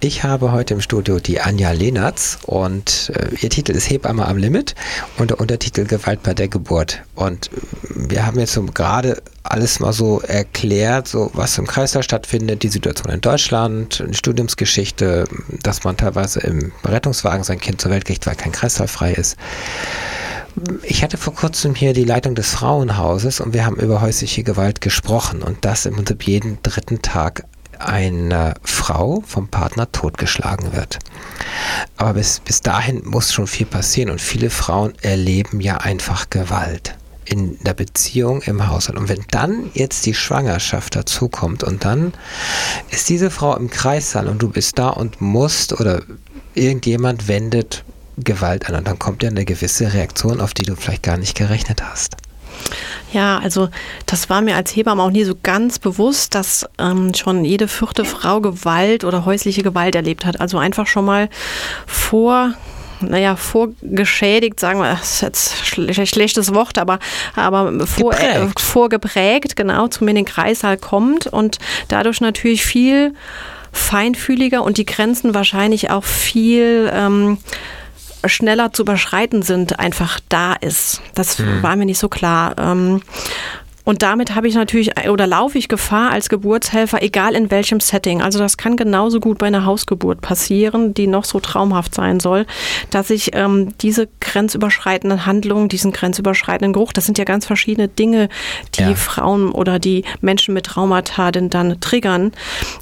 Ich 0.00 0.22
habe 0.24 0.52
heute 0.52 0.74
im 0.74 0.82
Studio 0.82 1.18
die 1.20 1.40
Anja 1.40 1.70
Lehnertz 1.70 2.38
und 2.44 3.10
äh, 3.14 3.34
ihr 3.40 3.48
Titel 3.48 3.72
ist 3.72 3.88
Hebamme 3.88 4.26
am 4.26 4.36
Limit 4.36 4.74
und 5.16 5.30
der 5.30 5.40
Untertitel 5.40 5.86
Gewalt 5.86 6.22
bei 6.22 6.34
der 6.34 6.48
Geburt. 6.48 7.02
Und 7.14 7.46
äh, 7.46 8.10
wir 8.10 8.26
haben 8.26 8.38
jetzt 8.38 8.52
so 8.52 8.62
gerade 8.62 9.22
alles 9.42 9.80
mal 9.80 9.94
so 9.94 10.20
erklärt, 10.20 11.08
so 11.08 11.30
was 11.32 11.56
im 11.56 11.66
Kreislauf 11.66 12.04
stattfindet, 12.04 12.62
die 12.62 12.68
Situation 12.68 13.10
in 13.10 13.22
Deutschland, 13.22 14.04
die 14.06 14.14
Studiumsgeschichte, 14.14 15.24
dass 15.62 15.82
man 15.84 15.96
teilweise 15.96 16.40
im 16.40 16.72
Rettungswagen 16.84 17.42
sein 17.42 17.58
Kind 17.58 17.80
zur 17.80 17.90
Welt 17.90 18.04
kriegt, 18.04 18.26
weil 18.26 18.36
kein 18.36 18.52
Kreislauf 18.52 18.90
frei 18.90 19.14
ist. 19.14 19.36
Ich 20.82 21.02
hatte 21.02 21.16
vor 21.16 21.34
kurzem 21.34 21.74
hier 21.74 21.94
die 21.94 22.04
Leitung 22.04 22.34
des 22.34 22.50
Frauenhauses 22.50 23.40
und 23.40 23.54
wir 23.54 23.64
haben 23.64 23.76
über 23.76 24.02
häusliche 24.02 24.42
Gewalt 24.42 24.82
gesprochen 24.82 25.42
und 25.42 25.64
das 25.64 25.86
im 25.86 25.94
Prinzip 25.96 26.22
jeden 26.24 26.58
dritten 26.62 27.00
Tag 27.02 27.44
eine 27.80 28.54
Frau 28.62 29.22
vom 29.26 29.48
Partner 29.48 29.90
totgeschlagen 29.90 30.72
wird. 30.72 30.98
Aber 31.96 32.14
bis, 32.14 32.40
bis 32.40 32.60
dahin 32.60 33.02
muss 33.04 33.32
schon 33.32 33.46
viel 33.46 33.66
passieren 33.66 34.10
und 34.10 34.20
viele 34.20 34.50
Frauen 34.50 34.94
erleben 35.02 35.60
ja 35.60 35.78
einfach 35.78 36.30
Gewalt 36.30 36.96
in 37.24 37.58
der 37.64 37.74
Beziehung 37.74 38.42
im 38.42 38.68
Haushalt. 38.68 38.98
Und 38.98 39.08
wenn 39.08 39.24
dann 39.30 39.70
jetzt 39.74 40.06
die 40.06 40.14
Schwangerschaft 40.14 40.94
dazukommt 40.94 41.64
und 41.64 41.84
dann 41.84 42.14
ist 42.90 43.08
diese 43.08 43.30
Frau 43.30 43.56
im 43.56 43.68
Kreissaal 43.68 44.28
und 44.28 44.40
du 44.40 44.48
bist 44.48 44.78
da 44.78 44.90
und 44.90 45.20
musst 45.20 45.78
oder 45.78 46.02
irgendjemand 46.54 47.28
wendet 47.28 47.84
Gewalt 48.16 48.68
an 48.68 48.76
und 48.76 48.86
dann 48.86 48.98
kommt 48.98 49.22
ja 49.22 49.28
eine 49.28 49.44
gewisse 49.44 49.92
Reaktion, 49.92 50.40
auf 50.40 50.54
die 50.54 50.62
du 50.62 50.76
vielleicht 50.76 51.02
gar 51.02 51.16
nicht 51.16 51.36
gerechnet 51.36 51.82
hast. 51.82 52.16
Ja, 53.12 53.38
also 53.38 53.68
das 54.06 54.28
war 54.28 54.40
mir 54.40 54.56
als 54.56 54.74
Hebamme 54.74 55.02
auch 55.02 55.10
nie 55.10 55.24
so 55.24 55.34
ganz 55.40 55.78
bewusst, 55.78 56.34
dass 56.34 56.66
ähm, 56.78 57.14
schon 57.14 57.44
jede 57.44 57.68
vierte 57.68 58.04
Frau 58.04 58.40
Gewalt 58.40 59.04
oder 59.04 59.24
häusliche 59.24 59.62
Gewalt 59.62 59.94
erlebt 59.94 60.24
hat. 60.24 60.40
Also 60.40 60.58
einfach 60.58 60.86
schon 60.86 61.04
mal 61.04 61.28
vor 61.86 62.54
naja, 63.00 63.36
vorgeschädigt, 63.36 64.58
sagen 64.58 64.80
wir, 64.80 64.90
das 64.90 65.16
ist 65.16 65.20
jetzt 65.20 65.66
schl 65.66 66.06
schlechtes 66.06 66.54
Wort, 66.54 66.78
aber, 66.78 66.98
aber 67.34 67.86
vor, 67.86 68.14
äh, 68.14 68.48
vorgeprägt, 68.58 69.54
genau, 69.54 69.88
zu 69.88 70.04
mir 70.04 70.10
in 70.10 70.16
den 70.16 70.24
Kreissaal 70.24 70.78
kommt 70.78 71.26
und 71.26 71.58
dadurch 71.88 72.20
natürlich 72.20 72.64
viel 72.64 73.12
feinfühliger 73.72 74.62
und 74.62 74.78
die 74.78 74.86
Grenzen 74.86 75.34
wahrscheinlich 75.34 75.90
auch 75.90 76.04
viel 76.04 76.90
ähm, 76.92 77.38
schneller 78.28 78.72
zu 78.72 78.82
überschreiten 78.82 79.42
sind, 79.42 79.78
einfach 79.78 80.20
da 80.28 80.54
ist. 80.54 81.00
Das 81.14 81.38
mhm. 81.38 81.62
war 81.62 81.76
mir 81.76 81.86
nicht 81.86 81.98
so 81.98 82.08
klar. 82.08 82.54
Ähm, 82.58 83.02
und 83.86 84.02
damit 84.02 84.34
habe 84.34 84.48
ich 84.48 84.56
natürlich 84.56 84.90
oder 85.08 85.28
laufe 85.28 85.56
ich 85.58 85.68
Gefahr 85.68 86.10
als 86.10 86.28
Geburtshelfer, 86.28 87.02
egal 87.02 87.36
in 87.36 87.52
welchem 87.52 87.78
Setting. 87.78 88.20
Also 88.20 88.40
das 88.40 88.56
kann 88.56 88.76
genauso 88.76 89.20
gut 89.20 89.38
bei 89.38 89.46
einer 89.46 89.64
Hausgeburt 89.64 90.20
passieren, 90.20 90.92
die 90.92 91.06
noch 91.06 91.24
so 91.24 91.38
traumhaft 91.38 91.94
sein 91.94 92.18
soll, 92.18 92.46
dass 92.90 93.10
ich 93.10 93.30
ähm, 93.34 93.78
diese 93.78 94.08
grenzüberschreitenden 94.18 95.24
Handlungen, 95.24 95.68
diesen 95.68 95.92
grenzüberschreitenden 95.92 96.72
Geruch, 96.72 96.92
das 96.92 97.06
sind 97.06 97.16
ja 97.16 97.22
ganz 97.22 97.46
verschiedene 97.46 97.86
Dinge, 97.86 98.28
die 98.76 98.82
ja. 98.82 98.94
Frauen 98.96 99.52
oder 99.52 99.78
die 99.78 100.04
Menschen 100.20 100.52
mit 100.52 100.66
Traumata 100.66 101.30
denn 101.30 101.48
dann 101.48 101.78
triggern, 101.78 102.32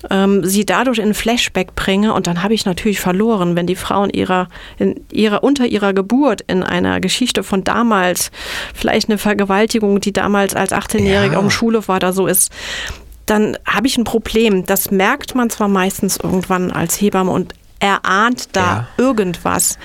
ähm, 0.09 0.43
sie 0.43 0.65
dadurch 0.65 1.01
in 1.01 1.13
Flashback 1.13 1.75
bringe 1.75 2.15
und 2.15 2.27
dann 2.27 2.43
habe 2.43 2.55
ich 2.55 2.65
natürlich 2.65 3.01
verloren, 3.01 3.57
wenn 3.57 3.67
die 3.67 3.77
Frauen 3.77 4.09
ihrer, 4.09 4.49
in 4.79 5.05
ihrer, 5.13 5.45
unter 5.45 5.67
ihrer 5.67 5.93
Geburt 5.93 6.41
in 6.47 6.63
einer 6.63 7.01
Geschichte 7.01 7.43
von 7.43 7.63
damals, 7.63 8.31
vielleicht 8.73 9.11
eine 9.11 9.19
Vergewaltigung, 9.19 10.01
die 10.01 10.15
damals 10.15 10.57
als 10.57 10.73
18 10.73 10.94
18-Jährige 10.99 11.33
ja. 11.35 11.39
auf 11.39 11.45
dem 11.45 11.51
Schulhof 11.51 11.89
war, 11.89 12.01
da 12.01 12.13
so 12.13 12.27
ist, 12.27 12.53
dann 13.27 13.57
habe 13.67 13.87
ich 13.87 13.97
ein 13.97 14.05
Problem. 14.05 14.67
Das 14.67 14.91
merkt 14.91 15.35
man 15.35 15.51
zwar 15.51 15.69
meistens 15.69 16.17
irgendwann 16.17 16.71
als 16.71 17.01
Hebamme 17.01 17.31
und 17.31 17.55
erahnt 17.81 18.57
da 18.57 18.61
ja. 18.61 18.89
irgendwas. 18.97 19.79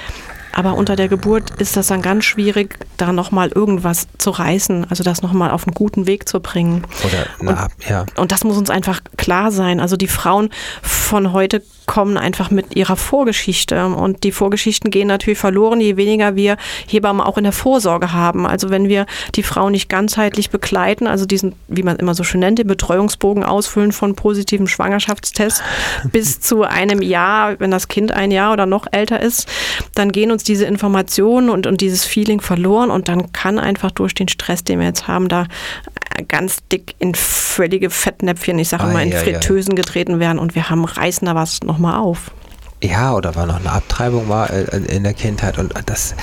Aber 0.60 0.74
unter 0.74 0.98
der 0.98 1.08
Geburt 1.08 1.52
ist 1.62 1.78
das 1.78 1.88
dann 1.88 2.02
ganz 2.02 2.26
schwierig, 2.26 2.80
da 2.98 3.14
nochmal 3.14 3.48
irgendwas 3.48 4.10
zu 4.18 4.30
reißen, 4.30 4.88
also 4.90 5.06
das 5.06 5.22
nochmal 5.22 5.52
auf 5.52 5.66
einen 5.66 5.74
guten 5.74 6.06
Weg 6.06 6.28
zu 6.28 6.42
bringen. 6.42 6.84
Oder, 7.06 7.28
na, 7.40 7.64
und, 7.64 7.90
ja. 7.90 8.06
und 8.18 8.34
das 8.34 8.44
muss 8.44 8.58
uns 8.58 8.70
einfach 8.70 9.00
klar 9.16 9.54
sein. 9.54 9.80
Also 9.80 9.96
die 9.96 10.10
Frauen 10.10 10.50
von 10.82 11.32
heute 11.32 11.62
kommen 11.90 12.18
einfach 12.18 12.52
mit 12.52 12.76
ihrer 12.76 12.96
Vorgeschichte. 12.96 13.84
Und 13.88 14.24
die 14.24 14.32
Vorgeschichten 14.32 14.92
gehen 14.92 15.08
natürlich 15.08 15.40
verloren, 15.40 15.82
je 15.82 15.98
weniger 15.98 16.36
wir 16.36 16.56
Hebammen 16.86 17.20
auch 17.20 17.36
in 17.40 17.46
der 17.46 17.52
Vorsorge 17.52 18.14
haben. 18.14 18.46
Also 18.46 18.70
wenn 18.70 18.88
wir 18.88 19.08
die 19.34 19.42
Frau 19.42 19.72
nicht 19.72 19.90
ganzheitlich 19.90 20.52
begleiten, 20.52 21.08
also 21.08 21.26
diesen, 21.26 21.56
wie 21.68 21.82
man 21.82 21.96
immer 21.96 22.14
so 22.14 22.24
schön 22.24 22.42
nennt, 22.42 22.60
den 22.60 22.68
Betreuungsbogen 22.68 23.44
ausfüllen 23.44 23.92
von 23.92 24.14
positivem 24.14 24.68
Schwangerschaftstest 24.68 25.64
bis 26.12 26.40
zu 26.42 26.62
einem 26.62 27.02
Jahr, 27.02 27.60
wenn 27.60 27.72
das 27.72 27.88
Kind 27.88 28.12
ein 28.12 28.30
Jahr 28.30 28.54
oder 28.54 28.68
noch 28.68 28.86
älter 28.92 29.20
ist, 29.20 29.48
dann 29.96 30.12
gehen 30.12 30.30
uns 30.30 30.44
diese 30.50 30.66
Informationen 30.66 31.50
und, 31.50 31.68
und 31.68 31.80
dieses 31.80 32.04
Feeling 32.04 32.42
verloren 32.42 32.92
und 32.92 33.08
dann 33.08 33.32
kann 33.32 33.60
einfach 33.60 33.92
durch 33.92 34.14
den 34.14 34.28
Stress, 34.28 34.64
den 34.64 34.80
wir 34.80 34.88
jetzt 34.88 35.08
haben, 35.08 35.30
da 35.30 35.46
ganz 36.28 36.58
dick 36.72 36.96
in 37.00 37.16
völlige 37.16 37.90
Fettnäpfchen, 37.90 38.60
ich 38.60 38.70
sage 38.70 38.84
ah, 38.84 38.88
mal 38.92 39.04
in 39.04 39.12
ja, 39.12 39.20
Fritteusen 39.20 39.72
ja. 39.72 39.82
getreten 39.82 40.20
werden 40.20 40.40
und 40.40 40.56
wir 40.56 40.70
haben 40.70 40.84
reißen 40.84 41.26
da 41.26 41.36
was 41.36 41.62
nochmal 41.62 42.00
auf. 42.00 42.32
Ja, 42.84 43.14
oder 43.14 43.36
war 43.36 43.46
noch 43.46 43.60
eine 43.60 43.72
Abtreibung 43.72 44.28
war 44.28 44.50
äh, 44.50 44.64
in 44.88 45.04
der 45.04 45.14
Kindheit 45.14 45.58
und 45.58 45.74
das 45.86 46.16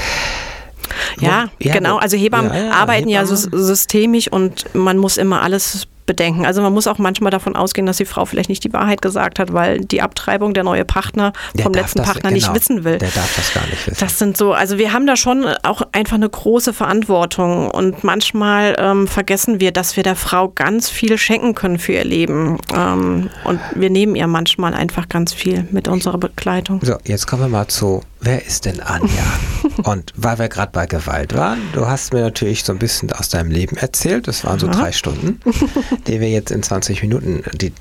ja, 1.19 1.47
ja, 1.59 1.73
genau. 1.73 1.97
Also 1.99 2.17
Hebammen 2.17 2.51
arbeiten 2.51 3.09
Hebammen. 3.09 3.09
ja 3.09 3.25
systemisch 3.27 4.29
und 4.29 4.75
man 4.75 4.99
muss 4.99 5.17
immer 5.17 5.43
alles 5.43 5.87
bedenken. 6.07 6.47
Also 6.47 6.63
man 6.63 6.73
muss 6.73 6.87
auch 6.87 6.99
manchmal 6.99 7.31
davon 7.31 7.57
ausgehen, 7.57 7.87
dass 7.87 7.99
die 7.99 8.05
Frau 8.05 8.25
vielleicht 8.25 8.49
nicht 8.49 8.65
die 8.65 8.73
Wahrheit 8.73 9.03
gesagt 9.03 9.39
hat, 9.39 9.53
weil 9.53 9.81
die 9.81 10.01
Abtreibung 10.01 10.55
der 10.55 10.65
neue 10.65 10.85
Partner 10.85 11.33
vom 11.61 11.73
letzten 11.73 11.99
das, 11.99 12.07
Partner 12.07 12.31
genau, 12.31 12.35
nicht 12.35 12.55
wissen 12.55 12.85
will. 12.85 12.99
Der 12.99 13.11
darf 13.11 13.37
das 13.37 13.53
gar 13.53 13.67
nicht 13.67 13.87
wissen. 13.87 13.99
Das 14.01 14.19
sind 14.19 14.37
so, 14.37 14.53
also 14.53 14.79
wir 14.79 14.93
haben 14.93 15.07
da 15.07 15.17
schon 15.17 15.47
auch 15.63 15.83
einfach 15.93 16.15
eine 16.17 16.29
große 16.29 16.73
Verantwortung 16.73 17.71
und 17.71 18.05
manchmal 18.05 18.77
ähm, 18.79 19.07
vergessen 19.07 19.61
wir, 19.61 19.73
dass 19.73 19.97
wir 19.97 20.03
der 20.03 20.17
Frau 20.17 20.49
ganz 20.49 20.89
viel 20.89 21.19
schenken 21.19 21.55
können 21.55 21.79
für 21.79 21.93
ihr 21.93 22.05
Leben 22.05 22.59
ähm, 22.75 23.31
und 23.45 23.61
wir 23.75 23.91
nehmen 23.91 24.15
ihr 24.15 24.27
manchmal 24.27 24.75
einfach 24.75 25.09
ganz 25.09 25.35
viel 25.35 25.67
mit 25.71 25.89
unserer 25.89 26.19
Begleitung. 26.19 26.81
So, 26.83 26.97
jetzt 27.05 27.27
kommen 27.27 27.43
wir 27.43 27.49
mal 27.49 27.67
zu 27.69 28.03
wer 28.21 28.45
ist 28.45 28.65
denn 28.65 28.81
Anja? 28.81 29.25
und 29.85 30.13
weil 30.17 30.39
wir 30.39 30.49
gerade 30.49 30.73
bei 30.73 30.87
Gewalt 30.87 31.35
waren, 31.35 31.59
du 31.73 31.87
hast 31.87 32.13
mir 32.13 32.21
natürlich 32.21 32.65
so 32.65 32.73
ein 32.73 32.79
bisschen 32.79 33.13
aus 33.13 33.29
deinem 33.29 33.51
Leben 33.51 33.77
erzählt. 33.77 34.29
Das 34.29 34.45
waren 34.45 34.59
so 34.59 34.69
drei 34.69 34.93
Stunden, 34.93 35.41
die 36.07 36.21
wir 36.21 36.29
jetzt 36.29 36.51
in 36.51 36.63
20 36.63 37.03
Minuten, 37.03 37.43
die 37.55 37.73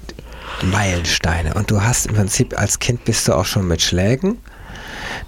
Meilensteine. 0.63 1.53
Und 1.53 1.71
du 1.71 1.81
hast 1.81 2.07
im 2.07 2.15
Prinzip 2.15 2.57
als 2.59 2.79
Kind 2.79 3.05
bist 3.05 3.27
du 3.27 3.33
auch 3.33 3.45
schon 3.45 3.67
mit 3.67 3.81
Schlägen, 3.81 4.37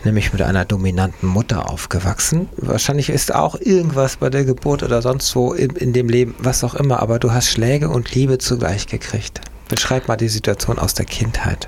nämlich 0.03 0.31
mit 0.33 0.41
einer 0.41 0.65
dominanten 0.65 1.27
Mutter 1.27 1.69
aufgewachsen. 1.69 2.49
Wahrscheinlich 2.57 3.09
ist 3.09 3.33
auch 3.33 3.59
irgendwas 3.59 4.17
bei 4.17 4.29
der 4.29 4.45
Geburt 4.45 4.83
oder 4.83 5.01
sonst 5.01 5.35
wo 5.35 5.53
in, 5.53 5.71
in 5.71 5.93
dem 5.93 6.09
Leben, 6.09 6.35
was 6.39 6.63
auch 6.63 6.75
immer, 6.75 7.01
aber 7.01 7.19
du 7.19 7.31
hast 7.31 7.47
Schläge 7.47 7.89
und 7.89 8.13
Liebe 8.13 8.37
zugleich 8.37 8.87
gekriegt. 8.87 9.41
Beschreib 9.69 10.07
mal 10.07 10.15
die 10.15 10.29
Situation 10.29 10.79
aus 10.79 10.93
der 10.93 11.05
Kindheit. 11.05 11.67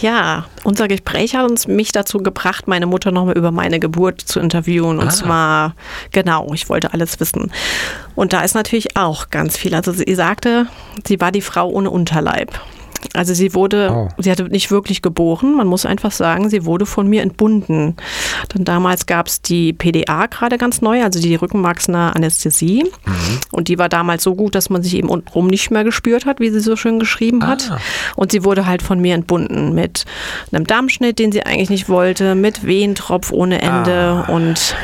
Ja, 0.00 0.46
unser 0.64 0.88
Gespräch 0.88 1.34
hat 1.34 1.48
uns 1.48 1.66
mich 1.66 1.92
dazu 1.92 2.18
gebracht, 2.18 2.68
meine 2.68 2.86
Mutter 2.86 3.12
nochmal 3.12 3.36
über 3.36 3.50
meine 3.50 3.80
Geburt 3.80 4.20
zu 4.20 4.40
interviewen. 4.40 4.98
Und 4.98 5.08
ah. 5.08 5.10
zwar, 5.10 5.74
genau, 6.12 6.52
ich 6.52 6.68
wollte 6.68 6.92
alles 6.92 7.18
wissen. 7.20 7.50
Und 8.14 8.32
da 8.32 8.42
ist 8.42 8.54
natürlich 8.54 8.96
auch 8.96 9.30
ganz 9.30 9.56
viel. 9.56 9.74
Also 9.74 9.92
sie 9.92 10.14
sagte, 10.14 10.66
sie 11.06 11.20
war 11.20 11.32
die 11.32 11.40
Frau 11.40 11.68
ohne 11.68 11.90
Unterleib. 11.90 12.60
Also 13.14 13.34
sie 13.34 13.54
wurde, 13.54 13.90
oh. 13.92 14.08
sie 14.18 14.30
hatte 14.30 14.44
nicht 14.44 14.70
wirklich 14.70 15.02
geboren, 15.02 15.56
man 15.56 15.66
muss 15.66 15.86
einfach 15.86 16.10
sagen, 16.10 16.48
sie 16.50 16.64
wurde 16.64 16.86
von 16.86 17.08
mir 17.08 17.22
entbunden. 17.22 17.96
Denn 18.54 18.64
damals 18.64 19.06
gab 19.06 19.26
es 19.26 19.42
die 19.42 19.72
PDA 19.72 20.26
gerade 20.26 20.58
ganz 20.58 20.80
neu, 20.80 21.02
also 21.02 21.20
die 21.20 21.34
rückenmarksnahe 21.34 22.14
Anästhesie. 22.14 22.84
Mhm. 23.04 23.40
Und 23.52 23.68
die 23.68 23.78
war 23.78 23.88
damals 23.88 24.22
so 24.22 24.34
gut, 24.34 24.54
dass 24.54 24.70
man 24.70 24.82
sich 24.82 24.94
eben 24.94 25.08
untenrum 25.08 25.46
nicht 25.46 25.70
mehr 25.70 25.84
gespürt 25.84 26.26
hat, 26.26 26.40
wie 26.40 26.50
sie 26.50 26.60
so 26.60 26.76
schön 26.76 26.98
geschrieben 26.98 27.42
ah. 27.42 27.48
hat. 27.48 27.70
Und 28.14 28.32
sie 28.32 28.44
wurde 28.44 28.66
halt 28.66 28.82
von 28.82 29.00
mir 29.00 29.14
entbunden 29.14 29.74
mit 29.74 30.04
einem 30.52 30.66
Dammschnitt, 30.66 31.18
den 31.18 31.32
sie 31.32 31.44
eigentlich 31.44 31.70
nicht 31.70 31.88
wollte, 31.88 32.34
mit 32.34 32.66
Wehentropf 32.66 33.32
ohne 33.32 33.60
Ende 33.62 34.24
ah. 34.26 34.32
und 34.32 34.74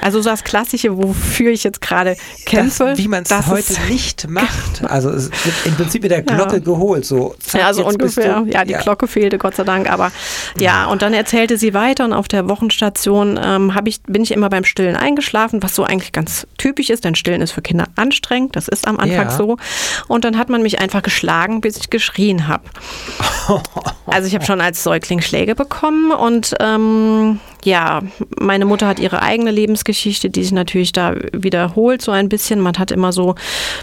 also 0.00 0.20
so 0.20 0.30
das 0.30 0.44
Klassische, 0.44 0.96
wofür 0.96 1.50
ich 1.50 1.64
jetzt 1.64 1.80
gerade 1.80 2.16
kämpfe. 2.44 2.84
Das, 2.84 2.98
wie 2.98 3.08
man 3.08 3.24
es 3.24 3.46
heute 3.46 3.74
nicht 3.88 4.28
macht. 4.28 4.84
Also 4.84 5.10
es 5.10 5.30
wird 5.30 5.54
im 5.64 5.74
Prinzip 5.74 6.02
mit 6.02 6.10
der 6.10 6.22
Glocke 6.22 6.56
ja. 6.56 6.58
geholt. 6.58 7.04
So, 7.04 7.34
zack, 7.40 7.60
ja, 7.60 7.74
so 7.74 7.86
ungefähr. 7.86 8.44
ja, 8.46 8.64
die 8.64 8.72
ja. 8.72 8.80
Glocke 8.80 9.08
fehlte, 9.08 9.38
Gott 9.38 9.56
sei 9.56 9.64
Dank. 9.64 9.90
Aber 9.90 10.12
ja, 10.58 10.86
und 10.86 11.02
dann 11.02 11.14
erzählte 11.14 11.56
sie 11.56 11.74
weiter 11.74 12.04
und 12.04 12.12
auf 12.12 12.28
der 12.28 12.48
Wochenstation 12.48 13.38
ähm, 13.42 13.72
ich, 13.84 14.02
bin 14.02 14.22
ich 14.22 14.32
immer 14.32 14.48
beim 14.50 14.64
Stillen 14.64 14.96
eingeschlafen, 14.96 15.62
was 15.62 15.74
so 15.74 15.84
eigentlich 15.84 16.12
ganz 16.12 16.46
typisch 16.58 16.90
ist, 16.90 17.04
denn 17.04 17.14
Stillen 17.14 17.40
ist 17.40 17.52
für 17.52 17.62
Kinder 17.62 17.86
anstrengend. 17.96 18.54
Das 18.56 18.68
ist 18.68 18.86
am 18.86 18.98
Anfang 18.98 19.30
so. 19.30 19.56
Und 20.06 20.24
dann 20.24 20.38
hat 20.38 20.48
man 20.48 20.62
mich 20.62 20.80
einfach 20.80 21.02
geschlagen, 21.02 21.60
bis 21.60 21.76
ich 21.76 21.90
geschrien 21.90 22.48
habe. 22.48 22.64
also 24.06 24.28
ich 24.28 24.34
habe 24.34 24.44
schon 24.44 24.60
als 24.60 24.82
Säugling 24.82 25.20
Schläge 25.20 25.54
bekommen 25.54 26.12
und 26.12 26.54
ähm, 26.60 27.40
ja, 27.64 28.02
meine 28.38 28.64
Mutter 28.64 28.86
hat 28.86 29.00
ihre 29.00 29.22
eigene 29.22 29.50
Lebensgeschichte, 29.50 30.30
die 30.30 30.42
sich 30.42 30.52
natürlich 30.52 30.92
da 30.92 31.14
wiederholt 31.32 32.02
so 32.02 32.12
ein 32.12 32.28
bisschen. 32.28 32.60
Man 32.60 32.78
hat 32.78 32.90
immer 32.90 33.12
so, 33.12 33.34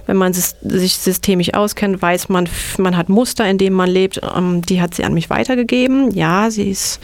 wenn 0.05 0.17
man 0.17 0.33
sich 0.33 0.97
systemisch 0.97 1.53
auskennt, 1.53 2.01
weiß 2.01 2.29
man, 2.29 2.47
man 2.77 2.95
hat 2.95 3.09
Muster, 3.09 3.47
in 3.47 3.57
denen 3.57 3.75
man 3.75 3.89
lebt. 3.89 4.21
Ähm, 4.35 4.61
die 4.61 4.81
hat 4.81 4.95
sie 4.95 5.03
an 5.03 5.13
mich 5.13 5.29
weitergegeben. 5.29 6.11
Ja, 6.11 6.49
sie 6.49 6.69
ist, 6.69 6.99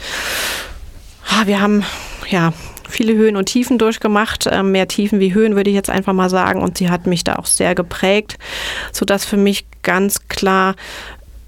ah, 1.28 1.46
wir 1.46 1.60
haben, 1.60 1.84
ja, 2.28 2.52
viele 2.88 3.14
Höhen 3.14 3.36
und 3.36 3.46
Tiefen 3.46 3.78
durchgemacht, 3.78 4.46
äh, 4.46 4.62
mehr 4.62 4.86
Tiefen 4.86 5.18
wie 5.18 5.34
Höhen 5.34 5.56
würde 5.56 5.70
ich 5.70 5.76
jetzt 5.76 5.90
einfach 5.90 6.12
mal 6.12 6.28
sagen 6.28 6.62
und 6.62 6.78
sie 6.78 6.90
hat 6.90 7.06
mich 7.06 7.24
da 7.24 7.36
auch 7.36 7.46
sehr 7.46 7.74
geprägt, 7.74 8.38
sodass 8.92 9.24
für 9.24 9.38
mich 9.38 9.64
ganz 9.82 10.28
klar 10.28 10.76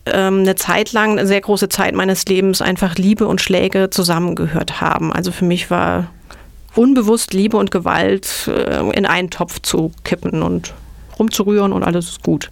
ähm, 0.06 0.40
eine 0.40 0.54
Zeit 0.54 0.92
lang, 0.92 1.12
eine 1.12 1.26
sehr 1.26 1.40
große 1.40 1.68
Zeit 1.68 1.94
meines 1.94 2.24
Lebens 2.26 2.60
einfach 2.62 2.96
Liebe 2.96 3.26
und 3.26 3.40
Schläge 3.40 3.90
zusammengehört 3.90 4.80
haben. 4.80 5.12
Also 5.12 5.32
für 5.32 5.44
mich 5.44 5.70
war 5.70 6.08
unbewusst 6.74 7.32
Liebe 7.32 7.56
und 7.56 7.70
Gewalt 7.70 8.48
äh, 8.48 8.80
in 8.90 9.06
einen 9.06 9.30
Topf 9.30 9.60
zu 9.60 9.92
kippen 10.04 10.42
und 10.42 10.74
rumzurühren 11.18 11.72
und 11.72 11.82
alles 11.82 12.08
ist 12.08 12.22
gut. 12.22 12.50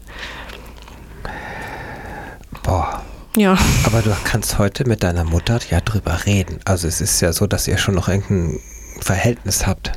Boah. 2.62 3.02
Ja. 3.36 3.56
Aber 3.84 4.02
du 4.02 4.14
kannst 4.24 4.58
heute 4.58 4.86
mit 4.86 5.02
deiner 5.02 5.24
Mutter 5.24 5.58
ja 5.70 5.80
drüber 5.80 6.26
reden. 6.26 6.60
Also 6.64 6.86
es 6.86 7.00
ist 7.00 7.20
ja 7.20 7.32
so, 7.32 7.46
dass 7.46 7.66
ihr 7.66 7.78
schon 7.78 7.94
noch 7.94 8.08
irgendein 8.08 8.60
Verhältnis 9.00 9.66
habt. 9.66 9.92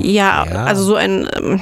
Ja, 0.00 0.44
ja, 0.44 0.64
also 0.64 0.84
so 0.84 0.94
ein, 0.94 1.28
ähm, 1.36 1.60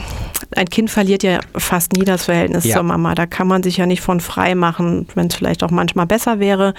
ein 0.56 0.68
Kind 0.68 0.90
verliert 0.90 1.22
ja 1.22 1.40
fast 1.56 1.92
nie 1.92 2.04
das 2.04 2.24
Verhältnis 2.24 2.64
ja. 2.64 2.76
zur 2.76 2.82
Mama. 2.82 3.14
Da 3.14 3.26
kann 3.26 3.46
man 3.46 3.62
sich 3.62 3.76
ja 3.76 3.86
nicht 3.86 4.00
von 4.00 4.20
frei 4.20 4.54
machen, 4.54 5.06
wenn 5.14 5.28
es 5.28 5.34
vielleicht 5.34 5.62
auch 5.62 5.70
manchmal 5.70 6.06
besser 6.06 6.40
wäre. 6.40 6.74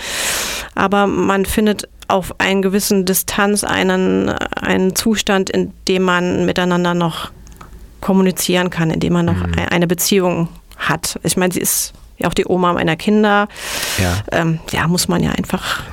Aber 0.76 1.08
man 1.08 1.46
findet 1.46 1.88
auf 2.08 2.36
einen 2.40 2.62
gewissen 2.62 3.06
Distanz 3.06 3.64
einen, 3.64 4.30
einen 4.30 4.96
Zustand, 4.96 5.50
in 5.50 5.72
dem 5.88 6.04
man 6.04 6.46
miteinander 6.46 6.94
noch 6.94 7.32
kommunizieren 8.02 8.70
kann, 8.70 8.90
in 8.90 9.00
dem 9.00 9.14
man 9.14 9.26
noch 9.26 9.36
mhm. 9.36 9.54
eine 9.70 9.88
Beziehung 9.88 10.50
hat. 10.78 11.20
Ich 11.24 11.38
meine, 11.38 11.54
sie 11.54 11.62
ist 11.62 11.94
ja 12.18 12.28
auch 12.28 12.34
die 12.34 12.46
Oma 12.46 12.74
meiner 12.74 12.96
Kinder. 12.96 13.48
Ja, 13.98 14.18
ähm, 14.32 14.60
ja 14.72 14.88
muss 14.88 15.08
man 15.08 15.24
ja 15.24 15.32
einfach 15.32 15.84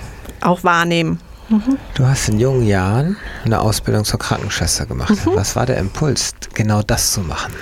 auch 0.41 0.65
wahrnehmen. 0.65 1.21
Du 1.95 2.07
hast 2.07 2.29
in 2.29 2.39
jungen 2.39 2.67
Jahren 2.67 3.17
eine 3.45 3.61
Ausbildung 3.61 4.05
zur 4.05 4.19
Krankenschwester 4.19 4.85
gemacht. 4.85 5.15
Mhm. 5.25 5.35
Was 5.35 5.57
war 5.57 5.65
der 5.65 5.79
Impuls, 5.79 6.35
genau 6.53 6.83
das 6.83 7.13
zu 7.13 7.21
machen? 7.21 7.55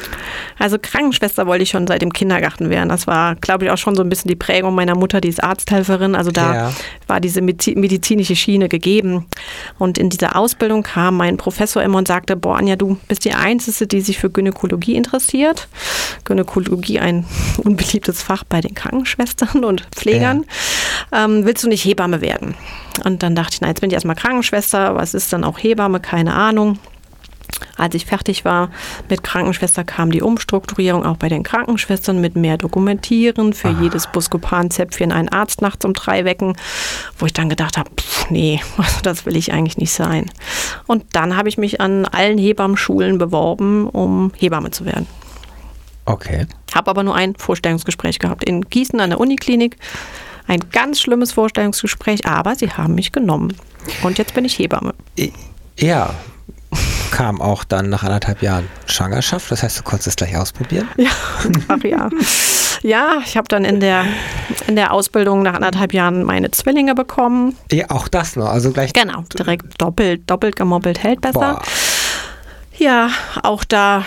Also 0.58 0.76
Krankenschwester 0.80 1.46
wollte 1.46 1.62
ich 1.62 1.70
schon 1.70 1.86
seit 1.86 2.02
dem 2.02 2.12
Kindergarten 2.12 2.68
werden. 2.68 2.88
Das 2.88 3.06
war, 3.06 3.36
glaube 3.36 3.64
ich, 3.64 3.70
auch 3.70 3.78
schon 3.78 3.94
so 3.94 4.02
ein 4.02 4.08
bisschen 4.08 4.28
die 4.28 4.36
Prägung 4.36 4.74
meiner 4.74 4.96
Mutter, 4.96 5.20
die 5.20 5.28
ist 5.28 5.42
Arzthelferin. 5.42 6.16
Also 6.16 6.32
da 6.32 6.54
ja. 6.54 6.72
war 7.06 7.20
diese 7.20 7.42
medizinische 7.42 8.34
Schiene 8.34 8.68
gegeben. 8.68 9.26
Und 9.78 9.98
in 9.98 10.10
dieser 10.10 10.34
Ausbildung 10.34 10.82
kam 10.82 11.16
mein 11.16 11.36
Professor 11.36 11.82
immer 11.82 11.98
und 11.98 12.08
sagte, 12.08 12.34
boah, 12.34 12.56
Anja, 12.56 12.74
du 12.74 12.98
bist 13.06 13.24
die 13.24 13.34
Einzige, 13.34 13.86
die 13.86 14.00
sich 14.00 14.18
für 14.18 14.30
Gynäkologie 14.30 14.96
interessiert. 14.96 15.68
Gynäkologie 16.24 16.98
ein 16.98 17.24
unbeliebtes 17.58 18.22
Fach 18.22 18.42
bei 18.42 18.60
den 18.60 18.74
Krankenschwestern 18.74 19.64
und 19.64 19.86
Pflegern. 19.94 20.44
Ja. 21.12 21.24
Ähm, 21.24 21.44
willst 21.44 21.62
du 21.62 21.68
nicht 21.68 21.84
Hebamme 21.84 22.20
werden? 22.20 22.56
Und 23.04 23.22
dann 23.22 23.34
dachte 23.34 23.54
ich, 23.54 23.60
na, 23.60 23.68
jetzt 23.68 23.80
bin 23.80 23.90
ich 23.90 23.94
erstmal 23.94 24.16
Krankenschwester, 24.16 24.94
was 24.94 25.14
ist 25.14 25.32
dann 25.32 25.44
auch 25.44 25.58
Hebamme, 25.58 26.00
keine 26.00 26.34
Ahnung. 26.34 26.78
Als 27.76 27.94
ich 27.94 28.06
fertig 28.06 28.44
war 28.44 28.70
mit 29.08 29.22
Krankenschwester, 29.22 29.84
kam 29.84 30.10
die 30.10 30.22
Umstrukturierung 30.22 31.04
auch 31.04 31.16
bei 31.16 31.28
den 31.28 31.42
Krankenschwestern 31.42 32.20
mit 32.20 32.36
mehr 32.36 32.56
Dokumentieren, 32.56 33.52
für 33.52 33.68
Aha. 33.68 33.82
jedes 33.82 34.06
Buscopan-Zäpfchen 34.08 35.12
einen 35.12 35.28
Arzt 35.28 35.62
nachts 35.62 35.84
um 35.84 35.92
drei 35.92 36.24
wecken, 36.24 36.56
wo 37.18 37.26
ich 37.26 37.32
dann 37.32 37.48
gedacht 37.48 37.76
habe, 37.76 37.90
nee, 38.30 38.60
also 38.76 39.00
das 39.02 39.26
will 39.26 39.36
ich 39.36 39.52
eigentlich 39.52 39.78
nicht 39.78 39.92
sein. 39.92 40.30
Und 40.86 41.04
dann 41.12 41.36
habe 41.36 41.48
ich 41.48 41.58
mich 41.58 41.80
an 41.80 42.04
allen 42.06 42.38
Hebammenschulen 42.38 43.18
beworben, 43.18 43.88
um 43.88 44.32
Hebamme 44.36 44.70
zu 44.70 44.84
werden. 44.84 45.06
Okay. 46.06 46.46
Habe 46.74 46.90
aber 46.90 47.02
nur 47.02 47.14
ein 47.14 47.34
Vorstellungsgespräch 47.36 48.18
gehabt 48.18 48.44
in 48.44 48.62
Gießen 48.62 49.00
an 49.00 49.10
der 49.10 49.20
Uniklinik. 49.20 49.76
Ein 50.46 50.60
ganz 50.72 51.00
schlimmes 51.00 51.32
Vorstellungsgespräch, 51.32 52.26
aber 52.26 52.54
sie 52.54 52.70
haben 52.70 52.94
mich 52.94 53.12
genommen. 53.12 53.56
Und 54.02 54.18
jetzt 54.18 54.34
bin 54.34 54.44
ich 54.44 54.58
Hebamme. 54.58 54.94
Ja, 55.78 56.14
kam 57.10 57.40
auch 57.40 57.64
dann 57.64 57.88
nach 57.88 58.02
anderthalb 58.02 58.42
Jahren 58.42 58.68
Schwangerschaft. 58.86 59.50
Das 59.50 59.62
heißt, 59.62 59.78
du 59.78 59.82
konntest 59.82 60.08
es 60.08 60.16
gleich 60.16 60.36
ausprobieren? 60.36 60.88
Ja, 60.96 61.10
ach 61.68 61.82
ja. 61.82 62.10
Ja, 62.82 63.18
ich 63.24 63.36
habe 63.36 63.48
dann 63.48 63.64
in 63.64 63.80
der, 63.80 64.04
in 64.66 64.76
der 64.76 64.92
Ausbildung 64.92 65.42
nach 65.42 65.54
anderthalb 65.54 65.94
Jahren 65.94 66.24
meine 66.24 66.50
Zwillinge 66.50 66.94
bekommen. 66.94 67.56
Ja, 67.72 67.90
auch 67.90 68.08
das 68.08 68.36
noch. 68.36 68.48
Also 68.48 68.70
gleich. 68.72 68.92
Genau, 68.92 69.22
direkt 69.36 69.80
doppelt, 69.80 70.28
doppelt 70.30 70.56
gemobbelt 70.56 71.02
hält 71.02 71.20
besser. 71.22 71.32
Boah. 71.32 71.62
Ja, 72.78 73.08
auch 73.42 73.64
da 73.64 74.04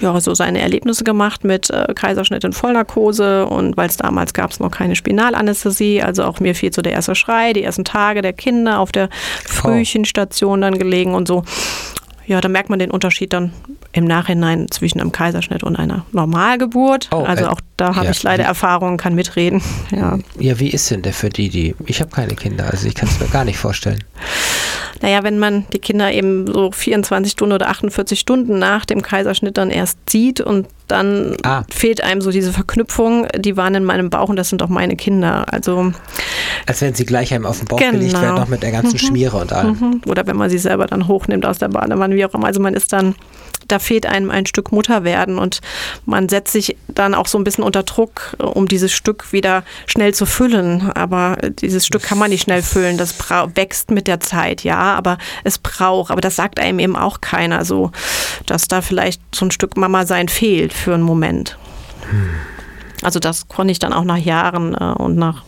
ja, 0.00 0.20
so 0.20 0.34
seine 0.34 0.60
Erlebnisse 0.60 1.04
gemacht 1.04 1.44
mit 1.44 1.70
äh, 1.70 1.92
Kaiserschnitt 1.94 2.44
in 2.44 2.52
Vollnarkose 2.52 3.46
und 3.46 3.76
weil 3.76 3.88
es 3.88 3.96
damals 3.96 4.32
gab 4.32 4.50
es 4.50 4.60
noch 4.60 4.70
keine 4.70 4.96
Spinalanästhesie, 4.96 6.02
also 6.02 6.24
auch 6.24 6.40
mir 6.40 6.54
fiel 6.54 6.72
so 6.72 6.82
der 6.82 6.92
erste 6.92 7.14
Schrei, 7.14 7.52
die 7.52 7.62
ersten 7.62 7.84
Tage 7.84 8.22
der 8.22 8.32
Kinder 8.32 8.78
auf 8.78 8.92
der 8.92 9.08
Frühchenstation 9.44 10.60
dann 10.60 10.78
gelegen 10.78 11.14
und 11.14 11.26
so. 11.28 11.44
Ja, 12.26 12.40
da 12.40 12.48
merkt 12.48 12.70
man 12.70 12.78
den 12.78 12.90
Unterschied 12.90 13.32
dann 13.32 13.52
im 13.92 14.04
Nachhinein 14.04 14.66
zwischen 14.70 15.00
einem 15.00 15.12
Kaiserschnitt 15.12 15.62
und 15.62 15.76
einer 15.76 16.04
Normalgeburt. 16.12 17.08
Oh, 17.12 17.24
also 17.24 17.44
äh, 17.44 17.48
auch 17.48 17.60
da 17.76 17.94
habe 17.94 18.06
ja, 18.06 18.10
ich 18.10 18.22
leider 18.22 18.44
Erfahrungen, 18.44 18.96
kann 18.96 19.14
mitreden. 19.14 19.62
Ja. 19.90 20.18
ja, 20.38 20.60
wie 20.60 20.68
ist 20.68 20.90
denn 20.90 21.02
der 21.02 21.14
für 21.14 21.30
die, 21.30 21.48
die. 21.48 21.74
Ich 21.86 22.00
habe 22.00 22.10
keine 22.10 22.34
Kinder, 22.34 22.68
also 22.70 22.86
ich 22.86 22.94
kann 22.94 23.08
es 23.08 23.18
mir 23.18 23.26
gar 23.28 23.44
nicht 23.44 23.56
vorstellen. 23.56 24.04
Naja, 25.00 25.22
wenn 25.22 25.38
man 25.38 25.66
die 25.72 25.78
Kinder 25.78 26.12
eben 26.12 26.46
so 26.46 26.70
24 26.70 27.32
Stunden 27.32 27.54
oder 27.54 27.68
48 27.68 28.20
Stunden 28.20 28.58
nach 28.58 28.84
dem 28.84 29.00
Kaiserschnitt 29.00 29.56
dann 29.56 29.70
erst 29.70 30.10
sieht 30.10 30.40
und 30.40 30.66
dann 30.88 31.36
ah. 31.44 31.64
fehlt 31.70 32.02
einem 32.02 32.20
so 32.20 32.30
diese 32.30 32.52
Verknüpfung, 32.52 33.26
die 33.36 33.56
waren 33.56 33.74
in 33.74 33.84
meinem 33.84 34.10
Bauch 34.10 34.28
und 34.28 34.36
das 34.36 34.48
sind 34.48 34.62
auch 34.62 34.68
meine 34.68 34.96
Kinder. 34.96 35.46
Also 35.52 35.92
als 36.66 36.80
wenn 36.80 36.94
sie 36.94 37.04
gleich 37.04 37.32
einem 37.32 37.46
auf 37.46 37.58
den 37.58 37.68
Bauch 37.68 37.78
genau. 37.78 37.92
gelegt 37.92 38.20
werden, 38.20 38.34
noch 38.34 38.48
mit 38.48 38.62
der 38.62 38.72
ganzen 38.72 38.94
mhm. 38.94 38.98
Schmiere 38.98 39.36
und 39.36 39.52
allem. 39.52 39.78
Mhm. 39.78 40.00
Oder 40.06 40.26
wenn 40.26 40.36
man 40.36 40.50
sie 40.50 40.58
selber 40.58 40.86
dann 40.86 41.08
hochnimmt 41.08 41.46
aus 41.46 41.58
der 41.58 41.68
Badewanne, 41.68 42.16
wie 42.16 42.24
auch 42.24 42.34
immer. 42.34 42.46
Also 42.46 42.60
man 42.60 42.74
ist 42.74 42.92
dann 42.92 43.14
da 43.68 43.78
fehlt 43.78 44.06
einem 44.06 44.30
ein 44.30 44.46
Stück 44.46 44.72
Mutter 44.72 45.04
werden 45.04 45.38
und 45.38 45.60
man 46.06 46.28
setzt 46.28 46.52
sich 46.52 46.76
dann 46.88 47.14
auch 47.14 47.26
so 47.26 47.38
ein 47.38 47.44
bisschen 47.44 47.64
unter 47.64 47.82
Druck, 47.82 48.34
um 48.38 48.66
dieses 48.66 48.92
Stück 48.92 49.32
wieder 49.32 49.62
schnell 49.86 50.14
zu 50.14 50.26
füllen. 50.26 50.90
Aber 50.94 51.36
dieses 51.60 51.86
Stück 51.86 52.02
kann 52.02 52.18
man 52.18 52.30
nicht 52.30 52.42
schnell 52.42 52.62
füllen. 52.62 52.96
Das 52.96 53.14
wächst 53.54 53.90
mit 53.90 54.06
der 54.06 54.20
Zeit, 54.20 54.64
ja, 54.64 54.78
aber 54.78 55.18
es 55.44 55.58
braucht. 55.58 56.10
Aber 56.10 56.20
das 56.20 56.36
sagt 56.36 56.58
einem 56.58 56.78
eben 56.78 56.96
auch 56.96 57.20
keiner 57.20 57.64
so, 57.64 57.92
dass 58.46 58.68
da 58.68 58.80
vielleicht 58.80 59.20
so 59.34 59.44
ein 59.44 59.50
Stück 59.50 59.76
Mama 59.76 60.06
sein 60.06 60.28
fehlt 60.28 60.72
für 60.78 60.94
einen 60.94 61.02
Moment. 61.02 61.58
Also 63.02 63.20
das 63.20 63.48
konnte 63.48 63.72
ich 63.72 63.78
dann 63.78 63.92
auch 63.92 64.04
nach 64.04 64.16
Jahren 64.16 64.74
äh, 64.74 64.94
und 64.96 65.16
nach 65.16 65.44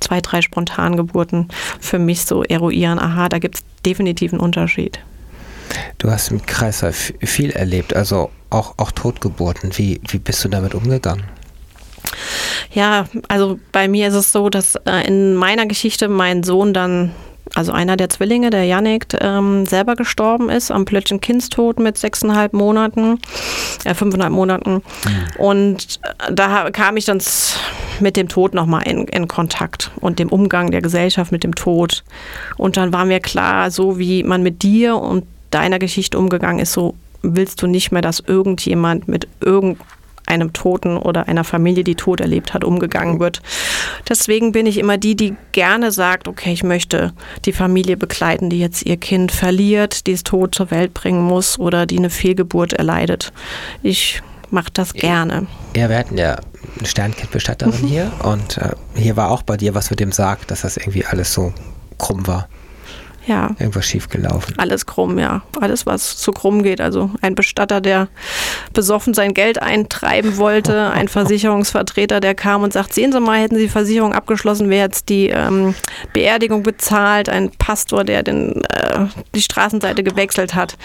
zwei, 0.00 0.20
drei 0.20 0.42
Spontangeburten 0.42 1.48
für 1.80 1.98
mich 1.98 2.24
so 2.24 2.42
eruieren, 2.42 2.98
aha, 2.98 3.28
da 3.28 3.38
gibt 3.38 3.56
es 3.56 3.64
definitiv 3.84 4.32
einen 4.32 4.40
Unterschied. 4.40 4.98
Du 5.98 6.10
hast 6.10 6.30
im 6.30 6.44
Kreislauf 6.44 7.12
viel 7.20 7.50
erlebt, 7.50 7.94
also 7.94 8.30
auch, 8.50 8.74
auch 8.76 8.90
Totgeburten. 8.92 9.70
Wie, 9.78 10.00
wie 10.08 10.18
bist 10.18 10.44
du 10.44 10.48
damit 10.48 10.74
umgegangen? 10.74 11.24
Ja, 12.72 13.06
also 13.28 13.58
bei 13.70 13.88
mir 13.88 14.08
ist 14.08 14.14
es 14.14 14.32
so, 14.32 14.50
dass 14.50 14.76
äh, 14.86 15.06
in 15.06 15.34
meiner 15.34 15.66
Geschichte 15.66 16.08
mein 16.08 16.42
Sohn 16.42 16.74
dann, 16.74 17.12
also 17.54 17.72
einer 17.72 17.96
der 17.96 18.08
Zwillinge, 18.08 18.50
der 18.50 18.64
Janik, 18.64 19.06
ähm, 19.20 19.66
selber 19.66 19.94
gestorben 19.94 20.48
ist 20.48 20.70
am 20.70 20.84
plötzlichen 20.84 21.20
Kindstod 21.20 21.78
mit 21.78 21.98
sechseinhalb 21.98 22.52
Monaten, 22.52 23.18
äh, 23.84 23.94
fünfeinhalb 23.94 24.32
Monaten. 24.32 24.74
Mhm. 24.74 24.82
Und 25.38 26.00
äh, 26.02 26.32
da 26.32 26.70
kam 26.70 26.96
ich 26.96 27.04
dann 27.04 27.20
mit 28.00 28.16
dem 28.16 28.28
Tod 28.28 28.54
nochmal 28.54 28.82
in, 28.86 29.06
in 29.06 29.28
Kontakt 29.28 29.90
und 30.00 30.18
dem 30.18 30.28
Umgang 30.28 30.70
der 30.70 30.80
Gesellschaft 30.80 31.30
mit 31.30 31.44
dem 31.44 31.54
Tod. 31.54 32.04
Und 32.56 32.76
dann 32.76 32.92
war 32.92 33.04
mir 33.04 33.20
klar, 33.20 33.70
so 33.70 33.98
wie 33.98 34.22
man 34.22 34.42
mit 34.42 34.62
dir 34.62 34.96
und 34.96 35.24
deiner 35.50 35.78
Geschichte 35.78 36.18
umgegangen 36.18 36.60
ist, 36.60 36.72
so 36.72 36.94
willst 37.22 37.62
du 37.62 37.66
nicht 37.66 37.92
mehr, 37.92 38.02
dass 38.02 38.20
irgendjemand 38.20 39.08
mit 39.08 39.28
irgendeinem 39.40 39.86
Toten 40.52 40.96
oder 40.96 41.28
einer 41.28 41.44
Familie, 41.44 41.84
die 41.84 41.94
Tod 41.94 42.20
erlebt 42.20 42.54
hat, 42.54 42.64
umgegangen 42.64 43.20
wird. 43.20 43.42
Deswegen 44.08 44.52
bin 44.52 44.66
ich 44.66 44.78
immer 44.78 44.98
die, 44.98 45.14
die 45.14 45.36
gerne 45.52 45.92
sagt, 45.92 46.28
okay, 46.28 46.52
ich 46.52 46.62
möchte 46.62 47.12
die 47.44 47.52
Familie 47.52 47.96
begleiten, 47.96 48.50
die 48.50 48.58
jetzt 48.58 48.84
ihr 48.84 48.96
Kind 48.96 49.32
verliert, 49.32 50.06
die 50.06 50.12
es 50.12 50.24
tot 50.24 50.54
zur 50.54 50.70
Welt 50.70 50.94
bringen 50.94 51.22
muss 51.22 51.58
oder 51.58 51.86
die 51.86 51.98
eine 51.98 52.10
Fehlgeburt 52.10 52.72
erleidet. 52.72 53.32
Ich 53.82 54.22
mache 54.50 54.70
das 54.72 54.92
gerne. 54.94 55.46
Ja, 55.76 55.88
wir 55.88 55.98
hatten 55.98 56.18
ja 56.18 56.36
eine 56.78 56.86
Sternkindbestatterin 56.86 57.82
mhm. 57.82 57.86
hier 57.88 58.12
und 58.22 58.58
äh, 58.58 58.70
hier 58.94 59.16
war 59.16 59.30
auch 59.30 59.42
bei 59.42 59.56
dir 59.56 59.74
was 59.74 59.90
mit 59.90 60.00
dem 60.00 60.12
Sarg, 60.12 60.46
dass 60.48 60.62
das 60.62 60.76
irgendwie 60.76 61.04
alles 61.04 61.32
so 61.32 61.52
krumm 61.98 62.26
war. 62.26 62.48
Ja. 63.26 63.50
Irgendwas 63.58 63.86
schiefgelaufen. 63.86 64.58
Alles 64.58 64.86
krumm, 64.86 65.18
ja. 65.18 65.42
Alles, 65.60 65.86
was 65.86 66.16
zu 66.16 66.32
krumm 66.32 66.62
geht. 66.62 66.80
Also 66.80 67.10
ein 67.20 67.34
Bestatter, 67.34 67.80
der 67.80 68.08
besoffen 68.72 69.14
sein 69.14 69.34
Geld 69.34 69.62
eintreiben 69.62 70.36
wollte, 70.36 70.90
ein 70.90 71.08
Versicherungsvertreter, 71.12 72.20
der 72.20 72.34
kam 72.34 72.62
und 72.62 72.72
sagt, 72.72 72.92
sehen 72.92 73.12
Sie 73.12 73.20
mal, 73.20 73.40
hätten 73.40 73.56
Sie 73.56 73.62
die 73.62 73.68
Versicherung 73.68 74.12
abgeschlossen, 74.12 74.70
wäre 74.70 74.86
jetzt 74.86 75.08
die 75.08 75.28
ähm, 75.28 75.74
Beerdigung 76.12 76.62
bezahlt, 76.62 77.28
ein 77.28 77.50
Pastor, 77.50 78.04
der 78.04 78.22
den, 78.22 78.62
äh, 78.64 79.06
die 79.34 79.42
Straßenseite 79.42 80.02
gewechselt 80.02 80.54
hat 80.54 80.76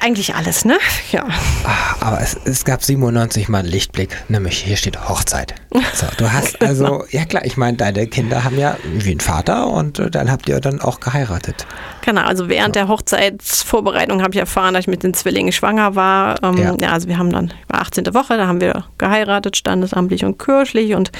eigentlich 0.00 0.34
alles, 0.34 0.64
ne? 0.64 0.78
Ja. 1.12 1.26
Ah, 1.64 1.96
aber 2.00 2.20
es, 2.20 2.36
es 2.44 2.64
gab 2.64 2.82
97 2.82 3.48
Mal 3.48 3.58
einen 3.58 3.68
Lichtblick, 3.68 4.16
nämlich 4.28 4.58
hier 4.58 4.76
steht 4.76 5.08
Hochzeit. 5.08 5.54
So, 5.94 6.06
du 6.16 6.32
hast 6.32 6.60
also, 6.62 7.04
ja 7.10 7.24
klar, 7.24 7.44
ich 7.44 7.56
meine, 7.56 7.76
deine 7.76 8.06
Kinder 8.06 8.44
haben 8.44 8.58
ja 8.58 8.76
wie 8.92 9.12
ein 9.12 9.20
Vater 9.20 9.68
und 9.68 9.98
äh, 9.98 10.10
dann 10.10 10.30
habt 10.30 10.48
ihr 10.48 10.60
dann 10.60 10.80
auch 10.80 11.00
geheiratet. 11.00 11.66
Genau, 12.02 12.22
also 12.22 12.48
während 12.48 12.74
so. 12.74 12.80
der 12.80 12.88
Hochzeitsvorbereitung 12.88 14.22
habe 14.22 14.32
ich 14.34 14.40
erfahren, 14.40 14.74
dass 14.74 14.82
ich 14.82 14.88
mit 14.88 15.02
den 15.02 15.14
Zwillingen 15.14 15.52
schwanger 15.52 15.94
war. 15.94 16.42
Ähm, 16.42 16.56
ja. 16.56 16.76
ja, 16.80 16.92
also 16.92 17.08
wir 17.08 17.18
haben 17.18 17.30
dann, 17.30 17.52
war 17.68 17.80
18. 17.80 18.14
Woche, 18.14 18.36
da 18.36 18.46
haben 18.46 18.60
wir 18.60 18.84
geheiratet, 18.98 19.56
standesamtlich 19.56 20.24
und 20.24 20.38
kirchlich 20.38 20.94
und 20.94 21.10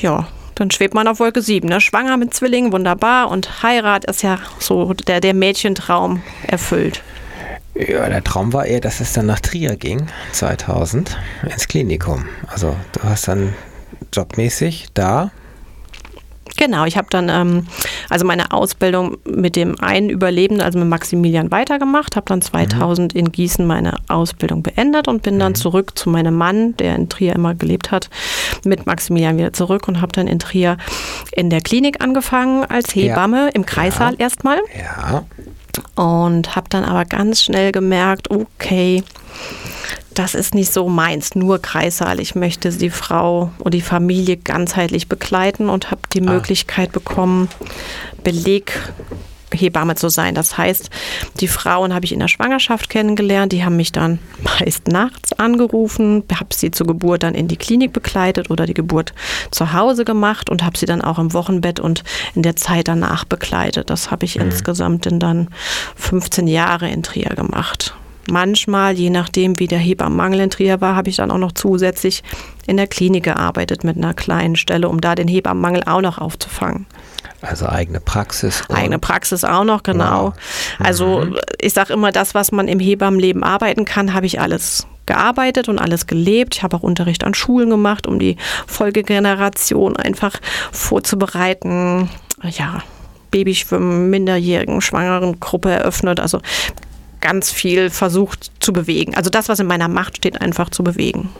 ja, 0.00 0.28
dann 0.54 0.70
schwebt 0.70 0.94
man 0.94 1.06
auf 1.06 1.20
Wolke 1.20 1.40
7, 1.40 1.68
ne? 1.68 1.80
Schwanger 1.80 2.16
mit 2.16 2.34
Zwillingen, 2.34 2.72
wunderbar. 2.72 3.30
Und 3.30 3.62
Heirat 3.62 4.04
ist 4.06 4.22
ja 4.22 4.38
so 4.58 4.92
der, 4.92 5.20
der 5.20 5.34
Mädchentraum 5.34 6.22
erfüllt. 6.46 7.02
Ja, 7.78 8.08
der 8.08 8.24
Traum 8.24 8.52
war 8.52 8.66
eher, 8.66 8.80
dass 8.80 9.00
es 9.00 9.12
dann 9.12 9.26
nach 9.26 9.40
Trier 9.40 9.76
ging, 9.76 10.08
2000, 10.32 11.16
ins 11.48 11.68
Klinikum. 11.68 12.26
Also 12.48 12.74
du 12.92 13.02
hast 13.04 13.28
dann 13.28 13.54
jobmäßig 14.12 14.88
da 14.94 15.30
Genau, 16.58 16.86
ich 16.86 16.96
habe 16.96 17.06
dann 17.08 17.28
ähm, 17.28 17.66
also 18.08 18.26
meine 18.26 18.50
Ausbildung 18.50 19.16
mit 19.24 19.54
dem 19.54 19.80
einen 19.80 20.10
Überlebenden, 20.10 20.60
also 20.60 20.78
mit 20.80 20.88
Maximilian, 20.88 21.52
weitergemacht, 21.52 22.16
habe 22.16 22.26
dann 22.26 22.42
2000 22.42 23.14
mhm. 23.14 23.20
in 23.20 23.32
Gießen 23.32 23.64
meine 23.64 23.94
Ausbildung 24.08 24.64
beendet 24.64 25.06
und 25.06 25.22
bin 25.22 25.36
mhm. 25.36 25.38
dann 25.38 25.54
zurück 25.54 25.96
zu 25.96 26.10
meinem 26.10 26.34
Mann, 26.34 26.76
der 26.78 26.96
in 26.96 27.08
Trier 27.08 27.36
immer 27.36 27.54
gelebt 27.54 27.92
hat, 27.92 28.10
mit 28.64 28.86
Maximilian 28.86 29.38
wieder 29.38 29.52
zurück 29.52 29.86
und 29.86 30.00
habe 30.00 30.10
dann 30.10 30.26
in 30.26 30.40
Trier 30.40 30.78
in 31.30 31.48
der 31.48 31.60
Klinik 31.60 32.02
angefangen 32.02 32.64
als 32.64 32.92
Hebamme 32.92 33.46
ja. 33.46 33.48
im 33.54 33.64
Kreissaal 33.64 34.14
ja. 34.14 34.20
erstmal. 34.20 34.58
Ja. 34.76 35.24
Und 35.94 36.56
habe 36.56 36.68
dann 36.70 36.84
aber 36.84 37.04
ganz 37.04 37.42
schnell 37.42 37.72
gemerkt, 37.72 38.30
okay, 38.30 39.02
das 40.14 40.34
ist 40.34 40.54
nicht 40.54 40.72
so 40.72 40.88
meins, 40.88 41.34
nur 41.36 41.60
Kreissaal. 41.60 42.18
Ich 42.18 42.34
möchte 42.34 42.70
die 42.70 42.90
Frau 42.90 43.52
und 43.58 43.72
die 43.72 43.80
Familie 43.80 44.36
ganzheitlich 44.36 45.08
begleiten 45.08 45.68
und 45.68 45.90
habe 45.90 46.00
die 46.12 46.20
ah. 46.22 46.32
Möglichkeit 46.32 46.92
bekommen, 46.92 47.48
Beleg 48.24 48.72
Hebamme 49.52 49.94
zu 49.94 50.08
sein. 50.08 50.34
Das 50.34 50.56
heißt, 50.58 50.90
die 51.40 51.48
Frauen 51.48 51.94
habe 51.94 52.04
ich 52.04 52.12
in 52.12 52.20
der 52.20 52.28
Schwangerschaft 52.28 52.88
kennengelernt, 52.90 53.52
die 53.52 53.64
haben 53.64 53.76
mich 53.76 53.92
dann 53.92 54.18
meist 54.42 54.88
nachts 54.88 55.32
angerufen, 55.32 56.24
habe 56.32 56.54
sie 56.54 56.70
zur 56.70 56.86
Geburt 56.86 57.22
dann 57.22 57.34
in 57.34 57.48
die 57.48 57.56
Klinik 57.56 57.92
begleitet 57.92 58.50
oder 58.50 58.66
die 58.66 58.74
Geburt 58.74 59.12
zu 59.50 59.72
Hause 59.72 60.04
gemacht 60.04 60.50
und 60.50 60.64
habe 60.64 60.78
sie 60.78 60.86
dann 60.86 61.02
auch 61.02 61.18
im 61.18 61.32
Wochenbett 61.32 61.80
und 61.80 62.04
in 62.34 62.42
der 62.42 62.56
Zeit 62.56 62.88
danach 62.88 63.24
begleitet. 63.24 63.90
Das 63.90 64.10
habe 64.10 64.24
ich 64.24 64.36
mhm. 64.36 64.42
insgesamt 64.42 65.06
in 65.06 65.20
dann 65.20 65.48
15 65.96 66.46
Jahre 66.46 66.88
in 66.88 67.02
Trier 67.02 67.30
gemacht. 67.30 67.94
Manchmal, 68.30 68.94
je 68.94 69.08
nachdem, 69.08 69.58
wie 69.58 69.68
der 69.68 69.78
Hebammenmangel 69.78 70.40
in 70.40 70.50
Trier 70.50 70.82
war, 70.82 70.94
habe 70.94 71.08
ich 71.08 71.16
dann 71.16 71.30
auch 71.30 71.38
noch 71.38 71.52
zusätzlich 71.52 72.22
in 72.66 72.76
der 72.76 72.86
Klinik 72.86 73.24
gearbeitet 73.24 73.84
mit 73.84 73.96
einer 73.96 74.12
kleinen 74.12 74.56
Stelle, 74.56 74.88
um 74.90 75.00
da 75.00 75.14
den 75.14 75.28
Hebammenmangel 75.28 75.84
auch 75.86 76.02
noch 76.02 76.18
aufzufangen. 76.18 76.86
Also 77.40 77.68
eigene 77.68 78.00
Praxis. 78.00 78.62
Eigene 78.68 78.98
Praxis 78.98 79.44
auch 79.44 79.64
noch, 79.64 79.82
genau. 79.82 80.26
Wow. 80.26 80.34
Also 80.78 81.20
mhm. 81.20 81.36
ich 81.60 81.72
sage 81.72 81.92
immer, 81.92 82.10
das, 82.10 82.34
was 82.34 82.50
man 82.52 82.66
im 82.68 82.80
Hebammenleben 82.80 83.44
arbeiten 83.44 83.84
kann, 83.84 84.12
habe 84.12 84.26
ich 84.26 84.40
alles 84.40 84.86
gearbeitet 85.06 85.68
und 85.68 85.78
alles 85.78 86.06
gelebt. 86.06 86.56
Ich 86.56 86.62
habe 86.62 86.76
auch 86.76 86.82
Unterricht 86.82 87.24
an 87.24 87.34
Schulen 87.34 87.70
gemacht, 87.70 88.06
um 88.06 88.18
die 88.18 88.36
Folgegeneration 88.66 89.96
einfach 89.96 90.38
vorzubereiten. 90.72 92.10
Ja, 92.42 92.82
Babyschwimmen, 93.30 94.10
Minderjährigen, 94.10 94.80
Schwangeren 94.80 95.40
Gruppe 95.40 95.70
eröffnet. 95.70 96.20
Also 96.20 96.40
ganz 97.20 97.50
viel 97.50 97.90
versucht 97.90 98.50
zu 98.60 98.72
bewegen. 98.72 99.14
Also 99.14 99.30
das, 99.30 99.48
was 99.48 99.60
in 99.60 99.66
meiner 99.66 99.88
Macht 99.88 100.18
steht, 100.18 100.40
einfach 100.40 100.70
zu 100.70 100.84
bewegen. 100.84 101.30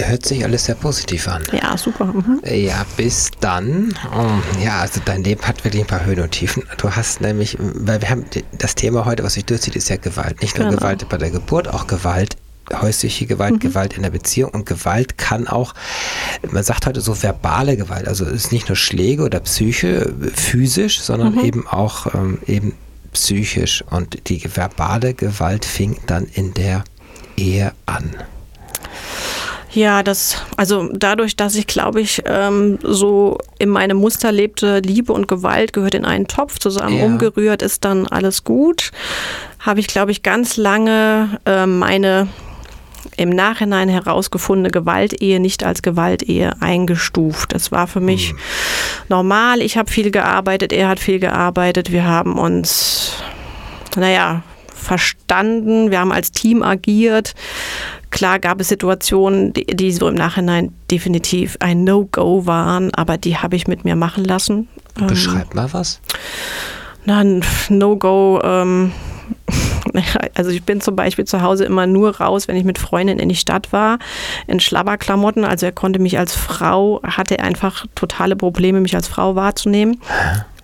Hört 0.00 0.24
sich 0.24 0.44
alles 0.44 0.66
sehr 0.66 0.76
positiv 0.76 1.26
an. 1.26 1.42
Ja, 1.52 1.76
super. 1.76 2.04
Mhm. 2.06 2.40
Ja, 2.44 2.86
bis 2.96 3.30
dann. 3.40 3.94
Oh, 4.16 4.60
ja, 4.62 4.78
also 4.80 5.00
dein 5.04 5.24
Leben 5.24 5.42
hat 5.42 5.64
wirklich 5.64 5.82
ein 5.82 5.88
paar 5.88 6.04
Höhen 6.04 6.20
und 6.20 6.30
Tiefen. 6.30 6.62
Du 6.76 6.90
hast 6.90 7.20
nämlich, 7.20 7.56
weil 7.58 8.00
wir 8.00 8.08
haben 8.08 8.24
das 8.58 8.76
Thema 8.76 9.04
heute, 9.04 9.24
was 9.24 9.34
sich 9.34 9.44
durchzieht, 9.44 9.74
ist 9.74 9.88
ja 9.88 9.96
Gewalt. 9.96 10.40
Nicht 10.40 10.56
nur 10.56 10.68
genau. 10.68 10.78
Gewalt 10.78 11.08
bei 11.08 11.18
der 11.18 11.30
Geburt, 11.30 11.68
auch 11.68 11.86
Gewalt 11.88 12.36
häusliche 12.72 13.26
Gewalt, 13.26 13.54
mhm. 13.54 13.58
Gewalt 13.60 13.96
in 13.96 14.02
der 14.02 14.10
Beziehung 14.10 14.50
und 14.50 14.66
Gewalt 14.66 15.18
kann 15.18 15.48
auch, 15.48 15.74
man 16.50 16.62
sagt 16.62 16.86
heute 16.86 17.00
so 17.00 17.22
verbale 17.22 17.76
Gewalt, 17.76 18.06
also 18.06 18.24
es 18.24 18.44
ist 18.44 18.52
nicht 18.52 18.68
nur 18.68 18.76
Schläge 18.76 19.22
oder 19.22 19.40
Psyche, 19.40 20.12
physisch, 20.34 21.00
sondern 21.00 21.34
mhm. 21.34 21.44
eben 21.44 21.66
auch 21.66 22.14
ähm, 22.14 22.38
eben 22.46 22.74
psychisch 23.12 23.82
und 23.90 24.28
die 24.28 24.44
verbale 24.54 25.14
Gewalt 25.14 25.64
fing 25.64 25.96
dann 26.06 26.26
in 26.26 26.54
der 26.54 26.84
Ehe 27.36 27.72
an. 27.86 28.10
Ja, 29.72 30.02
das, 30.02 30.42
also 30.56 30.88
dadurch, 30.92 31.36
dass 31.36 31.54
ich, 31.54 31.66
glaube 31.66 32.00
ich, 32.00 32.22
ähm, 32.24 32.78
so 32.82 33.38
in 33.58 33.68
meinem 33.68 33.98
Muster 33.98 34.32
lebte, 34.32 34.80
Liebe 34.80 35.12
und 35.12 35.28
Gewalt 35.28 35.72
gehört 35.72 35.94
in 35.94 36.04
einen 36.04 36.26
Topf 36.26 36.58
zusammen, 36.58 36.98
ja. 36.98 37.04
umgerührt 37.04 37.62
ist 37.62 37.84
dann 37.84 38.06
alles 38.06 38.44
gut, 38.44 38.92
habe 39.60 39.80
ich, 39.80 39.86
glaube 39.86 40.10
ich, 40.10 40.22
ganz 40.22 40.56
lange 40.56 41.38
äh, 41.44 41.66
meine 41.66 42.28
im 43.16 43.30
Nachhinein 43.30 43.88
herausgefundene 43.88 44.70
Gewaltehe 44.70 45.40
nicht 45.40 45.64
als 45.64 45.82
Gewaltehe 45.82 46.52
eingestuft. 46.60 47.52
Das 47.52 47.72
war 47.72 47.86
für 47.86 48.00
mich 48.00 48.32
mhm. 48.32 48.38
normal. 49.08 49.60
Ich 49.60 49.76
habe 49.76 49.90
viel 49.90 50.10
gearbeitet, 50.10 50.72
er 50.72 50.88
hat 50.88 51.00
viel 51.00 51.18
gearbeitet. 51.18 51.90
Wir 51.90 52.04
haben 52.04 52.38
uns, 52.38 53.14
naja, 53.96 54.42
verstanden. 54.88 55.90
Wir 55.90 56.00
haben 56.00 56.12
als 56.12 56.32
Team 56.32 56.62
agiert. 56.62 57.34
Klar 58.10 58.38
gab 58.38 58.60
es 58.60 58.68
Situationen, 58.68 59.52
die, 59.52 59.66
die 59.66 59.92
so 59.92 60.08
im 60.08 60.14
Nachhinein 60.14 60.72
definitiv 60.90 61.56
ein 61.60 61.84
No-Go 61.84 62.46
waren, 62.46 62.92
aber 62.94 63.18
die 63.18 63.36
habe 63.36 63.56
ich 63.56 63.66
mit 63.66 63.84
mir 63.84 63.96
machen 63.96 64.24
lassen. 64.24 64.68
Beschreib 65.06 65.50
ähm, 65.50 65.56
mal 65.56 65.72
was. 65.72 66.00
Na, 67.04 67.22
No-Go. 67.68 68.40
Ähm, 68.42 68.92
also 70.34 70.50
ich 70.50 70.62
bin 70.64 70.80
zum 70.80 70.96
Beispiel 70.96 71.24
zu 71.24 71.42
Hause 71.42 71.64
immer 71.64 71.86
nur 71.86 72.16
raus, 72.18 72.48
wenn 72.48 72.56
ich 72.56 72.64
mit 72.64 72.78
Freundinnen 72.78 73.20
in 73.20 73.28
die 73.28 73.36
Stadt 73.36 73.72
war, 73.72 73.98
in 74.46 74.60
Schlabberklamotten. 74.60 75.44
Also 75.44 75.66
er 75.66 75.72
konnte 75.72 75.98
mich 75.98 76.18
als 76.18 76.34
Frau, 76.34 77.00
hatte 77.02 77.40
einfach 77.40 77.86
totale 77.94 78.36
Probleme, 78.36 78.80
mich 78.80 78.94
als 78.94 79.08
Frau 79.08 79.34
wahrzunehmen. 79.34 80.00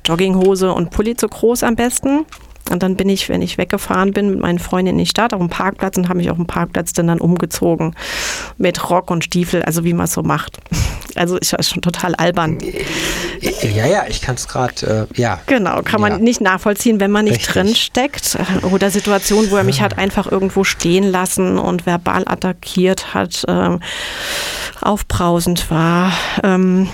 Jogginghose 0.05 0.73
und 0.73 0.91
Pulli 0.91 1.17
zu 1.17 1.29
groß 1.29 1.63
am 1.63 1.77
besten. 1.77 2.27
Und 2.71 2.83
dann 2.83 2.97
bin 2.97 3.09
ich, 3.09 3.29
wenn 3.29 3.43
ich 3.43 3.59
weggefahren 3.59 4.13
bin 4.13 4.31
mit 4.31 4.41
meinen 4.41 4.59
Freundinnen 4.59 4.99
in 4.99 5.05
die 5.05 5.11
Stadt, 5.11 5.35
auf 5.35 5.41
dem 5.41 5.51
Parkplatz 5.51 5.99
und 5.99 6.09
habe 6.09 6.19
mich 6.19 6.31
auf 6.31 6.37
dem 6.37 6.47
Parkplatz 6.47 6.95
dann, 6.95 7.09
dann 7.09 7.21
umgezogen 7.21 7.95
mit 8.57 8.89
Rock 8.89 9.11
und 9.11 9.23
Stiefel, 9.23 9.63
also 9.63 9.85
wie 9.85 9.93
man 9.93 10.05
es 10.05 10.13
so 10.13 10.23
macht. 10.23 10.59
Also 11.17 11.37
ist 11.37 11.55
schon 11.71 11.81
total 11.81 12.17
albern. 12.17 12.59
Ja, 13.41 13.87
ja, 13.87 14.05
ich 14.09 14.21
kann 14.21 14.35
es 14.35 14.49
gerade, 14.49 15.07
äh, 15.15 15.21
ja. 15.21 15.41
Genau, 15.47 15.81
kann 15.83 16.01
man 16.01 16.11
ja. 16.11 16.19
nicht 16.19 16.41
nachvollziehen, 16.41 16.99
wenn 16.99 17.13
man 17.13 17.27
nicht 17.27 17.37
Richtig. 17.37 17.55
drin 17.55 17.75
steckt. 17.77 18.37
Oder 18.73 18.91
Situationen, 18.91 19.49
wo 19.53 19.57
er 19.57 19.63
mich 19.63 19.81
hat 19.81 19.97
einfach 19.97 20.27
irgendwo 20.31 20.65
stehen 20.65 21.05
lassen 21.05 21.57
und 21.57 21.87
verbal 21.87 22.25
attackiert 22.27 23.15
hat, 23.15 23.45
ähm, 23.47 23.79
aufbrausend 24.81 25.71
war, 25.71 26.13
ähm, 26.43 26.89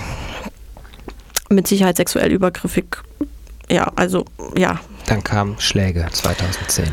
mit 1.49 1.67
Sicherheit 1.67 1.97
sexuell 1.97 2.31
übergriffig. 2.31 2.97
Ja, 3.71 3.91
also 3.95 4.25
ja, 4.55 4.79
dann 5.05 5.23
kamen 5.23 5.59
Schläge 5.59 6.05
2010. 6.11 6.85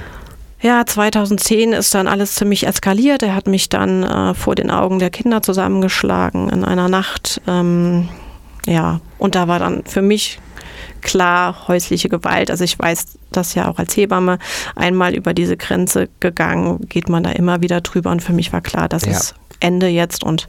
Ja, 0.61 0.85
2010 0.85 1.73
ist 1.73 1.95
dann 1.95 2.09
alles 2.09 2.35
ziemlich 2.35 2.67
eskaliert. 2.67 3.23
Er 3.23 3.35
hat 3.35 3.47
mich 3.47 3.69
dann 3.69 4.03
äh, 4.03 4.35
vor 4.35 4.57
den 4.57 4.71
Augen 4.71 4.99
der 4.99 5.11
Kinder 5.11 5.41
zusammengeschlagen 5.41 6.49
in 6.49 6.65
einer 6.65 6.89
Nacht. 6.89 7.41
Ähm, 7.47 8.09
ja, 8.67 9.01
und 9.19 9.35
da 9.35 9.47
war 9.47 9.61
dann 9.61 9.85
für 9.85 10.03
mich 10.03 10.41
klar 11.01 11.69
häusliche 11.69 12.09
Gewalt. 12.09 12.51
Also 12.51 12.65
ich 12.65 12.79
weiß 12.79 13.19
das 13.31 13.55
ja 13.55 13.69
auch 13.69 13.79
als 13.79 13.97
Hebamme 13.97 14.39
einmal 14.75 15.15
über 15.15 15.33
diese 15.33 15.57
Grenze 15.57 16.09
gegangen, 16.21 16.89
geht 16.89 17.09
man 17.09 17.23
da 17.23 17.31
immer 17.31 17.63
wieder 17.63 17.81
drüber 17.81 18.11
und 18.11 18.23
für 18.23 18.33
mich 18.33 18.53
war 18.53 18.61
klar, 18.61 18.89
das 18.89 19.05
ja. 19.05 19.13
ist 19.13 19.35
Ende 19.61 19.87
jetzt 19.87 20.25
und 20.25 20.49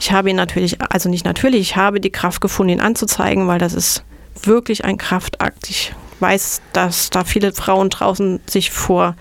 ich 0.00 0.12
habe 0.12 0.30
ihn 0.30 0.36
natürlich, 0.36 0.80
also 0.80 1.08
nicht 1.08 1.24
natürlich, 1.24 1.60
ich 1.60 1.76
habe 1.76 2.00
die 2.00 2.10
Kraft 2.10 2.40
gefunden, 2.40 2.74
ihn 2.74 2.80
anzuzeigen, 2.80 3.46
weil 3.46 3.58
das 3.58 3.72
ist 3.72 4.04
wirklich 4.42 4.84
ein 4.84 4.98
Kraftakt. 4.98 5.70
Ich 5.70 5.94
weiß, 6.20 6.62
dass 6.72 7.10
da 7.10 7.24
viele 7.24 7.52
Frauen 7.52 7.90
draußen 7.90 8.40
sich 8.46 8.70
vor 8.70 9.16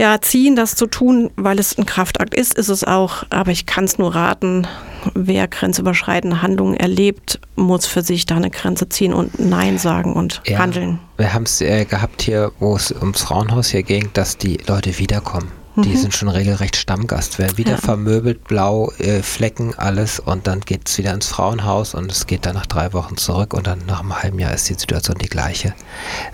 ja, 0.00 0.18
ziehen, 0.18 0.56
das 0.56 0.76
zu 0.76 0.86
tun, 0.86 1.30
weil 1.36 1.58
es 1.58 1.76
ein 1.76 1.84
Kraftakt 1.84 2.34
ist, 2.34 2.54
ist 2.54 2.70
es 2.70 2.84
auch. 2.84 3.24
Aber 3.28 3.50
ich 3.50 3.66
kann 3.66 3.84
es 3.84 3.98
nur 3.98 4.14
raten, 4.14 4.66
wer 5.12 5.46
grenzüberschreitende 5.46 6.40
Handlungen 6.40 6.74
erlebt, 6.74 7.38
muss 7.54 7.84
für 7.84 8.00
sich 8.00 8.24
da 8.24 8.36
eine 8.36 8.48
Grenze 8.48 8.88
ziehen 8.88 9.12
und 9.12 9.38
Nein 9.38 9.76
sagen 9.76 10.14
und 10.14 10.40
ja, 10.46 10.58
handeln. 10.58 11.00
Wir 11.18 11.34
haben 11.34 11.42
es 11.42 11.60
äh, 11.60 11.84
gehabt 11.84 12.22
hier, 12.22 12.50
wo 12.60 12.76
es 12.76 12.92
ums 12.92 13.20
Frauenhaus 13.20 13.68
hier 13.68 13.82
ging, 13.82 14.08
dass 14.14 14.38
die 14.38 14.58
Leute 14.66 14.98
wiederkommen. 14.98 15.52
Die 15.76 15.90
mhm. 15.90 15.96
sind 15.96 16.14
schon 16.14 16.28
regelrecht 16.28 16.76
Stammgast, 16.76 17.38
werden 17.38 17.56
wieder 17.56 17.72
ja. 17.72 17.76
vermöbelt, 17.76 18.44
blau, 18.44 18.90
äh, 18.98 19.22
Flecken, 19.22 19.74
alles 19.76 20.18
und 20.18 20.46
dann 20.46 20.60
geht 20.60 20.88
es 20.88 20.98
wieder 20.98 21.14
ins 21.14 21.28
Frauenhaus 21.28 21.94
und 21.94 22.10
es 22.10 22.26
geht 22.26 22.44
dann 22.44 22.54
nach 22.54 22.66
drei 22.66 22.92
Wochen 22.92 23.16
zurück 23.16 23.54
und 23.54 23.66
dann 23.68 23.86
nach 23.86 24.00
einem 24.00 24.20
halben 24.20 24.38
Jahr 24.40 24.52
ist 24.52 24.68
die 24.68 24.74
Situation 24.74 25.18
die 25.18 25.28
gleiche, 25.28 25.74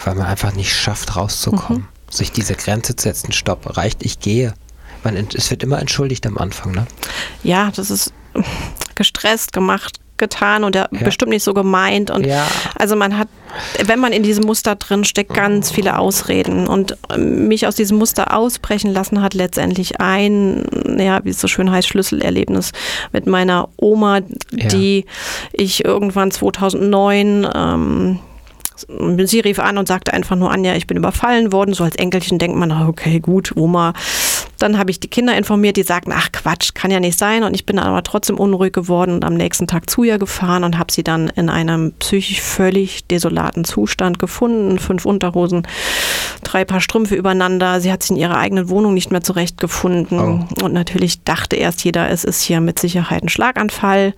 weil 0.05 0.15
man 0.15 0.27
einfach 0.27 0.55
nicht 0.55 0.75
schafft, 0.75 1.17
rauszukommen. 1.17 1.83
Mhm. 1.83 1.89
Sich 2.11 2.33
diese 2.33 2.55
Grenze 2.55 2.97
zu 2.97 3.03
setzen, 3.03 3.33
stopp, 3.33 3.77
reicht, 3.77 4.05
ich 4.05 4.21
gehe. 4.21 4.55
Man, 5.05 5.17
es 5.35 5.51
wird 5.51 5.63
immer 5.63 5.81
entschuldigt 5.81 6.27
am 6.27 6.39
Anfang, 6.39 6.73
ne? 6.73 6.87
Ja, 7.43 7.71
das 7.75 7.91
ist 7.91 8.13
gestresst 8.95 9.53
gemacht, 9.53 9.99
getan 10.19 10.65
und 10.65 10.75
ja. 10.75 10.89
bestimmt 10.91 11.31
nicht 11.31 11.43
so 11.43 11.55
gemeint. 11.55 12.11
Und 12.11 12.27
ja. 12.27 12.47
also 12.79 12.97
man 12.97 13.19
hat, 13.19 13.29
wenn 13.85 13.99
man 13.99 14.13
in 14.13 14.23
diesem 14.23 14.45
Muster 14.45 14.77
drin 14.77 15.05
steckt, 15.05 15.35
ganz 15.35 15.71
viele 15.71 15.99
Ausreden. 15.99 16.67
Und 16.67 16.97
mich 17.17 17.67
aus 17.67 17.75
diesem 17.75 17.99
Muster 17.99 18.37
ausbrechen 18.37 18.93
lassen 18.93 19.23
hat 19.23 19.35
letztendlich 19.35 20.01
ein, 20.01 20.65
ja, 20.99 21.25
wie 21.25 21.31
es 21.31 21.41
so 21.41 21.49
schön 21.49 21.71
heißt, 21.71 21.89
Schlüsselerlebnis 21.89 22.73
mit 23.13 23.27
meiner 23.27 23.69
Oma, 23.77 24.21
ja. 24.51 24.69
die 24.69 25.05
ich 25.53 25.85
irgendwann 25.85 26.31
2009 26.31 27.49
ähm, 27.55 28.19
Sie 29.25 29.41
rief 29.41 29.59
an 29.59 29.79
und 29.79 29.89
sagte 29.89 30.13
einfach 30.13 30.37
nur, 30.37 30.51
Anja, 30.51 30.75
ich 30.75 30.87
bin 30.87 30.99
überfallen 30.99 31.51
worden. 31.53 31.73
So 31.73 31.85
als 31.85 31.97
Enkelchen 31.97 32.39
denkt 32.39 32.57
man, 32.57 32.71
okay, 32.73 33.21
gut, 33.21 33.57
Oma. 33.57 33.95
Dann 34.59 34.79
habe 34.79 34.91
ich 34.91 35.01
die 35.01 35.09
Kinder 35.09 35.37
informiert, 35.37 35.77
die 35.77 35.83
sagten, 35.83 36.13
ach 36.15 36.33
Quatsch, 36.33 36.75
kann 36.75 36.91
ja 36.91 37.01
nicht 37.01 37.19
sein. 37.19 37.45
Und 37.45 37.55
ich 37.55 37.67
bin 37.67 37.77
dann 37.77 37.87
aber 37.87 38.03
trotzdem 38.03 38.39
unruhig 38.39 38.73
geworden 38.73 39.13
und 39.15 39.25
am 39.25 39.35
nächsten 39.35 39.67
Tag 39.67 39.91
zu 39.91 40.05
ihr 40.05 40.19
gefahren 40.19 40.65
und 40.65 40.79
habe 40.79 40.93
sie 40.93 41.05
dann 41.05 41.29
in 41.31 41.51
einem 41.51 41.93
psychisch 41.99 42.41
völlig 42.41 43.07
desolaten 43.07 43.65
Zustand 43.65 44.19
gefunden. 44.19 44.79
Fünf 44.79 45.05
Unterhosen, 45.05 45.67
drei 46.43 46.65
Paar 46.65 46.81
Strümpfe 46.81 47.15
übereinander. 47.15 47.81
Sie 47.81 47.93
hat 47.93 48.03
sich 48.03 48.11
in 48.11 48.17
ihrer 48.17 48.39
eigenen 48.39 48.69
Wohnung 48.69 48.95
nicht 48.95 49.11
mehr 49.11 49.23
zurechtgefunden. 49.23 50.47
Oh. 50.59 50.65
Und 50.65 50.73
natürlich 50.73 51.23
dachte 51.25 51.57
erst 51.57 51.85
jeder, 51.85 52.11
es 52.11 52.25
ist 52.25 52.41
hier 52.43 52.61
mit 52.61 52.79
Sicherheit 52.79 53.23
ein 53.23 53.29
Schlaganfall. 53.29 54.15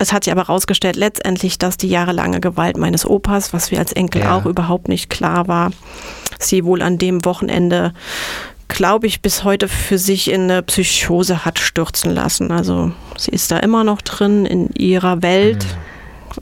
Es 0.00 0.14
hat 0.14 0.24
sich 0.24 0.32
aber 0.32 0.46
herausgestellt, 0.46 0.96
letztendlich, 0.96 1.58
dass 1.58 1.76
die 1.76 1.88
jahrelange 1.88 2.40
Gewalt 2.40 2.78
meines 2.78 3.04
Opas, 3.04 3.52
was 3.52 3.70
wir 3.70 3.78
als 3.78 3.92
Enkel 3.92 4.22
ja. 4.22 4.34
auch 4.34 4.46
überhaupt 4.46 4.88
nicht 4.88 5.10
klar 5.10 5.46
war, 5.46 5.72
sie 6.38 6.64
wohl 6.64 6.80
an 6.80 6.96
dem 6.96 7.22
Wochenende, 7.26 7.92
glaube 8.70 9.06
ich, 9.06 9.20
bis 9.20 9.44
heute 9.44 9.68
für 9.68 9.98
sich 9.98 10.30
in 10.30 10.42
eine 10.42 10.62
Psychose 10.62 11.44
hat 11.44 11.58
stürzen 11.58 12.14
lassen. 12.14 12.50
Also 12.50 12.92
sie 13.18 13.32
ist 13.32 13.50
da 13.50 13.58
immer 13.58 13.84
noch 13.84 14.00
drin 14.00 14.46
in 14.46 14.70
ihrer 14.70 15.22
Welt. 15.22 15.66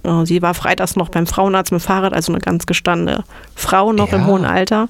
Mhm. 0.05 0.27
Sie 0.27 0.43
war 0.43 0.55
freitags 0.55 0.97
noch 0.97 1.09
beim 1.09 1.27
Frauenarzt 1.27 1.73
mit 1.73 1.81
dem 1.81 1.85
Fahrrad, 1.85 2.13
also 2.13 2.31
eine 2.33 2.41
ganz 2.41 2.67
gestandene 2.67 3.25
Frau 3.55 3.93
noch 3.93 4.13
ja. 4.13 4.19
im 4.19 4.27
hohen 4.27 4.45
Alter. 4.45 4.89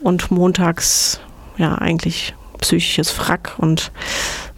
Und 0.00 0.30
montags, 0.30 1.20
ja, 1.56 1.76
eigentlich 1.76 2.34
psychisches 2.62 3.18
Wrack 3.18 3.54
und 3.58 3.92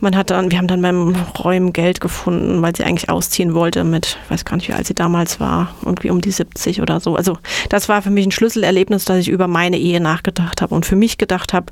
man 0.01 0.17
hat 0.17 0.31
dann, 0.31 0.51
wir 0.51 0.59
haben 0.59 0.69
dann 0.69 0.83
beim 0.83 1.17
Räumen 1.39 1.73
Geld 1.73 2.01
gefunden, 2.01 2.63
weil 2.63 2.77
sie 2.77 2.85
eigentlich 2.85 3.09
ausziehen 3.09 3.55
wollte 3.55 3.83
mit, 3.83 4.19
weiß 4.29 4.45
gar 4.45 4.57
nicht, 4.57 4.69
wie 4.69 4.75
alt 4.75 4.87
sie 4.87 4.95
damals 4.95 5.41
war, 5.41 5.75
irgendwie 5.85 6.11
um 6.11 6.21
die 6.21 6.31
70 6.31 6.81
oder 6.81 7.01
so. 7.01 7.17
Also 7.17 7.39
das 7.71 7.89
war 7.89 8.03
für 8.03 8.11
mich 8.11 8.27
ein 8.27 8.31
Schlüsselerlebnis, 8.31 9.05
dass 9.05 9.19
ich 9.19 9.29
über 9.29 9.49
meine 9.49 9.79
Ehe 9.79 10.01
nachgedacht 10.01 10.63
habe 10.63 10.75
und 10.75 10.87
für 10.87 10.97
mich 10.97 11.19
gedacht 11.19 11.53
habe, 11.53 11.67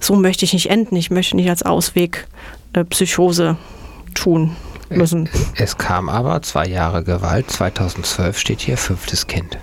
so 0.00 0.14
möchte 0.14 0.44
ich 0.44 0.52
nicht 0.52 0.70
enden. 0.70 0.96
Ich 0.96 1.10
möchte 1.10 1.36
nicht 1.36 1.50
als 1.50 1.64
Ausweg 1.64 2.26
äh, 2.72 2.84
Psychose 2.84 3.56
tun 4.14 4.56
müssen. 4.88 5.28
Es 5.56 5.76
kam 5.76 6.08
aber 6.08 6.40
zwei 6.42 6.66
Jahre 6.66 7.02
Gewalt. 7.02 7.50
2012 7.50 8.38
steht 8.38 8.60
hier 8.60 8.78
fünftes 8.78 9.26
Kind. 9.26 9.58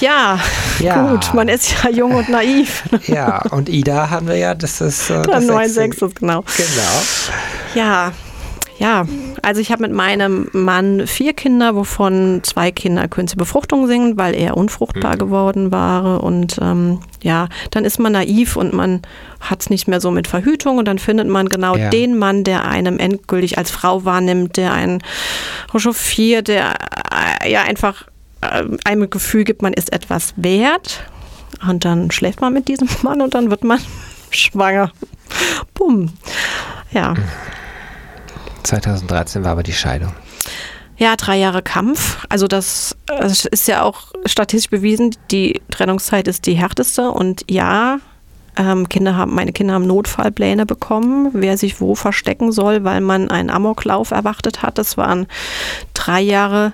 Ja, 0.00 0.38
ja, 0.78 1.10
gut, 1.10 1.32
man 1.32 1.48
ist 1.48 1.74
ja 1.82 1.90
jung 1.90 2.14
und 2.14 2.28
naiv. 2.28 2.82
Ja, 3.06 3.42
und 3.50 3.68
Ida 3.68 4.10
haben 4.10 4.28
wir 4.28 4.36
ja, 4.36 4.54
das 4.54 4.80
ist 4.80 5.08
äh, 5.08 5.22
das 5.22 5.44
9,6 5.44 6.20
genau. 6.20 6.42
Genau. 6.42 7.02
Ja, 7.74 8.12
ja, 8.78 9.06
also 9.42 9.60
ich 9.60 9.72
habe 9.72 9.82
mit 9.82 9.92
meinem 9.92 10.48
Mann 10.52 11.06
vier 11.06 11.32
Kinder, 11.32 11.74
wovon 11.74 12.40
zwei 12.42 12.70
Kinder 12.70 13.08
künstliche 13.08 13.38
Befruchtung 13.38 13.86
singen, 13.86 14.18
weil 14.18 14.34
er 14.34 14.56
unfruchtbar 14.56 15.14
mhm. 15.14 15.18
geworden 15.18 15.72
war. 15.72 16.22
Und 16.22 16.58
ähm, 16.60 17.00
ja, 17.22 17.48
dann 17.70 17.86
ist 17.86 17.98
man 17.98 18.12
naiv 18.12 18.56
und 18.56 18.74
man 18.74 19.00
hat 19.40 19.62
es 19.62 19.70
nicht 19.70 19.88
mehr 19.88 20.00
so 20.00 20.10
mit 20.10 20.28
Verhütung 20.28 20.76
und 20.76 20.86
dann 20.86 20.98
findet 20.98 21.28
man 21.28 21.48
genau 21.48 21.76
ja. 21.76 21.88
den 21.88 22.18
Mann, 22.18 22.44
der 22.44 22.66
einem 22.66 22.98
endgültig 22.98 23.56
als 23.56 23.70
Frau 23.70 24.04
wahrnimmt, 24.04 24.58
der 24.58 24.72
einen 24.72 25.02
chauffiert, 25.74 26.48
der 26.48 26.74
äh, 27.42 27.50
ja 27.50 27.62
einfach 27.62 28.04
einem 28.84 29.10
Gefühl 29.10 29.44
gibt, 29.44 29.62
man 29.62 29.72
ist 29.72 29.92
etwas 29.92 30.34
wert. 30.36 31.04
Und 31.66 31.84
dann 31.84 32.10
schläft 32.10 32.40
man 32.40 32.52
mit 32.52 32.68
diesem 32.68 32.88
Mann 33.02 33.20
und 33.20 33.34
dann 33.34 33.50
wird 33.50 33.64
man 33.64 33.80
schwanger. 34.30 34.92
Bumm. 35.74 36.12
Ja. 36.90 37.14
2013 38.62 39.44
war 39.44 39.52
aber 39.52 39.62
die 39.62 39.72
Scheidung. 39.72 40.12
Ja, 40.98 41.14
drei 41.16 41.36
Jahre 41.36 41.62
Kampf. 41.62 42.24
Also 42.30 42.46
das, 42.46 42.96
das 43.06 43.44
ist 43.44 43.68
ja 43.68 43.82
auch 43.82 44.12
statistisch 44.24 44.70
bewiesen, 44.70 45.14
die 45.30 45.60
Trennungszeit 45.70 46.26
ist 46.26 46.46
die 46.46 46.54
härteste. 46.54 47.10
Und 47.10 47.44
ja, 47.50 47.98
ähm, 48.56 48.88
Kinder 48.88 49.14
haben, 49.14 49.34
meine 49.34 49.52
Kinder 49.52 49.74
haben 49.74 49.86
Notfallpläne 49.86 50.64
bekommen, 50.64 51.30
wer 51.34 51.58
sich 51.58 51.80
wo 51.80 51.94
verstecken 51.94 52.50
soll, 52.50 52.84
weil 52.84 53.02
man 53.02 53.30
einen 53.30 53.50
Amoklauf 53.50 54.10
erwartet 54.10 54.62
hat. 54.62 54.78
Das 54.78 54.96
waren 54.96 55.26
drei 55.92 56.22
Jahre 56.22 56.72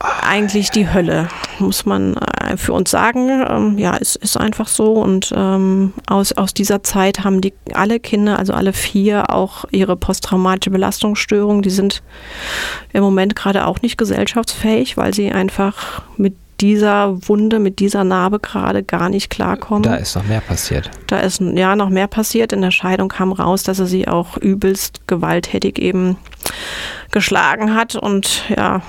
eigentlich 0.00 0.70
die 0.70 0.92
Hölle, 0.92 1.28
muss 1.58 1.84
man 1.84 2.16
äh, 2.16 2.56
für 2.56 2.72
uns 2.72 2.90
sagen. 2.90 3.44
Ähm, 3.48 3.78
ja, 3.78 3.96
es 4.00 4.16
ist 4.16 4.36
einfach 4.36 4.66
so. 4.66 4.94
Und 4.94 5.32
ähm, 5.36 5.92
aus, 6.06 6.32
aus 6.32 6.54
dieser 6.54 6.82
Zeit 6.82 7.22
haben 7.22 7.40
die 7.40 7.52
alle 7.74 8.00
Kinder, 8.00 8.38
also 8.38 8.54
alle 8.54 8.72
vier, 8.72 9.34
auch 9.34 9.66
ihre 9.70 9.96
posttraumatische 9.96 10.70
Belastungsstörung. 10.70 11.62
Die 11.62 11.70
sind 11.70 12.02
im 12.92 13.02
Moment 13.02 13.36
gerade 13.36 13.66
auch 13.66 13.82
nicht 13.82 13.98
gesellschaftsfähig, 13.98 14.96
weil 14.96 15.12
sie 15.12 15.30
einfach 15.32 16.02
mit 16.16 16.34
dieser 16.60 17.16
Wunde, 17.28 17.58
mit 17.58 17.78
dieser 17.78 18.04
Narbe 18.04 18.38
gerade 18.38 18.82
gar 18.82 19.08
nicht 19.08 19.30
klarkommen. 19.30 19.82
Da 19.82 19.96
ist 19.96 20.14
noch 20.14 20.24
mehr 20.24 20.40
passiert. 20.40 20.90
Da 21.06 21.20
ist 21.20 21.40
ja 21.40 21.76
noch 21.76 21.88
mehr 21.88 22.06
passiert. 22.06 22.52
In 22.52 22.60
der 22.60 22.70
Scheidung 22.70 23.08
kam 23.08 23.32
raus, 23.32 23.62
dass 23.62 23.78
er 23.78 23.86
sie 23.86 24.08
auch 24.08 24.36
übelst 24.36 25.06
gewalttätig 25.06 25.78
eben 25.78 26.16
geschlagen 27.10 27.74
hat 27.74 27.96
und 27.96 28.44
ja, 28.54 28.82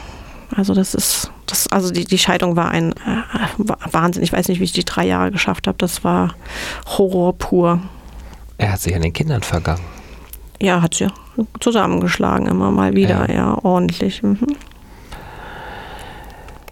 also 0.56 0.74
das 0.74 0.94
ist, 0.94 1.32
das, 1.46 1.68
also 1.68 1.92
die, 1.92 2.06
die 2.06 2.18
Scheidung 2.18 2.56
war 2.56 2.72
ein 2.72 2.92
äh, 2.92 3.64
Wahnsinn. 3.92 4.24
Ich 4.24 4.34
weiß 4.34 4.48
nicht, 4.48 4.60
wie 4.60 4.66
ich 4.66 4.74
die 4.74 4.86
drei 4.86 5.06
Jahre 5.06 5.32
geschafft 5.32 5.68
habe. 5.68 5.78
Das 5.78 6.04
war 6.04 6.36
Horror 6.86 7.38
pur. 7.38 7.80
Er 8.58 8.74
hat 8.74 8.82
sich 8.82 8.96
an 8.96 9.02
den 9.02 9.14
Kindern 9.14 9.42
vergangen. 9.42 9.82
Ja, 10.62 10.82
hat 10.82 10.94
sie 10.94 11.08
zusammengeschlagen, 11.60 12.48
immer 12.48 12.72
mal 12.72 12.94
wieder, 12.94 13.30
ja, 13.30 13.36
ja 13.36 13.64
ordentlich. 13.64 14.22
Mhm. 14.22 14.38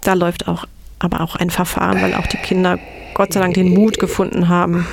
Da 0.02 0.14
läuft 0.14 0.48
auch 0.48 0.66
aber 1.00 1.22
auch 1.22 1.34
ein 1.34 1.50
Verfahren, 1.50 2.00
weil 2.02 2.14
auch 2.14 2.26
die 2.26 2.36
Kinder 2.36 2.78
Gott 3.14 3.32
sei 3.32 3.40
Dank 3.40 3.54
den 3.54 3.74
Mut 3.74 3.98
gefunden 3.98 4.48
haben, 4.48 4.86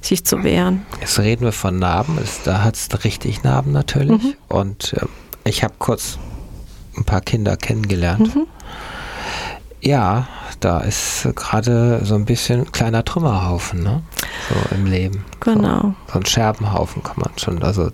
sich 0.00 0.24
zu 0.24 0.44
wehren. 0.44 0.84
Jetzt 1.00 1.18
reden 1.18 1.44
wir 1.44 1.52
von 1.52 1.78
Narben. 1.78 2.18
Da 2.44 2.62
hat 2.62 2.74
es 2.74 2.88
richtig 3.04 3.42
Narben 3.44 3.72
natürlich. 3.72 4.22
Mhm. 4.22 4.34
Und 4.48 4.92
äh, 4.94 5.06
ich 5.44 5.64
habe 5.64 5.74
kurz 5.78 6.18
ein 6.96 7.04
paar 7.04 7.20
Kinder 7.20 7.56
kennengelernt. 7.56 8.34
Mhm. 8.34 8.46
Ja, 9.80 10.28
da 10.60 10.80
ist 10.80 11.28
gerade 11.34 12.04
so 12.04 12.14
ein 12.14 12.24
bisschen 12.24 12.70
kleiner 12.70 13.04
Trümmerhaufen, 13.04 13.82
ne? 13.82 14.02
So 14.48 14.74
im 14.74 14.86
Leben. 14.86 15.24
Genau. 15.40 15.80
So, 15.80 16.12
so 16.12 16.18
ein 16.18 16.26
Scherbenhaufen 16.26 17.02
kann 17.02 17.16
man 17.18 17.30
schon. 17.36 17.62
Also 17.62 17.90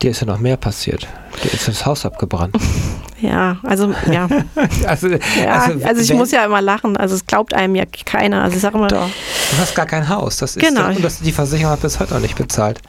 dir 0.00 0.10
ist 0.10 0.20
ja 0.20 0.26
noch 0.26 0.38
mehr 0.38 0.56
passiert. 0.56 1.08
Dir 1.42 1.52
ist 1.52 1.66
das 1.66 1.84
Haus 1.84 2.06
abgebrannt. 2.06 2.56
Ja, 3.24 3.56
also 3.62 3.94
ja. 4.10 4.28
also, 4.86 5.08
ja, 5.08 5.18
also, 5.48 5.84
also 5.84 6.02
ich 6.02 6.10
wenn, 6.10 6.16
muss 6.18 6.30
ja 6.30 6.44
immer 6.44 6.60
lachen. 6.60 6.96
Also 6.96 7.14
es 7.14 7.26
glaubt 7.26 7.54
einem 7.54 7.74
ja 7.74 7.84
keiner. 8.04 8.42
Also 8.42 8.56
ich 8.56 8.62
sage 8.62 8.76
immer. 8.76 8.88
Doch. 8.88 9.08
Du 9.50 9.58
hast 9.58 9.74
gar 9.74 9.86
kein 9.86 10.08
Haus. 10.08 10.36
Das 10.36 10.56
ist 10.56 10.62
genau. 10.62 10.88
und 10.88 11.02
das, 11.02 11.20
die 11.20 11.32
Versicherung 11.32 11.72
hat 11.72 11.80
bis 11.80 11.98
heute 12.00 12.14
auch 12.14 12.20
nicht 12.20 12.36
bezahlt. 12.36 12.80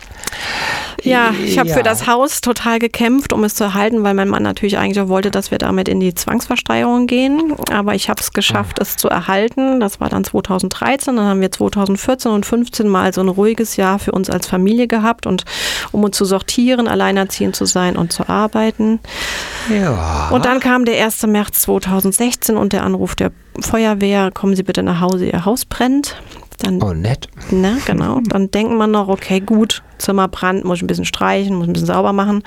Ja, 1.04 1.32
ich 1.32 1.58
habe 1.58 1.70
ja. 1.70 1.76
für 1.76 1.84
das 1.84 2.08
Haus 2.08 2.42
total 2.42 2.80
gekämpft, 2.80 3.32
um 3.32 3.44
es 3.44 3.56
zu 3.56 3.64
erhalten, 3.64 4.04
weil 4.04 4.16
mein 4.16 4.28
Mann 4.28 4.44
natürlich 4.44 4.78
eigentlich 4.78 5.00
auch 5.00 5.08
wollte, 5.08 5.30
dass 5.30 5.52
wir 5.52 5.58
damit 5.58 5.88
in 5.88 6.00
die 6.00 6.16
Zwangsversteigerung 6.16 7.08
gehen. 7.08 7.54
Aber 7.72 7.94
ich 7.96 8.10
habe 8.10 8.20
es 8.20 8.34
geschafft, 8.34 8.80
es 8.80 8.98
zu 8.98 9.08
erhalten. 9.08 9.80
Das 9.80 10.00
war 10.00 10.10
dann 10.10 10.24
2013. 10.24 11.16
Dann 11.16 11.26
haben 11.26 11.42
wir 11.42 11.52
2014 11.52 12.32
und 12.32 12.44
2015 12.44 12.88
mal 12.88 13.14
so 13.14 13.22
ein 13.22 13.30
ruhiges 13.30 13.78
Jahr 13.78 14.00
für 14.00 14.12
uns 14.12 14.30
als 14.30 14.48
Familie 14.48 14.88
gehabt 14.88 15.28
und 15.28 15.46
um 15.92 16.04
uns 16.04 16.18
zu 16.18 16.26
sortieren, 16.26 16.88
alleinerziehend 16.88 17.56
zu 17.56 17.66
sein 17.66 17.96
und 17.96 18.12
zu 18.12 18.28
arbeiten. 18.28 19.00
Ja. 19.70 20.25
Und 20.32 20.46
dann 20.46 20.60
kam 20.60 20.86
der 20.86 21.04
1. 21.04 21.28
März 21.28 21.62
2016 21.62 22.58
und 22.58 22.74
der 22.74 22.84
Anruf 22.84 23.16
der 23.16 23.32
Feuerwehr, 23.60 24.32
kommen 24.32 24.56
Sie 24.56 24.64
bitte 24.64 24.84
nach 24.84 25.00
Hause, 25.00 25.28
Ihr 25.28 25.46
Haus 25.46 25.66
brennt. 25.66 26.16
Dann, 26.60 26.82
oh, 26.82 26.94
nett. 26.94 27.28
Ne, 27.52 27.78
genau. 27.86 28.22
Dann 28.26 28.50
denkt 28.50 28.74
man 28.74 28.92
noch, 28.92 29.08
okay, 29.08 29.40
gut, 29.40 29.84
Zimmer 29.98 30.28
brannt, 30.28 30.64
muss 30.64 30.78
ich 30.78 30.84
ein 30.84 30.88
bisschen 30.88 31.06
streichen, 31.06 31.56
muss 31.56 31.68
ein 31.68 31.74
bisschen 31.74 31.88
sauber 31.88 32.14
machen. 32.14 32.44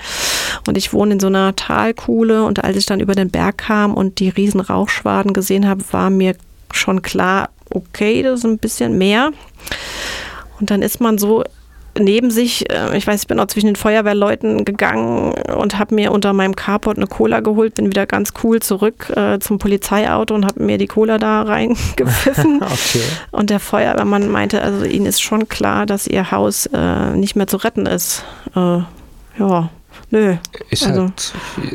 Und 0.66 0.76
ich 0.76 0.92
wohne 0.92 1.14
in 1.14 1.20
so 1.20 1.26
einer 1.26 1.54
Talkuhle 1.56 2.44
und 2.44 2.64
als 2.64 2.76
ich 2.76 2.86
dann 2.86 3.00
über 3.00 3.14
den 3.14 3.30
Berg 3.30 3.58
kam 3.58 3.94
und 3.94 4.18
die 4.18 4.30
riesen 4.30 4.60
Rauchschwaden 4.60 5.32
gesehen 5.32 5.68
habe, 5.68 5.84
war 5.90 6.10
mir 6.10 6.34
schon 6.72 7.02
klar, 7.02 7.50
okay, 7.70 8.22
das 8.22 8.40
ist 8.40 8.46
ein 8.46 8.58
bisschen 8.58 8.96
mehr. 8.98 9.30
Und 10.58 10.70
dann 10.70 10.82
ist 10.82 11.00
man 11.00 11.18
so 11.18 11.44
neben 11.96 12.30
sich, 12.30 12.70
äh, 12.70 12.96
ich 12.96 13.06
weiß, 13.06 13.22
ich 13.22 13.26
bin 13.26 13.40
auch 13.40 13.46
zwischen 13.46 13.66
den 13.66 13.76
Feuerwehrleuten 13.76 14.64
gegangen 14.64 15.32
und 15.32 15.78
habe 15.78 15.94
mir 15.94 16.12
unter 16.12 16.32
meinem 16.32 16.56
Carport 16.56 16.96
eine 16.96 17.06
Cola 17.06 17.40
geholt, 17.40 17.74
bin 17.74 17.86
wieder 17.86 18.06
ganz 18.06 18.32
cool 18.42 18.60
zurück 18.60 19.10
äh, 19.16 19.38
zum 19.38 19.58
Polizeiauto 19.58 20.34
und 20.34 20.44
habe 20.44 20.62
mir 20.62 20.78
die 20.78 20.86
Cola 20.86 21.18
da 21.18 21.42
reingepfiffen. 21.42 22.62
okay. 22.62 23.02
Und 23.30 23.50
der 23.50 23.60
Feuerwehrmann 23.60 24.30
meinte, 24.30 24.62
also 24.62 24.84
ihnen 24.84 25.06
ist 25.06 25.20
schon 25.20 25.48
klar, 25.48 25.86
dass 25.86 26.06
ihr 26.06 26.30
Haus 26.30 26.66
äh, 26.66 27.10
nicht 27.16 27.36
mehr 27.36 27.46
zu 27.46 27.58
retten 27.58 27.86
ist. 27.86 28.24
Äh, 28.54 28.80
ja. 29.38 29.70
Nö. 30.10 30.36
Ist, 30.70 30.86
also, 30.86 31.02
halt, 31.02 31.32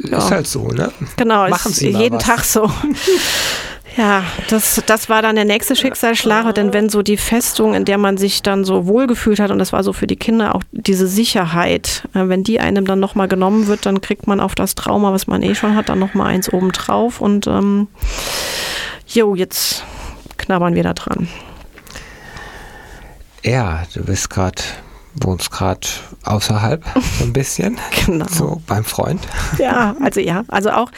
ja. 0.10 0.18
ist 0.18 0.32
halt 0.32 0.48
so, 0.48 0.68
ne? 0.70 0.92
Genau, 1.18 1.48
Machen 1.50 1.72
ist 1.72 1.78
Sie 1.78 1.90
jeden 1.90 2.16
was. 2.16 2.24
Tag 2.24 2.44
so. 2.44 2.70
Ja, 3.96 4.24
das, 4.50 4.82
das 4.88 5.08
war 5.08 5.22
dann 5.22 5.36
der 5.36 5.46
nächste 5.46 5.76
Schicksalsschlag, 5.76 6.56
denn 6.56 6.74
wenn 6.74 6.90
so 6.90 7.04
die 7.04 7.18
Festung, 7.18 7.76
in 7.76 7.86
der 7.86 8.00
man 8.00 8.18
sich 8.18 8.42
dann 8.42 8.66
so 8.66 8.88
wohlgefühlt 8.88 9.40
hat, 9.40 9.52
und 9.52 9.60
das 9.60 9.72
war 9.72 9.84
so 9.84 9.94
für 9.94 10.08
die 10.08 10.16
Kinder 10.16 10.56
auch 10.56 10.64
diese 10.72 11.06
Sicherheit, 11.06 12.08
äh, 12.16 12.28
wenn 12.28 12.44
die 12.44 12.60
einem 12.60 12.86
dann 12.86 13.00
nochmal 13.00 13.28
genommen 13.28 13.68
wird, 13.68 13.86
dann 13.86 14.02
kriegt 14.02 14.26
man 14.26 14.40
auf 14.40 14.56
das 14.56 14.74
Trauma, 14.74 15.14
was 15.14 15.28
man 15.28 15.44
eh 15.44 15.54
schon 15.54 15.76
hat, 15.76 15.90
dann 15.90 16.00
nochmal 16.00 16.34
eins 16.34 16.52
obendrauf 16.52 17.22
und 17.22 17.46
ähm, 17.46 17.88
jo, 19.08 19.36
jetzt 19.36 19.84
knabbern 20.38 20.74
wir 20.74 20.84
da 20.84 20.94
dran. 20.94 21.28
Ja, 23.44 23.84
du 23.94 24.04
bist 24.04 24.32
gerade 24.32 24.62
wohnst 25.16 25.52
gerade 25.52 25.88
außerhalb 26.24 26.84
so 27.20 27.26
ein 27.26 27.34
bisschen. 27.34 27.78
genau. 28.06 28.26
So 28.30 28.62
beim 28.68 28.84
Freund. 28.84 29.22
Ja, 29.60 29.96
also 30.02 30.20
ja, 30.20 30.44
also 30.48 30.72
auch 30.72 30.92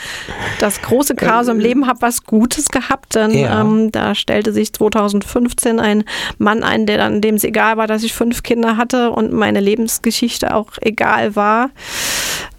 das 0.59 0.82
große 0.82 1.16
Chaos 1.16 1.47
im 1.47 1.59
Leben 1.59 1.88
hat 1.88 1.97
was 2.01 2.24
Gutes 2.24 2.70
gehabt, 2.70 3.16
denn 3.16 3.32
ja. 3.32 3.61
ähm, 3.61 3.91
da 3.91 4.16
stellte 4.16 4.53
sich 4.53 4.74
2015 4.74 5.80
ein 5.80 6.03
Mann 6.38 6.63
ein, 6.63 6.86
der 6.86 6.97
dann 6.97 7.22
dem 7.22 7.36
es 7.36 7.43
egal 7.43 7.78
war, 7.78 7.88
dass 7.88 8.03
ich 8.03 8.13
fünf 8.13 8.43
Kinder 8.43 8.78
hatte 8.78 9.11
und 9.11 9.34
meine 9.34 9.59
Lebensgeschichte 9.59 10.53
auch 10.55 10.72
egal 10.82 11.36
war, 11.36 11.70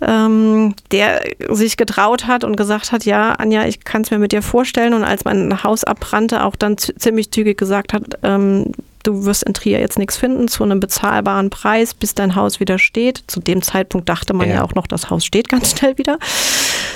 ähm, 0.01 0.75
der 0.93 1.23
sich 1.51 1.77
getraut 1.77 2.27
hat 2.27 2.45
und 2.45 2.57
gesagt 2.57 2.93
hat, 2.93 3.05
ja, 3.05 3.33
Anja, 3.33 3.67
ich 3.67 3.85
kann 3.85 4.03
es 4.03 4.11
mir 4.11 4.19
mit 4.19 4.33
dir 4.33 4.43
vorstellen 4.43 4.95
und 4.95 5.05
als 5.05 5.25
mein 5.25 5.63
Haus 5.63 5.85
abbrannte, 5.85 6.45
auch 6.45 6.57
dann 6.57 6.77
ziemlich 6.79 7.31
zügig 7.31 7.57
gesagt 7.57 7.93
hat, 7.93 8.19
ähm, 8.23 8.73
du 9.07 9.25
wirst 9.25 9.45
in 9.45 9.55
Trier 9.55 9.81
jetzt 9.81 9.99
nichts 9.99 10.17
finden 10.17 10.49
zu 10.49 10.65
einem 10.65 10.81
bezahlbaren 10.81 11.51
Preis, 11.51 11.95
bis 11.95 12.15
dein 12.15 12.35
Haus 12.35 12.61
wieder 12.61 12.79
steht. 12.79 13.25
Zu 13.27 13.41
dem 13.41 13.63
Zeitpunkt 13.63 14.09
dachte 14.09 14.35
man 14.35 14.49
ja, 14.49 14.57
ja 14.57 14.65
auch 14.65 14.75
noch, 14.75 14.87
das 14.87 15.11
Haus 15.11 15.25
steht 15.25 15.49
ganz 15.49 15.71
schnell 15.79 15.99
wieder. 15.99 16.19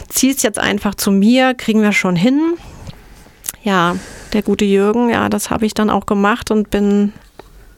Ziehst 0.09 0.43
jetzt 0.43 0.59
einfach 0.59 0.95
zu 0.95 1.11
mir, 1.11 1.55
kriegen 1.55 1.83
wir 1.83 1.93
schon 1.93 2.17
hin. 2.17 2.55
Ja, 3.63 3.97
der 4.33 4.43
gute 4.43 4.65
Jürgen, 4.65 5.11
ja, 5.11 5.29
das 5.29 5.51
habe 5.51 5.67
ich 5.67 5.75
dann 5.75 5.91
auch 5.91 6.07
gemacht 6.07 6.51
und 6.51 6.71
bin 6.71 7.13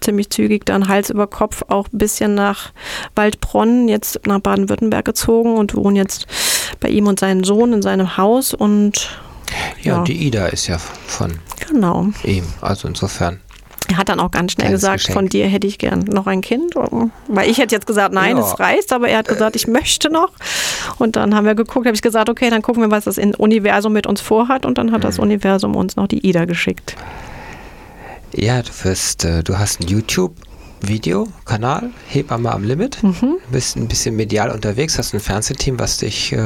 ziemlich 0.01 0.31
zügig 0.31 0.65
dann 0.65 0.89
Hals 0.89 1.11
über 1.11 1.27
Kopf 1.27 1.63
auch 1.69 1.87
ein 1.93 1.99
bisschen 1.99 2.35
nach 2.35 2.73
Waldbronn, 3.15 3.89
jetzt 3.89 4.27
nach 4.27 4.41
Baden-Württemberg 4.41 5.05
gezogen 5.05 5.57
und 5.57 5.75
wohne 5.75 5.99
jetzt 5.99 6.27
bei 6.81 6.89
ihm 6.89 7.07
und 7.07 7.21
seinem 7.21 7.45
Sohn 7.45 7.73
in 7.73 7.83
seinem 7.83 8.17
Haus 8.17 8.53
und 8.53 9.09
ja, 9.83 9.97
ja, 9.97 10.03
die 10.05 10.27
Ida 10.27 10.47
ist 10.47 10.67
ja 10.67 10.79
von 10.79 11.39
genau. 11.69 12.09
ihm. 12.25 12.45
Also 12.61 12.89
insofern 12.89 13.41
er 13.93 13.99
hat 13.99 14.09
dann 14.09 14.21
auch 14.21 14.31
ganz 14.31 14.53
schnell 14.53 14.71
gesagt, 14.71 15.01
Geschenk. 15.01 15.15
von 15.15 15.29
dir 15.29 15.47
hätte 15.47 15.67
ich 15.67 15.77
gern 15.77 16.01
noch 16.01 16.27
ein 16.27 16.41
Kind. 16.41 16.75
Weil 17.29 17.51
ich 17.51 17.59
hätte 17.59 17.75
jetzt 17.75 17.87
gesagt, 17.87 18.15
nein, 18.15 18.39
ja. 18.39 18.43
es 18.43 18.59
reicht, 18.59 18.91
aber 18.91 19.09
er 19.09 19.19
hat 19.19 19.29
gesagt, 19.29 19.55
ich 19.55 19.67
möchte 19.67 20.11
noch. 20.11 20.31
Und 20.99 21.17
dann 21.17 21.35
haben 21.35 21.45
wir 21.45 21.55
geguckt, 21.55 21.85
habe 21.85 21.95
ich 21.95 22.01
gesagt, 22.01 22.31
okay, 22.31 22.49
dann 22.49 22.63
gucken 22.63 22.83
wir, 22.83 22.91
was 22.91 23.05
das 23.05 23.19
Universum 23.19 23.93
mit 23.93 24.07
uns 24.07 24.23
vorhat. 24.23 24.65
Und 24.65 24.79
dann 24.79 24.93
hat 24.93 25.01
mhm. 25.01 25.03
das 25.03 25.19
Universum 25.19 25.77
uns 25.77 25.97
noch 25.97 26.07
die 26.07 26.27
Ida 26.27 26.47
geschickt. 26.47 26.97
Ja, 28.35 28.63
du 28.63 28.71
wirst, 28.85 29.27
äh, 29.27 29.43
du 29.43 29.59
hast 29.59 29.81
ein 29.81 29.89
YouTube 29.89 30.37
Videokanal, 30.87 31.91
Hebamme 32.09 32.53
am 32.53 32.65
Limit. 32.65 33.03
Mhm. 33.03 33.39
Bist 33.51 33.77
ein 33.77 33.89
bisschen 33.89 34.17
medial 34.17 34.51
unterwegs, 34.51 34.99
hast 34.99 35.15
ein 35.15 35.21
Fernsehteam, 35.21 35.79
was 35.79 35.99
dich 35.99 36.33
äh, 36.33 36.39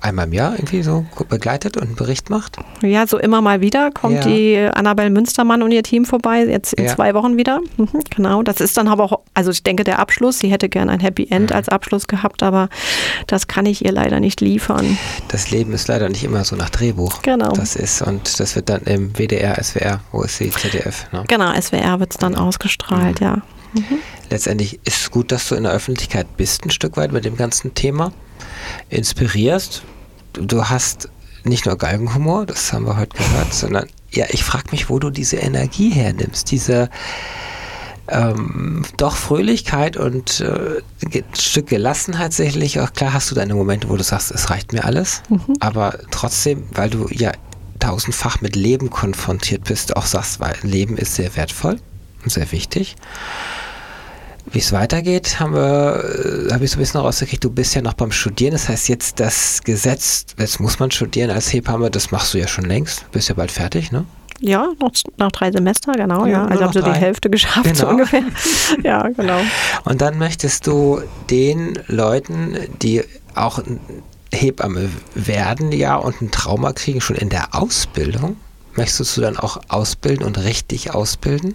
einmal 0.00 0.26
im 0.26 0.32
Jahr 0.32 0.52
irgendwie 0.54 0.82
so 0.82 1.04
begleitet 1.28 1.76
und 1.76 1.84
einen 1.84 1.96
Bericht 1.96 2.30
macht. 2.30 2.56
Ja, 2.82 3.06
so 3.06 3.18
immer 3.18 3.40
mal 3.42 3.60
wieder 3.60 3.90
kommt 3.90 4.16
ja. 4.16 4.20
die 4.22 4.58
Annabelle 4.72 5.10
Münstermann 5.10 5.62
und 5.62 5.70
ihr 5.70 5.82
Team 5.82 6.04
vorbei, 6.04 6.44
jetzt 6.44 6.72
in 6.74 6.84
ja. 6.84 6.94
zwei 6.94 7.14
Wochen 7.14 7.36
wieder. 7.36 7.60
Mhm, 7.76 8.02
genau, 8.10 8.42
das 8.42 8.60
ist 8.60 8.76
dann 8.76 8.88
aber 8.88 9.04
auch, 9.04 9.20
also 9.34 9.50
ich 9.50 9.62
denke, 9.62 9.84
der 9.84 9.98
Abschluss. 9.98 10.38
Sie 10.38 10.50
hätte 10.50 10.68
gern 10.68 10.88
ein 10.90 11.00
Happy 11.00 11.26
End 11.30 11.50
mhm. 11.50 11.56
als 11.56 11.68
Abschluss 11.68 12.06
gehabt, 12.06 12.42
aber 12.42 12.68
das 13.26 13.46
kann 13.46 13.66
ich 13.66 13.84
ihr 13.84 13.92
leider 13.92 14.20
nicht 14.20 14.40
liefern. 14.40 14.98
Das 15.28 15.50
Leben 15.50 15.72
ist 15.72 15.88
leider 15.88 16.08
nicht 16.08 16.24
immer 16.24 16.44
so 16.44 16.56
nach 16.56 16.70
Drehbuch. 16.70 17.22
Genau. 17.22 17.52
Das 17.52 17.76
ist, 17.76 18.02
und 18.02 18.40
das 18.40 18.56
wird 18.56 18.68
dann 18.68 18.82
im 18.82 19.12
WDR, 19.14 19.62
SWR, 19.62 20.00
wo 20.12 20.22
ist 20.22 20.38
sie, 20.38 20.50
ZDF? 20.50 21.10
Ne? 21.12 21.24
Genau, 21.28 21.52
SWR 21.60 22.00
wird 22.00 22.12
es 22.12 22.18
dann 22.18 22.34
genau. 22.34 22.46
ausgestrahlt, 22.46 23.20
mhm. 23.20 23.26
ja. 23.26 23.42
Mhm. 23.74 23.98
Letztendlich 24.30 24.80
ist 24.84 25.02
es 25.02 25.10
gut, 25.10 25.32
dass 25.32 25.48
du 25.48 25.54
in 25.54 25.64
der 25.64 25.72
Öffentlichkeit 25.72 26.36
bist, 26.36 26.64
ein 26.64 26.70
Stück 26.70 26.96
weit 26.96 27.12
mit 27.12 27.24
dem 27.24 27.36
ganzen 27.36 27.74
Thema. 27.74 28.12
Inspirierst. 28.88 29.82
Du 30.32 30.64
hast 30.64 31.08
nicht 31.44 31.66
nur 31.66 31.76
Galgenhumor, 31.76 32.46
das 32.46 32.72
haben 32.72 32.86
wir 32.86 32.96
heute 32.96 33.16
gehört, 33.16 33.52
sondern 33.52 33.86
ja, 34.10 34.26
ich 34.30 34.42
frage 34.42 34.70
mich, 34.70 34.88
wo 34.88 34.98
du 34.98 35.10
diese 35.10 35.36
Energie 35.36 35.90
hernimmst, 35.90 36.50
diese 36.50 36.88
ähm, 38.08 38.82
doch 38.96 39.16
Fröhlichkeit 39.16 39.96
und 39.96 40.40
äh, 40.40 40.80
ein 41.04 41.24
Stück 41.34 41.68
Gelassenheit 41.68 42.32
sicherlich. 42.32 42.80
Auch 42.80 42.92
klar 42.92 43.12
hast 43.12 43.30
du 43.30 43.34
deine 43.34 43.54
Momente, 43.54 43.88
wo 43.88 43.96
du 43.96 44.02
sagst, 44.02 44.30
es 44.30 44.50
reicht 44.50 44.72
mir 44.72 44.84
alles, 44.84 45.22
mhm. 45.28 45.56
aber 45.60 45.98
trotzdem, 46.10 46.64
weil 46.72 46.90
du 46.90 47.08
ja 47.10 47.32
tausendfach 47.80 48.40
mit 48.40 48.56
Leben 48.56 48.90
konfrontiert 48.90 49.64
bist, 49.64 49.96
auch 49.96 50.06
sagst, 50.06 50.40
weil 50.40 50.54
Leben 50.62 50.96
ist 50.96 51.14
sehr 51.14 51.34
wertvoll 51.36 51.78
sehr 52.30 52.50
wichtig. 52.52 52.96
Wie 54.46 54.58
es 54.58 54.72
weitergeht, 54.72 55.40
haben 55.40 55.54
wir, 55.54 56.04
äh, 56.48 56.52
habe 56.52 56.64
ich 56.64 56.70
so 56.70 56.76
ein 56.76 56.80
bisschen 56.80 57.00
rausgekriegt, 57.00 57.42
du 57.42 57.50
bist 57.50 57.74
ja 57.74 57.82
noch 57.82 57.94
beim 57.94 58.12
Studieren. 58.12 58.52
Das 58.52 58.68
heißt, 58.68 58.88
jetzt 58.88 59.18
das 59.18 59.62
Gesetz, 59.62 60.26
jetzt 60.38 60.60
muss 60.60 60.78
man 60.78 60.90
studieren 60.90 61.30
als 61.30 61.52
Hebamme, 61.52 61.90
das 61.90 62.10
machst 62.10 62.34
du 62.34 62.38
ja 62.38 62.46
schon 62.46 62.66
längst. 62.66 63.02
Du 63.02 63.06
bist 63.12 63.28
ja 63.28 63.34
bald 63.34 63.50
fertig, 63.50 63.90
ne? 63.90 64.04
Ja, 64.40 64.68
noch, 64.80 64.92
noch 65.16 65.32
drei 65.32 65.50
Semester, 65.50 65.92
genau, 65.92 66.26
ja. 66.26 66.32
ja. 66.32 66.44
Also 66.46 66.64
habe 66.64 66.72
so 66.74 66.82
die 66.82 66.92
Hälfte 66.92 67.30
geschafft, 67.30 67.64
genau. 67.64 67.78
so 67.78 67.88
ungefähr. 67.88 68.22
ja, 68.82 69.08
genau. 69.08 69.38
Und 69.84 70.02
dann 70.02 70.18
möchtest 70.18 70.66
du 70.66 71.00
den 71.30 71.78
Leuten, 71.86 72.56
die 72.82 73.02
auch 73.34 73.60
Hebamme 74.32 74.90
werden, 75.14 75.72
ja, 75.72 75.96
und 75.96 76.20
ein 76.20 76.30
Trauma 76.30 76.72
kriegen, 76.72 77.00
schon 77.00 77.16
in 77.16 77.30
der 77.30 77.54
Ausbildung, 77.54 78.36
möchtest 78.76 79.16
du 79.16 79.20
dann 79.20 79.38
auch 79.38 79.60
ausbilden 79.68 80.26
und 80.26 80.38
richtig 80.38 80.92
ausbilden? 80.92 81.54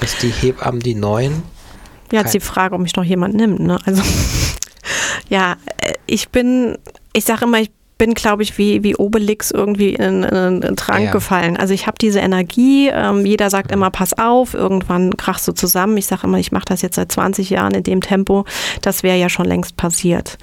Dass 0.00 0.16
die 0.18 0.30
Hebammen, 0.30 0.80
die 0.80 0.94
neuen 0.94 1.42
ja, 2.12 2.20
jetzt 2.20 2.34
die 2.34 2.40
Frage, 2.40 2.74
ob 2.74 2.80
mich 2.80 2.96
noch 2.96 3.04
jemand 3.04 3.34
nimmt. 3.34 3.60
Ne? 3.60 3.78
Also 3.84 4.02
ja, 5.28 5.56
äh, 5.78 5.94
ich 6.06 6.30
bin, 6.30 6.76
ich 7.12 7.24
sage 7.24 7.44
immer, 7.44 7.60
ich 7.60 7.70
bin, 7.98 8.14
glaube 8.14 8.42
ich, 8.42 8.56
wie, 8.56 8.82
wie 8.82 8.96
Obelix 8.96 9.50
irgendwie 9.50 9.90
in, 9.90 10.22
in 10.22 10.64
einen 10.64 10.76
Trank 10.76 11.04
ja. 11.04 11.12
gefallen. 11.12 11.58
Also 11.58 11.74
ich 11.74 11.86
habe 11.86 11.98
diese 12.00 12.20
Energie, 12.20 12.88
ähm, 12.88 13.26
jeder 13.26 13.50
sagt 13.50 13.70
immer, 13.70 13.90
pass 13.90 14.18
auf, 14.18 14.54
irgendwann 14.54 15.16
krachst 15.18 15.46
du 15.46 15.52
zusammen. 15.52 15.98
Ich 15.98 16.06
sage 16.06 16.26
immer, 16.26 16.38
ich 16.38 16.50
mache 16.50 16.64
das 16.64 16.80
jetzt 16.80 16.96
seit 16.96 17.12
20 17.12 17.50
Jahren 17.50 17.74
in 17.74 17.82
dem 17.82 18.00
Tempo. 18.00 18.46
Das 18.80 19.02
wäre 19.02 19.18
ja 19.18 19.28
schon 19.28 19.44
längst 19.44 19.76
passiert. 19.76 20.38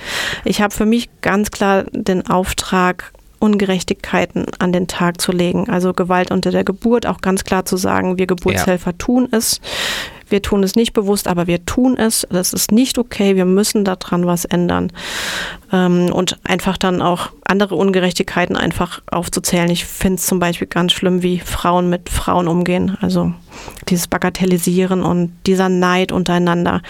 Ich 0.46 0.62
habe 0.62 0.74
für 0.74 0.86
mich 0.86 1.10
ganz 1.22 1.50
klar 1.50 1.86
den 1.92 2.28
Auftrag, 2.28 3.12
Ungerechtigkeiten 3.40 4.46
an 4.60 4.72
den 4.72 4.88
Tag 4.88 5.22
zu 5.22 5.32
legen. 5.32 5.70
Also 5.70 5.94
Gewalt 5.94 6.32
unter 6.32 6.52
der 6.52 6.64
Geburt, 6.64 7.06
auch 7.06 7.22
ganz 7.22 7.44
klar 7.44 7.66
zu 7.66 7.78
sagen, 7.78 8.18
wir 8.18 8.28
Geburtshelfer 8.28 8.92
ja. 8.92 8.98
tun 8.98 9.28
es. 9.32 9.62
Wir 10.30 10.42
tun 10.42 10.64
es 10.64 10.76
nicht 10.76 10.94
bewusst, 10.94 11.28
aber 11.28 11.48
wir 11.48 11.66
tun 11.66 11.98
es. 11.98 12.28
Das 12.30 12.52
ist 12.52 12.72
nicht 12.72 12.98
okay. 12.98 13.36
Wir 13.36 13.46
müssen 13.46 13.86
daran 13.86 14.26
was 14.26 14.46
ändern. 14.46 14.92
Ähm, 15.72 16.12
und 16.12 16.38
einfach 16.44 16.78
dann 16.78 17.02
auch 17.02 17.30
andere 17.46 17.76
Ungerechtigkeiten 17.76 18.58
einfach 18.58 19.02
aufzuzählen. 19.10 19.70
Ich 19.70 19.86
finde 19.86 20.16
es 20.16 20.26
zum 20.26 20.40
Beispiel 20.40 20.68
ganz 20.68 20.92
schlimm, 20.92 21.24
wie 21.24 21.40
Frauen 21.40 21.90
mit 21.90 22.10
Frauen 22.10 22.48
umgehen. 22.48 22.98
Also 23.02 23.34
dieses 23.88 24.08
Bagatellisieren 24.08 25.02
und 25.04 25.32
dieser 25.46 25.70
Neid 25.70 26.12
untereinander. 26.12 26.82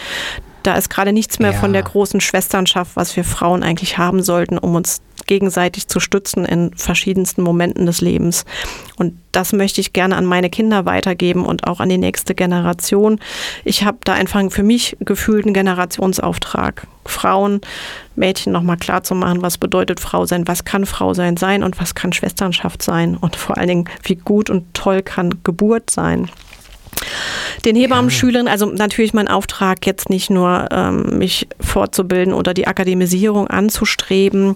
Da 0.63 0.75
ist 0.75 0.89
gerade 0.89 1.13
nichts 1.13 1.39
mehr 1.39 1.51
ja. 1.51 1.59
von 1.59 1.73
der 1.73 1.83
großen 1.83 2.19
Schwesternschaft, 2.19 2.95
was 2.95 3.15
wir 3.15 3.23
Frauen 3.23 3.63
eigentlich 3.63 3.97
haben 3.97 4.21
sollten, 4.23 4.57
um 4.57 4.75
uns 4.75 5.01
gegenseitig 5.27 5.87
zu 5.87 5.99
stützen 5.99 6.45
in 6.45 6.71
verschiedensten 6.75 7.43
Momenten 7.43 7.85
des 7.85 8.01
Lebens. 8.01 8.45
Und 8.97 9.13
das 9.31 9.53
möchte 9.53 9.79
ich 9.79 9.93
gerne 9.93 10.15
an 10.15 10.25
meine 10.25 10.49
Kinder 10.49 10.85
weitergeben 10.85 11.45
und 11.45 11.67
auch 11.67 11.79
an 11.79 11.89
die 11.89 11.97
nächste 11.97 12.33
Generation. 12.33 13.19
Ich 13.63 13.83
habe 13.83 13.99
da 14.03 14.13
einfach 14.13 14.41
für 14.49 14.63
mich 14.63 14.97
gefühlten 14.99 15.53
Generationsauftrag, 15.53 16.87
Frauen, 17.05 17.61
Mädchen 18.15 18.51
nochmal 18.51 18.77
klar 18.77 19.03
zu 19.03 19.13
machen, 19.15 19.41
was 19.41 19.57
bedeutet 19.57 19.99
Frau 19.99 20.25
sein, 20.25 20.47
was 20.47 20.65
kann 20.65 20.85
Frau 20.85 21.13
sein 21.13 21.37
sein 21.37 21.63
und 21.63 21.79
was 21.79 21.93
kann 21.93 22.13
Schwesternschaft 22.13 22.81
sein 22.81 23.15
und 23.15 23.35
vor 23.35 23.57
allen 23.57 23.67
Dingen, 23.67 23.89
wie 24.03 24.15
gut 24.15 24.49
und 24.49 24.73
toll 24.73 25.03
kann 25.03 25.35
Geburt 25.43 25.89
sein. 25.89 26.29
Den 27.65 27.75
Hebammenschülern, 27.75 28.47
also 28.47 28.65
natürlich 28.65 29.13
mein 29.13 29.27
Auftrag 29.27 29.85
jetzt 29.85 30.09
nicht 30.09 30.29
nur, 30.29 30.67
ähm, 30.71 31.17
mich 31.17 31.47
fortzubilden 31.59 32.33
oder 32.33 32.53
die 32.53 32.67
Akademisierung 32.67 33.47
anzustreben, 33.47 34.55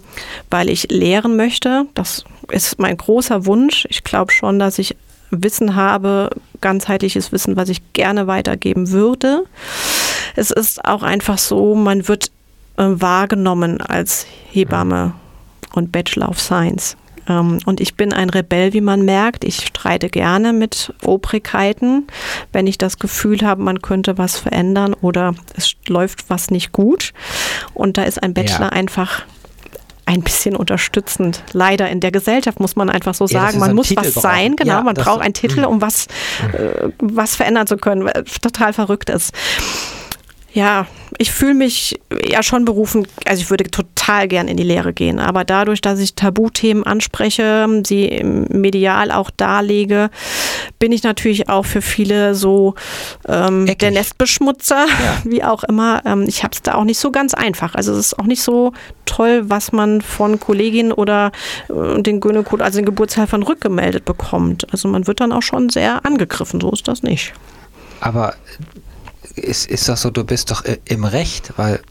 weil 0.50 0.70
ich 0.70 0.89
lehren 0.92 1.36
möchte. 1.36 1.86
Das 1.94 2.24
ist 2.50 2.80
mein 2.80 2.98
großer 2.98 3.46
Wunsch. 3.46 3.86
Ich 3.89 4.04
glaube 4.04 4.32
schon, 4.32 4.60
dass 4.60 4.80
ich 4.80 4.96
Wissen 5.32 5.76
habe, 5.76 6.30
ganzheitliches 6.60 7.32
Wissen, 7.32 7.56
was 7.56 7.70
ich 7.70 7.94
gerne 7.94 8.28
weitergeben 8.28 8.92
würde. 8.92 9.46
Es 10.36 10.52
ist 10.52 10.84
auch 10.86 11.04
einfach 11.04 11.38
so, 11.38 11.74
man 11.76 12.08
wird 12.08 12.32
äh, 12.78 12.84
wahrgenommen 12.86 13.82
als 13.82 14.26
Hebamme 14.52 15.14
und 15.74 15.92
Bachelor 15.92 16.30
of 16.30 16.39
Science. 16.39 16.98
Ähm, 17.32 17.60
und 17.66 17.80
ich 17.80 17.96
bin 17.96 18.14
ein 18.14 18.30
Rebell, 18.30 18.74
wie 18.74 18.82
man 18.82 19.04
merkt. 19.04 19.44
Ich 19.44 19.68
streite 19.68 20.10
gerne 20.10 20.54
mit 20.54 20.94
Obrigkeiten, 21.04 22.08
wenn 22.52 22.68
ich 22.68 22.78
das 22.78 23.00
Gefühl 23.00 23.42
habe, 23.42 23.62
man 23.62 23.82
könnte 23.82 24.18
was 24.18 24.38
verändern 24.38 24.94
oder 25.02 25.34
es 25.56 25.76
läuft 25.88 26.30
was 26.30 26.52
nicht 26.52 26.72
gut. 26.72 27.14
Und 27.74 27.98
da 27.98 28.04
ist 28.04 28.22
ein 28.22 28.34
Bachelor 28.34 28.68
ja. 28.68 28.70
einfach 28.70 29.24
ein 30.06 30.22
bisschen 30.22 30.56
unterstützend. 30.56 31.44
Leider 31.54 31.90
in 31.90 32.02
der 32.02 32.12
Gesellschaft 32.12 32.60
muss 32.60 32.76
man 32.76 32.90
einfach 32.90 33.14
so 33.14 33.28
sagen, 33.28 33.54
ja, 33.54 33.60
man 33.60 33.76
muss 33.76 33.88
Titel 33.88 34.02
was 34.02 34.14
brauchen. 34.16 34.22
sein, 34.22 34.56
genau, 34.56 34.74
ja, 34.74 34.82
man 34.82 34.96
braucht 34.96 35.22
einen 35.22 35.34
Titel, 35.34 35.64
um 35.64 35.82
was, 35.82 36.08
äh, 36.54 36.90
was 37.00 37.36
verändern 37.36 37.68
zu 37.68 37.78
können, 37.78 38.10
total 38.42 38.74
verrückt 38.74 39.10
ist. 39.10 39.34
Ja, 40.54 40.88
ich 41.18 41.32
fühle 41.32 41.53
mich 41.53 41.99
ja 42.28 42.43
schon 42.43 42.66
berufen, 42.66 43.07
also 43.26 43.41
ich 43.41 43.49
würde 43.49 43.66
total 43.66 44.28
gern 44.28 44.47
in 44.47 44.57
die 44.57 44.64
Lehre 44.64 44.93
gehen, 44.93 45.20
aber 45.20 45.43
dadurch, 45.43 45.82
dass 45.82 45.99
ich 45.99 46.16
Tabuthemen 46.16 46.84
anspreche, 46.86 47.68
sie 47.86 48.22
medial 48.24 49.12
auch 49.12 49.30
darlege, 49.30 50.09
bin 50.80 50.91
ich 50.91 51.03
natürlich 51.03 51.49
auch 51.49 51.66
für 51.66 51.82
viele 51.82 52.36
so 52.36 52.76
ähm, 53.28 53.66
der 53.66 53.91
Nestbeschmutzer, 53.91 54.86
ja. 54.88 55.18
wie 55.24 55.43
auch 55.43 55.64
immer. 55.64 56.01
Ähm, 56.05 56.26
ich 56.28 56.43
habe 56.43 56.53
es 56.53 56.62
da 56.62 56.76
auch 56.76 56.84
nicht 56.84 56.99
so 56.99 57.12
ganz 57.12 57.34
einfach. 57.34 57.76
Also 57.76 57.91
es 57.93 57.99
ist 57.99 58.20
auch 58.20 58.26
nicht 58.26 58.41
so 58.41 58.74
toll, 59.05 59.43
was 59.49 59.72
man 59.72 60.01
von 60.01 60.39
Kolleginnen 60.39 60.91
oder 60.91 61.32
äh, 61.70 62.01
den 62.01 62.20
Gynäkologen, 62.20 62.66
also 62.66 62.80
den 62.80 62.86
Geburtshelfern 62.86 63.43
rückgemeldet 63.43 64.05
bekommt. 64.05 64.72
Also 64.72 64.88
man 64.88 65.07
wird 65.07 65.20
dann 65.20 65.32
auch 65.32 65.43
schon 65.43 65.70
sehr 65.70 66.05
angegriffen, 66.05 66.62
so 66.62 66.72
ist 66.72 66.88
das 66.88 67.03
nicht. 67.03 67.34
Aber 67.99 68.34
ist, 69.36 69.70
ist 69.70 69.90
doch 69.90 69.98
so, 69.98 70.10
du 70.10 70.24
bist 70.24 70.52
doch 70.52 70.64
im 70.86 71.04
Recht, 71.04 71.54
weil 71.58 71.82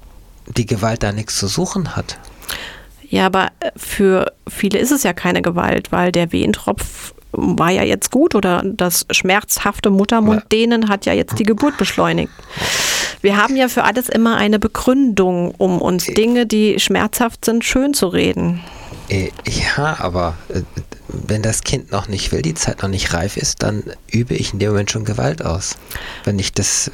die 0.46 0.66
Gewalt 0.66 1.02
da 1.02 1.12
nichts 1.12 1.38
zu 1.38 1.46
suchen 1.46 1.96
hat. 1.96 2.18
Ja, 3.08 3.26
aber 3.26 3.48
äh, 3.60 3.70
für 3.76 4.32
viele 4.48 4.78
ist 4.78 4.92
es 4.92 5.02
ja 5.02 5.12
keine 5.12 5.42
Gewalt, 5.42 5.92
weil 5.92 6.12
der 6.12 6.32
Wehentropf 6.32 7.14
war 7.32 7.70
ja 7.70 7.84
jetzt 7.84 8.10
gut 8.10 8.34
oder 8.34 8.62
das 8.64 9.06
schmerzhafte 9.10 9.90
Muttermunddehnen 9.90 10.88
hat 10.88 11.06
ja 11.06 11.12
jetzt 11.12 11.38
die 11.38 11.44
Geburt 11.44 11.76
beschleunigt. 11.78 12.32
Wir 13.20 13.36
haben 13.36 13.56
ja 13.56 13.68
für 13.68 13.84
alles 13.84 14.08
immer 14.08 14.36
eine 14.36 14.58
Begründung, 14.58 15.54
um 15.56 15.80
uns 15.80 16.06
Dinge, 16.06 16.46
die 16.46 16.80
schmerzhaft 16.80 17.44
sind, 17.44 17.64
schön 17.64 17.94
zu 17.94 18.08
reden. 18.08 18.60
Äh, 19.10 19.32
ja, 19.44 19.96
aber 19.98 20.36
äh, 20.48 20.62
wenn 21.08 21.42
das 21.42 21.62
Kind 21.62 21.90
noch 21.90 22.06
nicht 22.06 22.30
will, 22.30 22.42
die 22.42 22.54
Zeit 22.54 22.82
noch 22.82 22.88
nicht 22.88 23.12
reif 23.12 23.36
ist, 23.36 23.62
dann 23.62 23.82
übe 24.08 24.34
ich 24.34 24.52
in 24.52 24.60
dem 24.60 24.70
Moment 24.70 24.90
schon 24.92 25.04
Gewalt 25.04 25.44
aus, 25.44 25.76
wenn 26.22 26.38
ich 26.38 26.52
das 26.52 26.88
äh, 26.88 26.90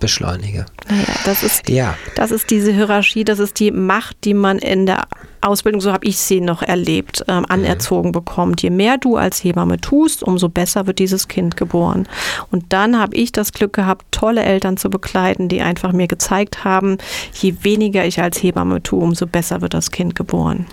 beschleunige. 0.00 0.66
Naja, 0.88 1.04
das 1.24 1.44
ist, 1.44 1.68
ja. 1.68 1.96
das 2.16 2.32
ist 2.32 2.50
diese 2.50 2.72
Hierarchie, 2.72 3.22
das 3.22 3.38
ist 3.38 3.60
die 3.60 3.70
Macht, 3.70 4.16
die 4.24 4.34
man 4.34 4.58
in 4.58 4.86
der 4.86 5.06
Ausbildung, 5.40 5.80
so 5.80 5.92
habe 5.92 6.04
ich 6.04 6.18
sie 6.18 6.40
noch 6.40 6.62
erlebt, 6.62 7.24
ähm, 7.28 7.46
anerzogen 7.48 8.08
mhm. 8.08 8.12
bekommt. 8.12 8.60
Je 8.62 8.70
mehr 8.70 8.98
du 8.98 9.16
als 9.16 9.44
Hebamme 9.44 9.80
tust, 9.80 10.24
umso 10.24 10.48
besser 10.48 10.88
wird 10.88 10.98
dieses 10.98 11.28
Kind 11.28 11.56
geboren. 11.56 12.08
Und 12.50 12.72
dann 12.72 12.98
habe 12.98 13.16
ich 13.16 13.30
das 13.30 13.52
Glück 13.52 13.72
gehabt, 13.72 14.06
tolle 14.10 14.42
Eltern 14.42 14.76
zu 14.76 14.90
begleiten, 14.90 15.48
die 15.48 15.60
einfach 15.60 15.92
mir 15.92 16.08
gezeigt 16.08 16.64
haben, 16.64 16.98
je 17.34 17.54
weniger 17.62 18.04
ich 18.04 18.20
als 18.20 18.42
Hebamme 18.42 18.82
tue, 18.82 19.00
umso 19.00 19.26
besser 19.26 19.60
wird 19.60 19.74
das 19.74 19.92
Kind 19.92 20.16
geboren. 20.16 20.66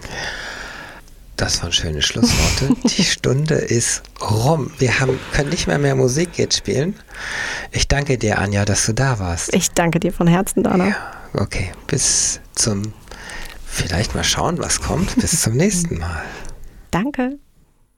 Das 1.40 1.64
waren 1.64 1.72
schöne 1.72 2.02
Schlussworte. 2.02 2.76
Die 2.98 3.04
Stunde 3.06 3.56
ist 3.56 4.04
rum. 4.20 4.72
Wir 4.78 5.00
haben, 5.00 5.18
können 5.32 5.50
nicht 5.50 5.68
mehr 5.68 5.80
mehr 5.80 5.96
Musik 5.96 6.38
jetzt 6.38 6.58
spielen. 6.58 6.96
Ich 7.72 7.88
danke 7.88 8.18
dir, 8.18 8.40
Anja, 8.40 8.66
dass 8.66 8.86
du 8.86 8.94
da 8.94 9.20
warst. 9.20 9.54
Ich 9.56 9.72
danke 9.72 10.02
dir 10.02 10.12
von 10.12 10.28
Herzen, 10.28 10.64
Dana. 10.64 10.90
Ja, 10.90 10.96
okay. 11.34 11.72
Bis 11.88 12.42
zum, 12.56 12.94
vielleicht 13.66 14.16
mal 14.16 14.26
schauen, 14.26 14.60
was 14.60 14.82
kommt. 14.82 15.16
Bis 15.16 15.42
zum 15.42 15.56
nächsten 15.56 15.98
Mal. 15.98 16.24
Danke. 16.92 17.40